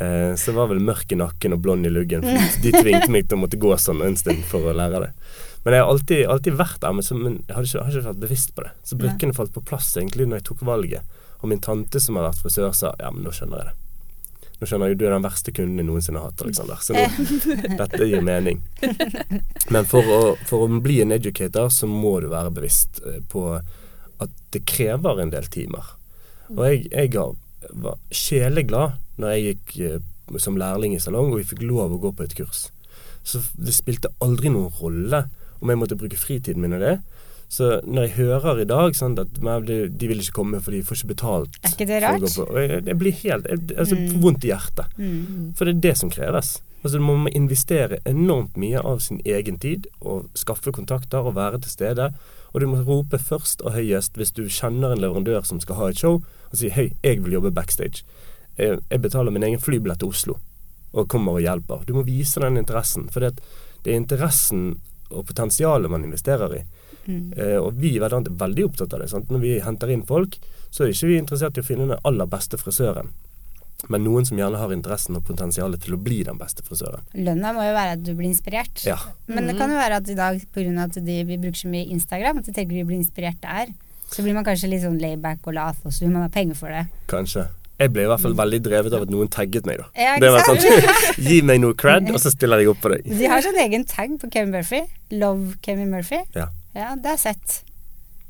Eh, 0.00 0.34
så 0.38 0.52
var 0.56 0.68
vel 0.70 0.78
mørk 0.84 1.10
i 1.12 1.16
nakken 1.18 1.56
og 1.56 1.64
blond 1.64 1.88
i 1.88 1.90
luggen. 1.92 2.22
De 2.62 2.70
tvingte 2.72 3.10
meg 3.12 3.26
til 3.28 3.36
å 3.36 3.40
måtte 3.42 3.58
gå 3.60 3.72
sånn 3.80 4.04
en 4.06 4.14
stund 4.16 4.44
for 4.48 4.68
å 4.70 4.76
lære 4.76 5.02
det. 5.02 5.10
Men 5.64 5.76
jeg 5.76 5.82
har 5.82 5.90
alltid, 5.92 6.22
alltid 6.32 6.56
vært 6.56 6.78
der, 6.80 6.94
men, 6.96 7.04
så, 7.04 7.16
men 7.18 7.34
jeg 7.42 7.56
har 7.56 7.66
ikke, 7.66 7.82
har 7.84 7.92
ikke 7.96 8.06
vært 8.06 8.22
bevisst 8.22 8.54
på 8.56 8.64
det. 8.64 8.70
Så 8.86 8.96
brikkene 9.00 9.36
falt 9.36 9.52
på 9.52 9.64
plass 9.66 9.90
egentlig 10.00 10.28
når 10.30 10.40
jeg 10.40 10.46
tok 10.52 10.64
valget. 10.68 11.20
Og 11.40 11.52
min 11.52 11.60
tante 11.60 12.00
som 12.00 12.16
har 12.16 12.30
vært 12.30 12.40
frisør, 12.44 12.72
sa 12.76 12.94
ja, 13.00 13.12
men 13.12 13.26
nå 13.26 13.34
skjønner 13.34 13.60
jeg 13.60 13.72
det. 13.72 13.89
Nå 14.60 14.68
skjønner 14.68 14.92
jeg 14.92 14.98
du 15.00 15.06
er 15.08 15.14
den 15.14 15.24
verste 15.24 15.52
kunden 15.56 15.80
jeg 15.80 15.88
noensinne 15.88 16.20
har 16.20 16.32
hatt, 16.32 16.42
Alexander. 16.44 16.80
Så 16.84 16.92
nå, 16.92 17.04
dette 17.80 18.08
gir 18.10 18.24
mening. 18.24 18.60
Men 19.72 19.88
for 19.88 20.04
å, 20.04 20.18
for 20.48 20.66
å 20.66 20.80
bli 20.84 20.98
en 21.00 21.14
educator, 21.16 21.70
så 21.72 21.88
må 21.88 22.18
du 22.20 22.28
være 22.28 22.52
bevisst 22.58 23.00
eh, 23.08 23.22
på 23.32 23.46
at 23.56 24.34
det 24.52 24.66
krever 24.68 25.22
en 25.22 25.32
del 25.32 25.48
timer. 25.48 25.94
Og 26.52 26.60
jeg, 26.66 26.90
jeg 26.92 27.14
var 27.80 27.96
sjeleglad 28.12 28.98
når 29.20 29.32
jeg 29.32 29.46
gikk 29.46 29.76
eh, 29.86 29.98
som 30.44 30.60
lærling 30.60 30.92
i 30.94 31.00
salong, 31.02 31.32
og 31.32 31.40
vi 31.40 31.48
fikk 31.54 31.64
lov 31.64 31.96
å 31.96 32.02
gå 32.02 32.12
på 32.16 32.26
et 32.26 32.36
kurs. 32.36 32.68
Så 33.24 33.40
det 33.56 33.74
spilte 33.76 34.12
aldri 34.24 34.52
noen 34.52 34.72
rolle 34.80 35.24
om 35.60 35.72
jeg 35.72 35.80
måtte 35.80 35.98
bruke 35.98 36.20
fritiden 36.20 36.62
min 36.62 36.76
og 36.76 36.84
det. 36.84 36.94
Så 37.50 37.80
når 37.82 38.04
jeg 38.06 38.12
hører 38.20 38.60
i 38.62 38.64
dag 38.70 38.94
sånn 38.94 39.16
at 39.18 39.32
de, 39.66 40.06
vil 40.06 40.20
ikke 40.22 40.36
komme 40.36 40.60
fordi 40.62 40.78
de 40.80 40.86
får 40.86 41.00
ikke 41.00 41.08
betalt 41.16 41.56
Er 41.64 41.72
ikke 41.72 41.86
det 41.88 41.96
rart? 42.04 42.26
jeg, 42.54 42.82
jeg 42.86 42.98
blir 43.00 43.16
helt 43.24 43.48
jeg, 43.50 43.58
altså, 43.76 43.96
Mm. 43.98 44.20
vondt 44.22 44.44
i 44.46 44.52
hjertet. 44.52 44.86
Mm. 44.96 45.48
For 45.58 45.64
det 45.66 45.74
er 45.74 45.80
det 45.88 45.96
som 45.98 46.10
kreves. 46.14 46.60
Altså 46.84 47.00
Man 47.00 47.24
må 47.24 47.32
investere 47.34 47.98
enormt 48.06 48.56
mye 48.56 48.78
av 48.80 49.00
sin 49.00 49.20
egen 49.26 49.58
tid 49.58 49.86
og 50.00 50.30
skaffe 50.38 50.70
kontakter 50.72 51.26
og 51.26 51.34
være 51.34 51.58
til 51.60 51.70
stede. 51.74 52.12
Og 52.54 52.60
du 52.60 52.66
må 52.70 52.84
rope 52.86 53.18
først 53.18 53.62
og 53.66 53.74
høyest 53.74 54.14
hvis 54.16 54.32
du 54.32 54.44
kjenner 54.48 54.92
en 54.94 55.02
leverandør 55.02 55.44
som 55.44 55.60
skal 55.60 55.74
ha 55.76 55.88
et 55.90 55.98
show, 55.98 56.22
og 56.50 56.56
si 56.56 56.68
'hei, 56.70 56.92
jeg 57.02 57.22
vil 57.24 57.32
jobbe 57.32 57.50
backstage'. 57.52 58.02
Jeg, 58.58 58.78
jeg 58.90 59.02
betaler 59.02 59.30
min 59.30 59.42
egen 59.42 59.58
flybillett 59.60 59.98
til 59.98 60.08
Oslo 60.08 60.38
og 60.92 61.08
kommer 61.08 61.32
og 61.32 61.40
hjelper. 61.40 61.84
Du 61.86 61.94
må 61.94 62.02
vise 62.04 62.40
den 62.40 62.56
interessen. 62.56 63.08
For 63.10 63.20
det, 63.20 63.40
det 63.84 63.92
er 63.92 63.96
interessen 63.96 64.80
og 65.10 65.26
potensialet 65.26 65.90
man 65.90 66.04
investerer 66.04 66.54
i. 66.54 66.62
Mm. 67.10 67.32
Eh, 67.36 67.56
og 67.60 67.74
vi 67.80 67.94
i 67.96 68.00
Verdant 68.02 68.28
er 68.30 68.38
veldig 68.40 68.68
opptatt 68.70 68.94
av 68.96 69.02
det. 69.02 69.10
Sant? 69.12 69.30
Når 69.32 69.42
vi 69.42 69.56
henter 69.64 69.90
inn 69.92 70.06
folk, 70.08 70.38
så 70.70 70.84
er 70.86 70.94
ikke 70.94 71.10
vi 71.10 71.18
interessert 71.18 71.58
i 71.58 71.64
å 71.64 71.66
finne 71.66 71.88
den 71.90 72.00
aller 72.06 72.30
beste 72.30 72.58
frisøren. 72.60 73.10
Men 73.88 74.04
noen 74.04 74.26
som 74.28 74.36
gjerne 74.36 74.58
har 74.60 74.72
interessen 74.74 75.16
og 75.16 75.24
potensialet 75.24 75.80
til 75.80 75.94
å 75.96 76.00
bli 76.04 76.18
den 76.26 76.36
beste 76.40 76.60
frisøren. 76.66 77.00
Lønna 77.16 77.54
må 77.56 77.64
jo 77.64 77.72
være 77.72 77.94
at 77.96 78.02
du 78.04 78.10
blir 78.14 78.28
inspirert. 78.28 78.82
Ja, 78.84 78.98
Men 79.26 79.48
det 79.48 79.56
kan 79.56 79.72
jo 79.72 79.78
være 79.80 80.00
at 80.02 80.10
i 80.12 80.16
dag, 80.18 80.40
pga. 80.52 80.74
at 80.84 80.98
de, 81.00 81.22
vi 81.24 81.38
bruker 81.40 81.62
så 81.62 81.70
mye 81.72 81.88
Instagram, 81.88 82.42
at 82.42 82.50
de 82.50 82.52
tenker 82.52 82.76
vi 82.76 82.84
blir 82.84 83.00
inspirert 83.00 83.40
der. 83.40 83.72
Så 84.10 84.22
blir 84.26 84.34
man 84.34 84.44
kanskje 84.44 84.68
litt 84.68 84.82
sånn 84.84 85.00
layback 85.00 85.46
og 85.46 85.54
lat, 85.56 85.80
og 85.84 85.94
så 85.94 86.04
vil 86.04 86.12
man 86.12 86.26
ha 86.26 86.28
penger 86.28 86.58
for 86.58 86.68
det. 86.68 86.84
kanskje. 87.08 87.46
Jeg 87.80 87.94
ble 87.94 88.02
i 88.04 88.08
hvert 88.10 88.20
fall 88.20 88.34
veldig 88.36 88.58
drevet 88.60 88.92
av 88.92 89.06
at 89.06 89.08
noen 89.08 89.28
tagget 89.32 89.64
meg, 89.64 89.78
da. 89.80 89.86
Ja, 89.96 90.18
Det 90.20 90.28
var 90.34 90.42
sånn 90.44 90.58
Gi 91.30 91.38
meg 91.40 91.62
noe 91.62 91.72
cred, 91.72 92.10
og 92.12 92.18
så 92.20 92.28
stiller 92.28 92.60
jeg 92.60 92.68
opp 92.74 92.82
på 92.84 92.90
deg. 92.92 93.06
De 93.08 93.30
har 93.32 93.40
sånn 93.40 93.56
egen 93.62 93.86
tag 93.88 94.12
på 94.20 94.28
Kevin 94.28 94.52
Murphy. 94.52 94.82
Love 95.16 95.54
Kevin 95.64 95.88
Murphy. 95.88 96.18
Ja. 96.36 96.50
Ja, 96.74 96.94
det 96.96 97.08
har 97.10 97.16
jeg 97.16 97.24
sett. 97.24 97.64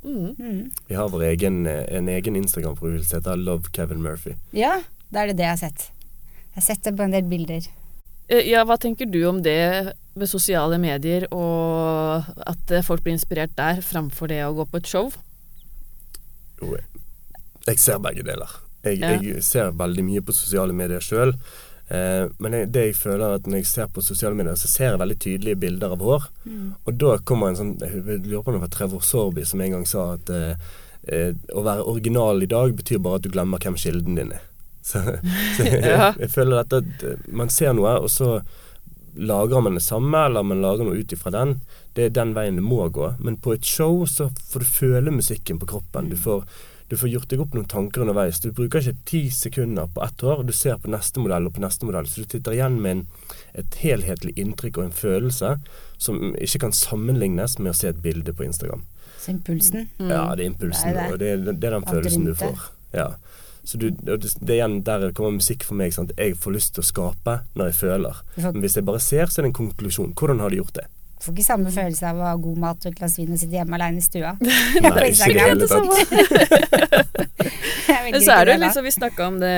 Mm. 0.04 0.34
Mm. 0.38 0.70
Vi 0.88 0.94
har 0.96 1.08
vår 1.12 1.22
egen, 1.28 1.66
eh, 1.66 1.84
en 1.98 2.08
egen 2.08 2.36
Instagram-profil 2.36 3.02
som 3.04 3.18
heter 3.20 3.36
Love 3.36 3.68
Kevin 3.76 4.00
Murphy. 4.02 4.34
Ja, 4.56 4.78
da 5.12 5.22
er 5.22 5.26
det 5.32 5.36
det 5.36 5.44
jeg 5.44 5.56
har 5.56 5.60
sett. 5.68 5.90
Jeg 6.54 6.54
har 6.62 6.62
sett 6.70 6.82
det 6.86 6.94
på 6.96 7.04
en 7.04 7.12
del 7.12 7.28
bilder. 7.28 7.66
Eh, 8.30 8.46
Ja, 8.48 8.64
hva 8.64 8.78
tenker 8.80 9.10
du 9.10 9.24
om 9.28 9.42
det 9.42 9.92
med 10.16 10.28
sosiale 10.28 10.78
medier, 10.78 11.26
og 11.32 12.24
at 12.46 12.70
eh, 12.70 12.82
folk 12.82 13.02
blir 13.04 13.12
inspirert 13.18 13.54
der, 13.56 13.80
framfor 13.82 14.28
det 14.28 14.40
å 14.46 14.54
gå 14.56 14.64
på 14.70 14.76
et 14.80 14.86
show? 14.86 15.12
Jo, 16.62 16.76
jeg 17.66 17.78
ser 17.78 17.98
begge 17.98 18.22
deler. 18.24 18.48
Jeg, 18.84 18.98
Ja. 19.00 19.18
jeg 19.20 19.42
ser 19.44 19.70
veldig 19.72 20.04
mye 20.04 20.20
på 20.22 20.32
sosiale 20.32 20.72
medier 20.72 21.00
sjøl. 21.00 21.34
Eh, 21.90 22.28
men 22.38 22.54
det 22.70 22.84
jeg 22.86 22.94
føler 22.94 23.24
er 23.26 23.38
at 23.40 23.48
når 23.50 23.62
jeg 23.62 23.66
ser 23.66 23.88
på 23.90 24.02
sosiale 24.06 24.36
medier, 24.38 24.54
så 24.58 24.68
ser 24.70 24.92
jeg 24.92 25.00
veldig 25.02 25.18
tydelige 25.24 25.58
bilder 25.64 25.96
av 25.96 26.04
hår. 26.06 26.28
Og 26.86 26.92
da 27.00 27.16
kommer 27.26 27.50
en 27.50 27.58
sånn 27.58 27.72
Jeg 27.82 28.20
lurer 28.28 28.44
på 28.46 28.52
om 28.52 28.58
det 28.60 28.62
var 28.66 28.70
Trevor 28.76 29.02
Sorby 29.02 29.44
som 29.48 29.60
en 29.64 29.74
gang 29.78 29.86
sa 29.90 30.12
at 30.14 30.30
eh, 30.30 30.54
eh, 31.10 31.32
å 31.56 31.64
være 31.66 31.86
original 31.90 32.42
i 32.42 32.50
dag 32.50 32.76
betyr 32.78 33.02
bare 33.02 33.18
at 33.18 33.26
du 33.26 33.30
glemmer 33.34 33.58
hvem 33.58 33.76
kilden 33.80 34.14
din 34.20 34.32
er. 34.38 34.46
Så, 34.90 35.02
så 35.56 35.64
jeg, 35.66 35.82
Ja. 35.84 36.12
jeg 36.18 36.30
føler 36.32 36.62
at 36.62 36.72
eh, 36.78 37.18
man 37.28 37.50
ser 37.52 37.74
noe, 37.76 37.98
og 38.00 38.08
så 38.10 38.38
lager 39.20 39.60
man 39.60 39.74
det 39.76 39.82
samme, 39.82 40.16
eller 40.28 40.46
man 40.46 40.62
lager 40.62 40.86
noe 40.86 40.96
ut 41.02 41.12
ifra 41.12 41.32
den. 41.34 41.56
Det 41.94 42.04
er 42.06 42.14
den 42.16 42.32
veien 42.36 42.56
det 42.56 42.62
må 42.64 42.86
gå. 42.94 43.10
Men 43.18 43.36
på 43.42 43.52
et 43.56 43.66
show 43.66 44.04
så 44.08 44.30
får 44.52 44.62
du 44.62 44.68
føle 44.70 45.10
musikken 45.12 45.58
på 45.60 45.66
kroppen. 45.74 46.08
Du 46.12 46.16
får, 46.16 46.46
du 46.90 46.96
får 46.98 47.08
gjort 47.08 47.30
deg 47.30 47.40
opp 47.44 47.52
noen 47.54 47.68
tanker 47.70 48.02
underveis. 48.02 48.40
Du 48.42 48.48
bruker 48.50 48.82
ikke 48.82 49.06
ti 49.06 49.20
sekunder 49.30 49.86
på 49.94 50.02
ett 50.02 50.24
år, 50.26 50.42
du 50.42 50.50
ser 50.52 50.80
på 50.82 50.90
neste 50.90 51.22
modell 51.22 51.46
og 51.46 51.54
på 51.54 51.62
neste 51.62 51.86
modell. 51.86 52.08
Så 52.10 52.24
du 52.24 52.32
sitter 52.34 52.56
igjen 52.56 52.80
med 52.82 52.96
en, 52.96 53.02
et 53.62 53.78
helhetlig 53.84 54.34
inntrykk 54.42 54.80
og 54.80 54.88
en 54.88 54.96
følelse 54.98 55.52
som 56.02 56.34
ikke 56.34 56.64
kan 56.66 56.74
sammenlignes 56.74 57.60
med 57.62 57.70
å 57.70 57.76
se 57.78 57.92
et 57.92 58.02
bilde 58.02 58.34
på 58.34 58.48
Instagram. 58.48 58.82
Så 59.20 59.36
impulsen. 59.36 59.86
Mm. 60.00 60.10
Ja, 60.10 60.24
det 60.34 60.42
er 60.42 60.50
impulsen, 60.50 60.90
Det 60.90 60.96
er 60.96 60.98
det. 60.98 61.12
og 61.12 61.22
det 61.22 61.30
er, 61.30 61.46
det 61.52 61.70
er 61.70 61.78
den 61.78 61.88
følelsen 61.92 62.26
du 62.26 62.34
får. 62.42 62.66
Ja. 62.96 63.08
Så 63.62 63.78
du, 63.78 63.90
det, 63.94 64.18
er 64.48 64.56
igjen 64.56 64.80
der 64.82 65.12
kommer 65.14 65.36
musikk 65.38 65.62
for 65.68 65.78
meg. 65.78 65.94
Sant? 65.94 66.10
Jeg 66.18 66.40
får 66.42 66.58
lyst 66.58 66.74
til 66.74 66.82
å 66.82 66.90
skape 66.90 67.36
når 67.54 67.70
jeg 67.70 67.82
føler. 67.84 68.24
Men 68.40 68.64
hvis 68.64 68.80
jeg 68.80 68.88
bare 68.88 69.02
ser, 69.04 69.30
så 69.30 69.40
er 69.40 69.46
det 69.46 69.52
en 69.52 69.60
konklusjon. 69.60 70.16
Hvordan 70.18 70.42
har 70.42 70.50
du 70.50 70.58
gjort 70.58 70.80
det? 70.80 70.88
Får 71.20 71.34
ikke 71.34 71.44
samme 71.44 71.70
følelse 71.74 72.10
av 72.10 72.20
å 72.20 72.26
ha 72.30 72.34
god 72.40 72.58
mat 72.62 72.84
og 72.84 72.90
et 72.90 72.98
glass 72.98 73.18
vin 73.20 73.32
og 73.34 73.40
sitte 73.40 73.58
hjemme 73.58 73.76
alene 73.76 74.00
i 74.00 74.04
stua. 74.04 74.34
Nei, 74.40 75.10
ikke 75.10 75.32
det 75.36 75.46
hele 75.46 75.68
tatt. 75.68 75.86
Jeg 77.90 78.12
Men 78.14 78.22
så 78.24 78.36
er 78.38 78.46
det 78.46 78.54
jo 78.54 78.62
liksom, 78.64 78.86
vi 78.86 78.92
snakka 78.94 79.26
om 79.28 79.40
det 79.42 79.56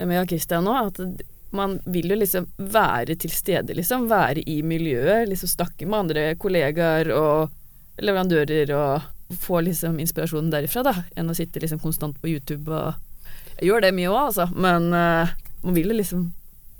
med 0.00 0.16
Jan 0.16 0.28
Christian 0.28 0.66
nå, 0.66 0.74
at 0.88 1.00
man 1.56 1.78
vil 1.90 2.12
jo 2.12 2.18
liksom 2.18 2.46
være 2.56 3.16
til 3.18 3.32
stede, 3.34 3.74
liksom. 3.74 4.06
Være 4.10 4.44
i 4.46 4.60
miljøet. 4.62 5.28
Liksom 5.28 5.50
snakke 5.50 5.88
med 5.88 6.04
andre 6.04 6.26
kollegaer 6.38 7.10
og 7.14 7.50
leverandører 8.00 8.70
og 8.76 9.38
få 9.40 9.60
liksom 9.66 9.98
inspirasjonen 10.02 10.52
derifra, 10.52 10.84
da. 10.86 10.94
Enn 11.18 11.30
å 11.30 11.36
sitte 11.36 11.62
liksom 11.62 11.82
konstant 11.82 12.18
på 12.20 12.30
YouTube 12.30 12.70
og 12.70 13.06
Jeg 13.60 13.68
gjør 13.68 13.82
det 13.84 13.90
mye 13.92 14.08
òg, 14.08 14.30
altså, 14.30 14.46
men 14.56 14.86
uh, 14.96 15.28
man 15.60 15.74
vil 15.76 15.90
jo 15.92 15.96
liksom 15.98 16.22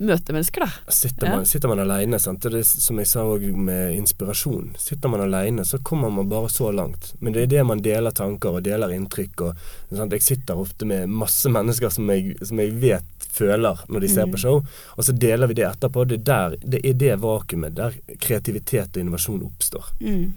møte 0.01 0.33
mennesker, 0.33 0.65
da. 0.65 0.93
Sitter 0.93 1.27
Ja. 1.29 1.37
man, 1.37 1.47
sitter 1.47 1.69
man 1.69 1.79
alene, 1.83 2.19
sant? 2.19 2.41
Det 2.41 2.55
er 2.55 2.65
som 2.65 2.99
jeg 2.99 3.07
sa 3.07 3.25
òg 3.29 3.45
med 3.55 3.99
inspirasjon. 3.99 4.75
Sitter 4.79 5.09
man 5.13 5.21
alene, 5.21 5.65
så 5.65 5.79
kommer 5.83 6.11
man 6.11 6.29
bare 6.29 6.49
så 6.49 6.73
langt. 6.73 7.13
Men 7.21 7.33
det 7.33 7.43
er 7.43 7.47
det 7.47 7.67
man 7.67 7.83
deler 7.85 8.11
tanker 8.11 8.57
og 8.57 8.63
deler 8.65 8.89
inntrykk 8.97 9.41
og 9.43 9.57
sant? 9.93 10.13
Jeg 10.13 10.23
sitter 10.23 10.57
ofte 10.57 10.87
med 10.87 11.09
masse 11.09 11.49
mennesker 11.49 11.91
som 11.91 12.09
jeg, 12.09 12.37
som 12.43 12.59
jeg 12.59 12.73
vet 12.81 13.27
føler 13.31 13.85
når 13.89 14.01
de 14.01 14.09
ser 14.09 14.27
på 14.27 14.41
show, 14.41 14.65
og 14.97 15.05
så 15.05 15.13
deler 15.13 15.47
vi 15.47 15.55
det 15.61 15.67
etterpå. 15.69 16.07
Det 16.09 16.21
er, 16.21 16.25
der, 16.25 16.57
det 16.65 16.81
er 16.85 16.95
det 16.95 17.19
vakuumet 17.23 17.77
der 17.77 17.95
kreativitet 18.19 18.97
og 18.97 19.05
innovasjon 19.05 19.45
oppstår. 19.47 19.93
Mm. 20.01 20.33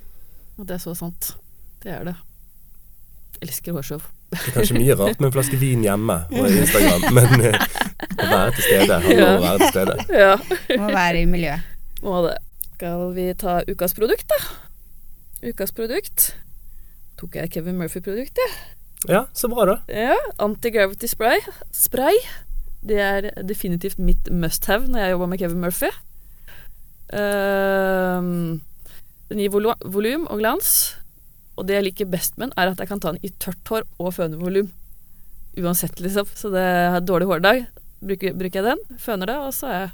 Og 0.59 0.67
det 0.67 0.75
er 0.75 0.83
så 0.83 0.93
sant. 0.95 1.33
Det 1.83 1.91
er 1.91 2.03
det. 2.11 2.15
Jeg 3.39 3.49
Elsker 3.49 3.73
hårshow. 3.75 4.03
Det 4.33 4.49
er 4.51 4.55
kanskje 4.57 4.77
mye 4.79 4.95
rart 4.99 5.19
med 5.21 5.27
en 5.29 5.35
flaske 5.35 5.59
vin 5.61 5.83
hjemme 5.85 6.17
og 6.31 6.47
Instagram, 6.49 7.07
men 7.17 7.45
eh, 7.49 7.57
å 8.17 8.27
være 8.27 8.53
til 8.57 8.65
stede 8.67 8.99
handler 9.05 9.25
om 9.27 9.35
å 9.37 9.45
være 9.47 9.59
til 9.63 9.73
stede. 9.73 9.95
Ja. 10.19 10.33
Må 10.81 10.91
være 10.93 11.21
i 11.23 11.27
miljøet. 11.29 11.71
Må 12.03 12.21
det. 12.27 12.37
Skal 12.75 13.03
vi 13.15 13.27
ta 13.39 13.59
ukas 13.69 13.93
produkt, 13.95 14.27
da? 14.33 14.39
Ukas 15.49 15.71
produkt. 15.75 16.29
Tok 17.19 17.35
jeg 17.39 17.51
Kevin 17.53 17.77
Murphy-produkt, 17.79 18.39
jeg. 18.41 18.55
Ja, 19.11 19.25
så 19.35 19.49
bra, 19.51 19.65
da. 19.67 19.75
Ja. 19.91 20.15
Anti-gravity 20.43 21.07
spray. 21.11 21.39
Spray. 21.75 22.15
Det 22.83 22.97
er 22.99 23.29
definitivt 23.47 23.99
mitt 23.99 24.27
must 24.31 24.65
have 24.67 24.87
når 24.91 24.99
jeg 25.05 25.13
jobber 25.15 25.31
med 25.31 25.39
Kevin 25.43 25.61
Murphy. 25.63 25.91
Uh, 27.13 28.59
den 29.29 29.39
gir 29.43 29.51
volu- 29.53 29.79
volum 29.85 30.25
og 30.31 30.39
glans. 30.41 30.95
Og 31.57 31.67
det 31.67 31.77
jeg 31.77 31.87
liker 31.89 32.09
best 32.09 32.37
med 32.37 32.49
den, 32.49 32.55
er 32.57 32.71
at 32.73 32.79
jeg 32.81 32.89
kan 32.89 33.01
ta 33.03 33.13
den 33.13 33.23
i 33.25 33.33
tørt 33.41 33.69
hår 33.69 33.85
og 34.01 34.13
fønevolum. 34.15 34.71
Uansett, 35.57 35.99
liksom. 36.01 36.29
Så 36.33 36.49
det 36.53 36.61
er 36.61 37.01
dårlig 37.05 37.29
hårdag. 37.29 37.65
Bruker, 38.03 38.33
bruker 38.33 38.59
jeg 38.61 38.71
den, 38.73 38.97
føner 38.99 39.29
det, 39.29 39.35
og 39.37 39.53
så 39.55 39.69
er 39.69 39.77
jeg 39.83 39.91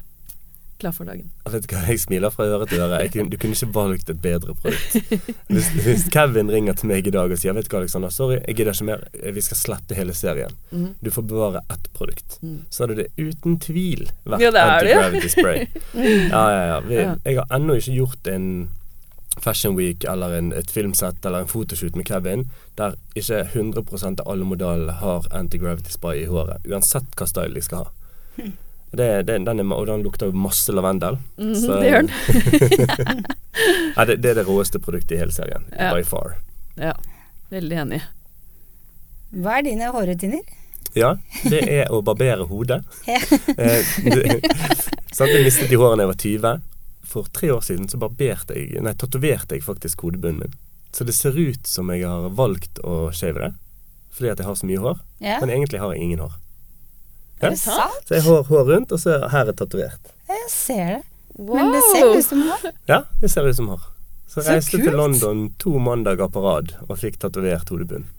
klar 0.79 0.93
for 0.95 1.09
dagen. 1.09 1.27
Jeg 1.43 1.53
vet 1.53 1.65
hva, 1.73 1.81
jeg 1.91 1.99
smiler 1.99 2.31
fra 2.33 2.45
øre 2.47 2.67
til 2.69 2.81
øre. 2.85 3.01
Kunne, 3.11 3.29
du 3.31 3.35
kunne 3.41 3.57
ikke 3.57 3.67
valgt 3.75 4.09
et 4.13 4.21
bedre 4.23 4.55
produkt. 4.55 4.95
Hvis, 5.51 5.67
hvis 5.83 6.05
Kevin 6.13 6.51
ringer 6.53 6.77
til 6.77 6.91
meg 6.91 7.07
i 7.09 7.11
dag 7.13 7.31
og 7.33 7.39
sier 7.41 7.55
Vet 7.57 7.67
du 7.67 7.73
hva, 7.73 7.81
Alexander, 7.81 8.13
sorry, 8.13 8.37
jeg 8.45 8.55
gidder 8.59 8.77
ikke 8.77 8.87
mer. 8.87 9.03
Vi 9.35 9.43
skal 9.43 9.59
slette 9.59 9.97
hele 9.97 10.15
serien. 10.15 10.55
Mhm. 10.71 10.93
Du 11.03 11.11
får 11.11 11.25
bevare 11.27 11.63
ett 11.73 11.89
produkt. 11.97 12.37
Mm. 12.41 12.59
Så 12.71 12.85
hadde 12.85 12.99
det 13.01 13.07
uten 13.17 13.57
tvil 13.59 14.05
vært 14.23 14.45
Ja, 14.45 14.53
anti-gravity 14.63 15.33
spray. 15.35 15.67
Ja, 16.33 16.43
ja, 16.53 16.63
ja. 16.71 16.79
Vi. 16.85 16.99
Jeg 17.25 17.41
har 17.41 17.49
ennå 17.59 17.75
ikke 17.81 17.97
gjort 17.97 18.29
en 18.31 18.47
Fashion 19.37 19.75
Week 19.77 20.03
eller 20.03 20.33
en, 20.37 20.51
et 20.53 20.71
filmsett 20.71 21.25
eller 21.25 21.39
en 21.45 21.47
fotoshoot 21.51 21.95
med 21.95 22.07
Kevin 22.09 22.47
der 22.75 22.95
ikke 23.15 23.43
100% 23.53 24.19
av 24.23 24.31
alle 24.33 24.45
modellene 24.47 24.95
har 24.99 25.27
anti-gravity 25.35 25.91
spy 25.93 26.15
i 26.23 26.25
håret. 26.27 26.65
Uansett 26.67 27.13
hva 27.15 27.27
style 27.29 27.53
de 27.55 27.61
skal 27.63 27.85
ha. 27.85 27.91
Det, 28.91 29.07
det, 29.27 29.35
den 29.45 29.59
er, 29.61 29.67
og 29.75 29.85
den 29.85 30.01
lukter 30.01 30.31
jo 30.31 30.33
masse 30.33 30.73
lavendel. 30.73 31.19
Mm, 31.37 31.55
Så- 31.55 31.77
det 31.79 31.91
gjør 31.91 32.07
den. 32.07 33.25
ja, 33.95 34.05
det, 34.09 34.15
det 34.23 34.31
er 34.31 34.39
det 34.41 34.47
råeste 34.47 34.79
produktet 34.81 35.11
i 35.17 35.19
hele 35.21 35.31
serien. 35.35 35.67
Ja. 35.77 35.91
By 35.93 36.01
far. 36.07 36.39
Ja, 36.79 36.95
veldig 37.53 37.77
enig. 37.83 38.01
Hva 39.29 39.59
er 39.59 39.67
dine 39.69 39.91
hårrutiner? 39.93 40.41
Ja, 40.97 41.11
det 41.45 41.59
er 41.69 41.91
å 41.93 41.99
barbere 42.01 42.47
hodet. 42.49 42.79
sånn 43.05 43.53
Eh, 43.61 43.93
det, 44.09 44.39
sant, 45.13 45.29
jeg 45.29 45.45
mistet 45.45 45.69
de 45.69 45.77
hårene 45.77 46.07
jeg 46.07 46.09
var 46.09 46.19
20. 46.23 46.61
For 47.09 47.25
tre 47.33 47.49
år 47.55 47.63
siden 47.65 47.87
så 47.89 47.97
barberte 47.97 48.53
jeg 48.53 48.83
Nei, 48.85 48.93
tatoverte 48.93 49.57
jeg 49.57 49.65
faktisk 49.65 50.03
hodebunnen 50.05 50.43
min. 50.45 50.57
Så 50.93 51.05
det 51.05 51.13
ser 51.17 51.37
ut 51.37 51.65
som 51.69 51.89
jeg 51.93 52.05
har 52.05 52.29
valgt 52.37 52.79
å 52.85 53.09
shave 53.13 53.41
det, 53.43 53.49
fordi 54.13 54.31
at 54.31 54.39
jeg 54.41 54.47
har 54.49 54.57
så 54.57 54.69
mye 54.69 54.81
hår. 54.83 55.01
Ja. 55.21 55.37
Men 55.41 55.51
egentlig 55.53 55.81
har 55.81 55.93
jeg 55.93 56.05
ingen 56.05 56.21
hår. 56.25 56.33
Er 57.39 57.53
det 57.53 57.59
sant? 57.61 58.01
Så 58.09 58.17
jeg 58.17 58.25
har 58.25 58.43
hår 58.49 58.65
rundt, 58.73 58.91
og 58.93 58.99
så 59.01 59.13
er 59.15 59.27
her 59.33 59.51
er 59.51 59.57
tatovert. 59.57 60.13
Jeg 60.29 60.49
ser 60.53 60.85
det. 60.97 61.01
Wow. 61.39 61.55
Men 61.55 61.69
det 61.71 61.81
ser 61.87 62.09
ut 62.17 62.25
som 62.25 62.41
hår. 62.49 62.71
Ja, 62.89 63.01
det 63.21 63.29
ser 63.31 63.47
ut 63.47 63.55
som 63.55 63.69
hår. 63.71 63.85
Så 64.29 64.41
Så 64.43 64.49
reiste 64.51 64.77
kult. 64.77 64.83
til 64.89 64.97
London 64.97 65.43
to 65.61 65.77
mandager 65.81 66.29
på 66.29 66.41
rad 66.43 66.73
og 66.87 66.97
fikk 67.01 67.17
tatovert 67.21 67.69
hodebunnen. 67.73 68.09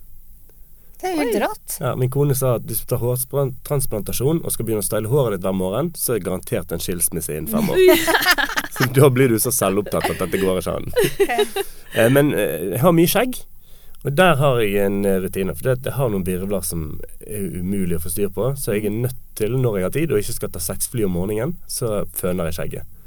Det 1.01 1.09
er 1.09 1.13
jo 1.15 1.21
helt 1.23 1.37
rått. 1.41 1.75
Ja, 1.81 1.95
min 1.97 2.11
kone 2.13 2.35
sa 2.37 2.55
at 2.59 2.65
hvis 2.69 2.83
du 2.83 2.89
tar 2.91 2.99
hårtransplantasjon 3.01 4.43
og 4.45 4.51
skal 4.53 4.67
begynne 4.67 4.83
å 4.83 4.85
style 4.85 5.09
håret 5.09 5.37
ditt 5.39 5.45
hver 5.47 5.55
morgen, 5.57 5.93
så 5.97 6.13
er 6.13 6.19
det 6.19 6.27
garantert 6.27 6.71
en 6.75 6.83
skilsmisse 6.83 7.33
innen 7.33 7.49
fem 7.49 7.71
år. 7.73 7.79
Så 8.71 8.87
da 8.95 9.09
blir 9.11 9.31
du 9.31 9.39
så 9.39 9.51
selvopptatt 9.51 10.09
at 10.13 10.21
dette 10.23 10.39
går 10.41 10.61
ikke 10.61 10.75
an. 10.79 10.91
Eh, 11.93 12.07
Men 12.11 12.33
eh, 12.33 12.69
jeg 12.71 12.79
har 12.85 12.93
mye 12.95 13.11
skjegg, 13.11 13.41
og 14.05 14.15
der 14.17 14.37
har 14.39 14.61
jeg 14.63 14.85
en 14.85 15.01
eh, 15.05 15.19
rutine. 15.25 15.53
For 15.57 15.73
jeg 15.73 15.93
har 15.97 16.09
noen 16.13 16.23
virvler 16.25 16.63
som 16.65 16.85
er 17.27 17.59
umulig 17.59 17.99
å 17.99 18.03
få 18.05 18.13
styr 18.13 18.31
på, 18.33 18.53
så 18.55 18.77
jeg 18.77 18.87
er 18.87 18.95
nødt 19.03 19.19
til, 19.35 19.57
når 19.59 19.77
jeg 19.77 19.87
har 19.87 19.93
tid 19.97 20.15
og 20.15 20.23
ikke 20.23 20.37
skal 20.39 20.53
ta 20.55 20.63
sexfly 20.63 21.03
om 21.09 21.17
morgenen, 21.19 21.57
så 21.67 22.05
føner 22.15 22.47
jeg 22.49 22.59
skjegget. 22.61 22.97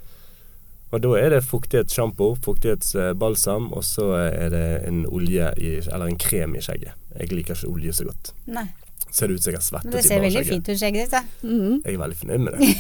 Og 0.95 1.01
da 1.03 1.11
er 1.19 1.33
det 1.35 1.41
fuktighetssjampo, 1.49 2.29
fuktighetsbalsam, 2.45 3.73
og 3.75 3.83
så 3.83 4.13
er 4.21 4.53
det 4.53 4.67
en 4.87 5.03
olje 5.11 5.49
i, 5.59 5.73
eller 5.89 6.07
en 6.07 6.21
krem 6.23 6.55
i 6.55 6.63
skjegget. 6.63 6.95
Jeg 7.19 7.33
liker 7.33 7.57
ikke 7.57 7.73
olje 7.73 7.97
så 7.97 8.07
godt. 8.07 8.31
Nei. 8.47 8.69
Ser 9.15 9.31
det 9.31 9.37
ut 9.39 9.45
som 9.45 9.53
jeg 9.53 9.59
har 9.61 9.63
svettet 9.63 9.87
Men 9.87 9.95
det 9.95 10.05
ser 10.09 10.23
veldig 10.25 10.41
fint 10.49 10.69
ut, 10.69 10.79
skjegget 10.81 11.05
ditt. 11.05 11.13
da. 11.15 11.21
Mhm. 11.47 11.75
Jeg 11.85 11.95
er 11.95 12.01
veldig 12.03 12.17
fornøyd 12.19 12.41
med 12.43 12.57
det. 12.57 12.71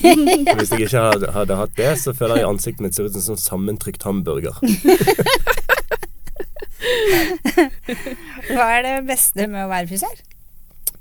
For 0.49 0.59
Hvis 0.65 0.73
jeg 0.75 0.81
ikke 0.89 1.03
hadde, 1.05 1.29
hadde 1.37 1.59
hatt 1.61 1.77
det, 1.79 1.91
så 2.03 2.15
føler 2.19 2.41
jeg 2.41 2.49
ansiktet 2.49 2.83
mitt 2.83 2.97
ser 2.97 3.07
ut 3.07 3.15
som 3.15 3.23
en 3.23 3.29
sånn 3.29 3.45
sammentrykt 3.45 4.03
hamburger. 4.09 4.59
Hva 8.51 8.67
er 8.77 8.83
det 8.87 8.95
beste 9.09 9.47
med 9.51 9.65
å 9.65 9.71
være 9.71 9.89
frisør? 9.91 10.19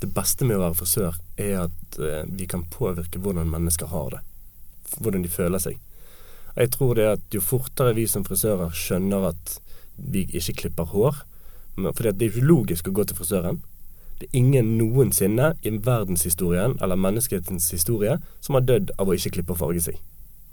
Det 0.04 0.10
beste 0.14 0.46
med 0.48 0.58
å 0.60 0.64
være 0.66 0.78
frisør 0.80 1.18
er 1.40 1.66
at 1.66 1.98
eh, 2.00 2.24
vi 2.30 2.48
kan 2.50 2.66
påvirke 2.72 3.22
hvordan 3.24 3.50
mennesker 3.52 3.90
har 3.94 4.18
det. 4.18 4.22
Hvordan 5.00 5.24
de 5.26 5.32
føler 5.32 5.62
seg. 5.64 5.80
Jeg 6.54 6.70
tror 6.76 6.96
det 7.00 7.08
at 7.16 7.34
jo 7.34 7.42
fortere 7.42 7.96
vi 7.98 8.06
som 8.10 8.26
frisører 8.28 8.74
skjønner 8.78 9.30
at 9.32 9.58
vi 9.98 10.26
ikke 10.30 10.54
klipper 10.64 10.90
hår 10.94 11.24
For 11.78 12.06
det 12.06 12.14
er 12.22 12.30
ikke 12.30 12.46
logisk 12.46 12.90
å 12.90 12.94
gå 12.94 13.06
til 13.10 13.18
frisøren. 13.18 13.64
Det 14.24 14.30
er 14.30 14.40
ingen 14.40 14.78
noensinne 14.80 15.50
i 15.68 15.72
verdenshistorien 15.84 16.78
eller 16.80 16.96
menneskehetens 16.96 17.66
historie 17.76 18.14
som 18.40 18.56
har 18.56 18.64
dødd 18.64 18.94
av 18.96 19.10
å 19.10 19.16
ikke 19.18 19.34
klippe 19.36 19.52
og 19.52 19.60
farge 19.60 19.82
seg. 19.84 19.98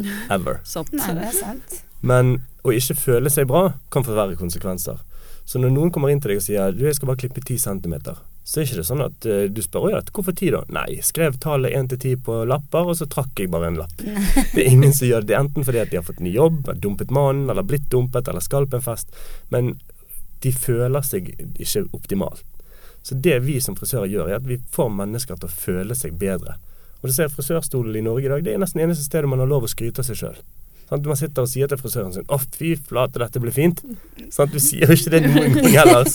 Ever. 0.35 0.59
Nei, 0.91 1.13
det 1.15 1.29
er 1.29 1.37
sant. 1.37 1.77
Men 2.03 2.41
å 2.67 2.75
ikke 2.75 2.97
føle 2.99 3.31
seg 3.31 3.47
bra 3.47 3.69
kan 3.95 4.03
få 4.03 4.17
verre 4.17 4.35
konsekvenser. 4.41 4.99
Så 5.47 5.63
når 5.63 5.71
noen 5.77 5.95
kommer 5.95 6.11
inn 6.11 6.19
til 6.19 6.33
deg 6.33 6.41
og 6.41 6.45
sier 6.49 6.75
du, 6.75 6.83
jeg 6.89 6.99
skal 6.99 7.13
bare 7.13 7.23
klippe 7.23 7.45
10 7.45 7.63
cm, 7.63 7.95
så 8.43 8.59
er 8.59 8.67
ikke 8.67 8.81
det 8.81 8.87
sånn 8.89 9.05
at 9.07 9.29
uh, 9.31 9.45
du 9.55 9.63
spør 9.63 10.01
at 10.01 10.11
hvorfor 10.11 10.35
10 10.35 10.51
da? 10.57 10.65
Nei, 10.75 10.87
jeg 10.97 11.07
skrev 11.07 11.39
tallet 11.39 11.79
1 11.79 11.93
til 11.93 12.03
10 12.17 12.27
på 12.27 12.41
lapper, 12.51 12.91
og 12.91 12.99
så 12.99 13.07
trakk 13.07 13.39
jeg 13.39 13.55
bare 13.55 13.71
en 13.71 13.79
lapp. 13.85 13.95
Det 14.57 14.65
er 14.65 14.73
ingen 14.73 14.97
som 14.97 15.07
gjør 15.07 15.31
det, 15.31 15.39
enten 15.39 15.69
fordi 15.69 15.85
at 15.85 15.95
de 15.95 16.01
har 16.01 16.11
fått 16.11 16.27
ny 16.27 16.35
jobb, 16.35 16.65
har 16.67 16.83
dumpet 16.83 17.15
mannen, 17.15 17.47
eller 17.55 17.71
blitt 17.71 17.87
dumpet, 17.95 18.27
eller 18.27 18.43
skal 18.43 18.67
på 18.67 18.81
en 18.81 18.89
fest. 18.91 19.15
Men 19.55 19.77
de 20.43 20.51
føler 20.57 21.07
seg 21.07 21.31
ikke 21.61 21.87
optimalt. 21.95 22.43
Så 23.03 23.17
det 23.17 23.39
vi 23.47 23.59
som 23.65 23.77
frisører 23.79 24.11
gjør, 24.13 24.29
er 24.29 24.41
at 24.41 24.49
vi 24.49 24.61
får 24.75 24.91
mennesker 24.93 25.41
til 25.41 25.49
å 25.49 25.53
føle 25.53 25.97
seg 25.97 26.19
bedre. 26.21 26.59
Og 27.01 27.09
du 27.09 27.17
ser 27.17 27.33
frisørstolen 27.33 27.97
i 27.97 28.05
Norge 28.05 28.29
i 28.29 28.33
dag, 28.33 28.45
det 28.45 28.55
er 28.55 28.61
nesten 28.61 28.83
eneste 28.85 29.07
stedet 29.07 29.31
man 29.31 29.41
har 29.41 29.49
lov 29.49 29.65
å 29.65 29.71
skryte 29.73 30.03
av 30.03 30.09
seg 30.11 30.21
sjøl. 30.21 30.41
Sånn, 30.91 31.07
Man 31.07 31.17
sitter 31.17 31.47
og 31.47 31.49
sier 31.49 31.71
til 31.71 31.79
frisøren 31.79 32.13
sin 32.13 32.25
'Å, 32.27 32.39
fy 32.59 32.75
flate, 32.75 33.21
dette 33.23 33.41
blir 33.41 33.55
fint'. 33.55 33.81
Sånn, 34.31 34.51
Du 34.51 34.59
sier 34.59 34.87
jo 34.91 34.97
ikke 34.99 35.11
det 35.11 35.23
noen 35.23 35.55
gang 35.55 35.77
ellers. 35.87 36.15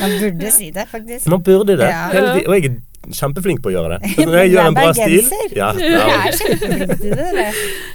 Man 0.00 0.10
burde 0.20 0.50
si 0.52 0.70
det, 0.70 0.86
faktisk. 0.88 1.26
Man 1.26 1.42
burde 1.42 1.76
det. 1.76 1.88
Ja. 1.90 2.08
Og 2.46 2.54
jeg 2.54 2.64
er 2.70 2.76
kjempeflink 3.10 3.62
på 3.62 3.72
å 3.72 3.74
gjøre 3.74 3.98
det. 3.98 4.10
Så 4.14 4.26
når 4.28 4.38
jeg 4.38 4.52
gjør 4.52 4.68
en 4.68 4.74
bra 4.74 4.92
stil 4.94 5.30
ja, 5.56 5.72
ja, 5.78 6.04
Jeg 6.06 6.28
er 6.28 6.38
kjempeflink 6.38 7.00
til 7.00 7.16
det. 7.16 7.48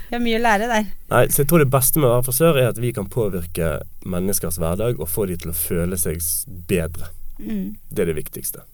Vi 0.10 0.16
har 0.18 0.24
mye 0.24 0.40
å 0.40 0.44
lære 0.44 0.68
der. 0.74 0.90
Nei, 1.10 1.24
så 1.28 1.44
jeg 1.44 1.48
tror 1.48 1.64
det 1.64 1.72
beste 1.72 2.00
med 2.00 2.10
å 2.10 2.16
være 2.18 2.28
frisør 2.28 2.60
er 2.60 2.68
at 2.74 2.82
vi 2.84 2.92
kan 2.96 3.08
påvirke 3.08 3.72
menneskers 4.06 4.60
hverdag 4.60 5.00
og 5.00 5.08
få 5.12 5.28
de 5.32 5.38
til 5.40 5.54
å 5.54 5.56
føle 5.56 6.00
seg 6.00 6.20
bedre. 6.68 7.12
Mm. 7.40 7.78
Det 7.90 8.04
er 8.04 8.12
det 8.12 8.18
viktigste. 8.18 8.66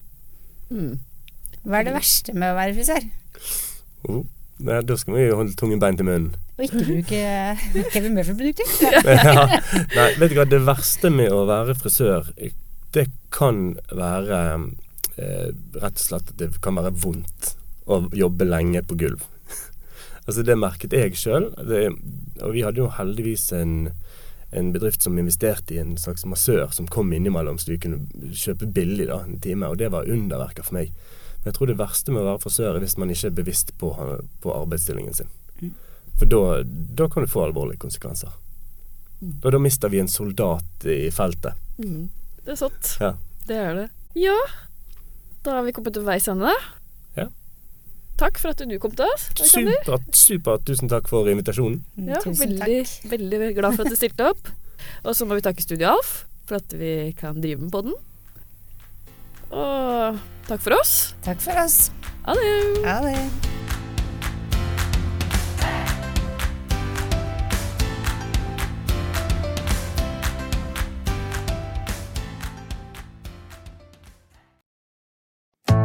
Mm. 0.69 0.97
Hva 1.63 1.79
er 1.79 1.89
det 1.89 1.97
verste 1.97 2.35
med 2.35 2.51
å 2.51 2.57
være 2.57 2.77
frisør? 2.77 3.11
Oh. 4.09 4.23
Nei, 4.63 4.79
da 4.85 4.95
skal 4.99 5.15
vi 5.17 5.23
holde 5.33 5.55
tungen 5.59 5.81
bein 5.81 5.97
til 5.97 6.07
munnen. 6.07 6.35
Og 6.55 6.67
ikke 6.67 6.83
bruke 6.85 7.87
Kevin 7.91 8.13
Murphy-produkter? 8.15 8.69
ja. 9.09 9.45
Nei, 9.95 10.09
vet 10.21 10.31
du 10.31 10.37
hva, 10.37 10.45
det 10.47 10.61
verste 10.67 11.09
med 11.11 11.33
å 11.33 11.41
være 11.49 11.75
frisør, 11.79 12.29
det 12.93 13.07
kan 13.33 13.73
være 13.89 14.39
eh, 15.17 15.49
rett 15.81 15.97
og 15.97 16.03
slett 16.03 16.29
at 16.35 16.37
det 16.39 16.51
kan 16.63 16.77
være 16.77 16.93
vondt 17.01 17.55
å 17.89 18.03
jobbe 18.15 18.47
lenge 18.47 18.83
på 18.85 18.99
gulv. 19.01 19.25
altså 20.27 20.45
det 20.45 20.59
merket 20.61 20.93
jeg 20.95 21.17
sjøl, 21.19 21.49
og 21.57 22.53
vi 22.53 22.63
hadde 22.63 22.83
jo 22.83 22.91
heldigvis 22.99 23.49
en, 23.57 23.89
en 24.53 24.71
bedrift 24.73 25.01
som 25.05 25.17
investerte 25.19 25.75
i 25.75 25.81
en 25.81 25.95
slags 25.97 26.25
massør 26.29 26.71
som 26.75 26.87
kom 26.87 27.13
innimellom, 27.13 27.57
så 27.59 27.73
vi 27.73 27.79
kunne 27.81 28.31
kjøpe 28.31 28.69
billig 28.75 29.07
da, 29.09 29.23
en 29.25 29.39
time, 29.43 29.69
og 29.69 29.79
det 29.81 29.91
var 29.93 30.09
underverker 30.09 30.65
for 30.67 30.77
meg. 30.77 30.93
Men 31.41 31.51
jeg 31.51 31.57
tror 31.57 31.71
det 31.71 31.79
verste 31.79 32.13
med 32.13 32.23
å 32.23 32.27
være 32.31 32.43
frisør 32.45 32.77
er 32.77 32.83
hvis 32.85 32.97
man 33.01 33.11
ikke 33.13 33.31
er 33.31 33.37
bevisst 33.39 33.73
på, 33.81 33.91
på 34.43 34.53
arbeidsstillingen 34.55 35.17
sin. 35.17 35.33
For 36.19 36.29
da, 36.29 36.61
da 36.63 37.09
kan 37.09 37.25
du 37.25 37.31
få 37.31 37.47
alvorlige 37.47 37.81
konsekvenser. 37.81 38.31
Og 39.23 39.49
da 39.55 39.59
mister 39.61 39.91
vi 39.91 40.01
en 40.03 40.11
soldat 40.11 40.85
i 40.87 41.07
feltet. 41.11 41.57
Mm. 41.79 42.09
Det 42.43 42.53
er 42.53 42.59
sant. 42.59 42.93
Ja. 43.01 43.13
Det 43.47 43.57
er 43.59 43.75
det. 43.77 43.87
Ja, 44.19 44.37
da 45.43 45.57
har 45.57 45.65
vi 45.65 45.73
kommet 45.75 45.95
til 45.95 46.05
veis 46.07 46.27
ende. 46.31 46.51
Takk 48.23 48.39
for 48.39 48.53
at 48.55 48.61
du 48.63 48.75
kom 48.79 48.93
til 48.95 49.05
oss. 49.09 49.25
Supert, 49.43 50.05
supert. 50.15 50.63
Tusen 50.69 50.87
takk 50.91 51.09
for 51.11 51.27
invitasjonen. 51.27 51.81
Mm, 51.99 52.07
Ja, 52.13 52.21
Tusen 52.23 52.39
veldig, 52.45 52.77
takk. 52.87 53.09
veldig 53.11 53.49
glad 53.57 53.75
for 53.75 53.83
at 53.83 53.91
du 53.91 53.99
stilte 53.99 54.29
opp. 54.31 54.47
Og 55.07 55.15
så 55.15 55.27
må 55.27 55.35
vi 55.39 55.43
takke 55.43 55.63
Studio 55.63 55.91
Alf 55.97 56.23
for 56.47 56.59
at 56.59 56.75
vi 56.75 57.11
kan 57.19 57.39
drive 57.43 57.59
med 57.63 57.71
podden. 57.75 57.95
Og 59.53 60.19
takk 60.47 60.63
for 60.65 60.79
oss. 60.79 61.13
Takk 61.27 61.43
for 61.43 61.59
oss. 61.65 61.91
Ha 62.25 62.35
det. 62.39 63.62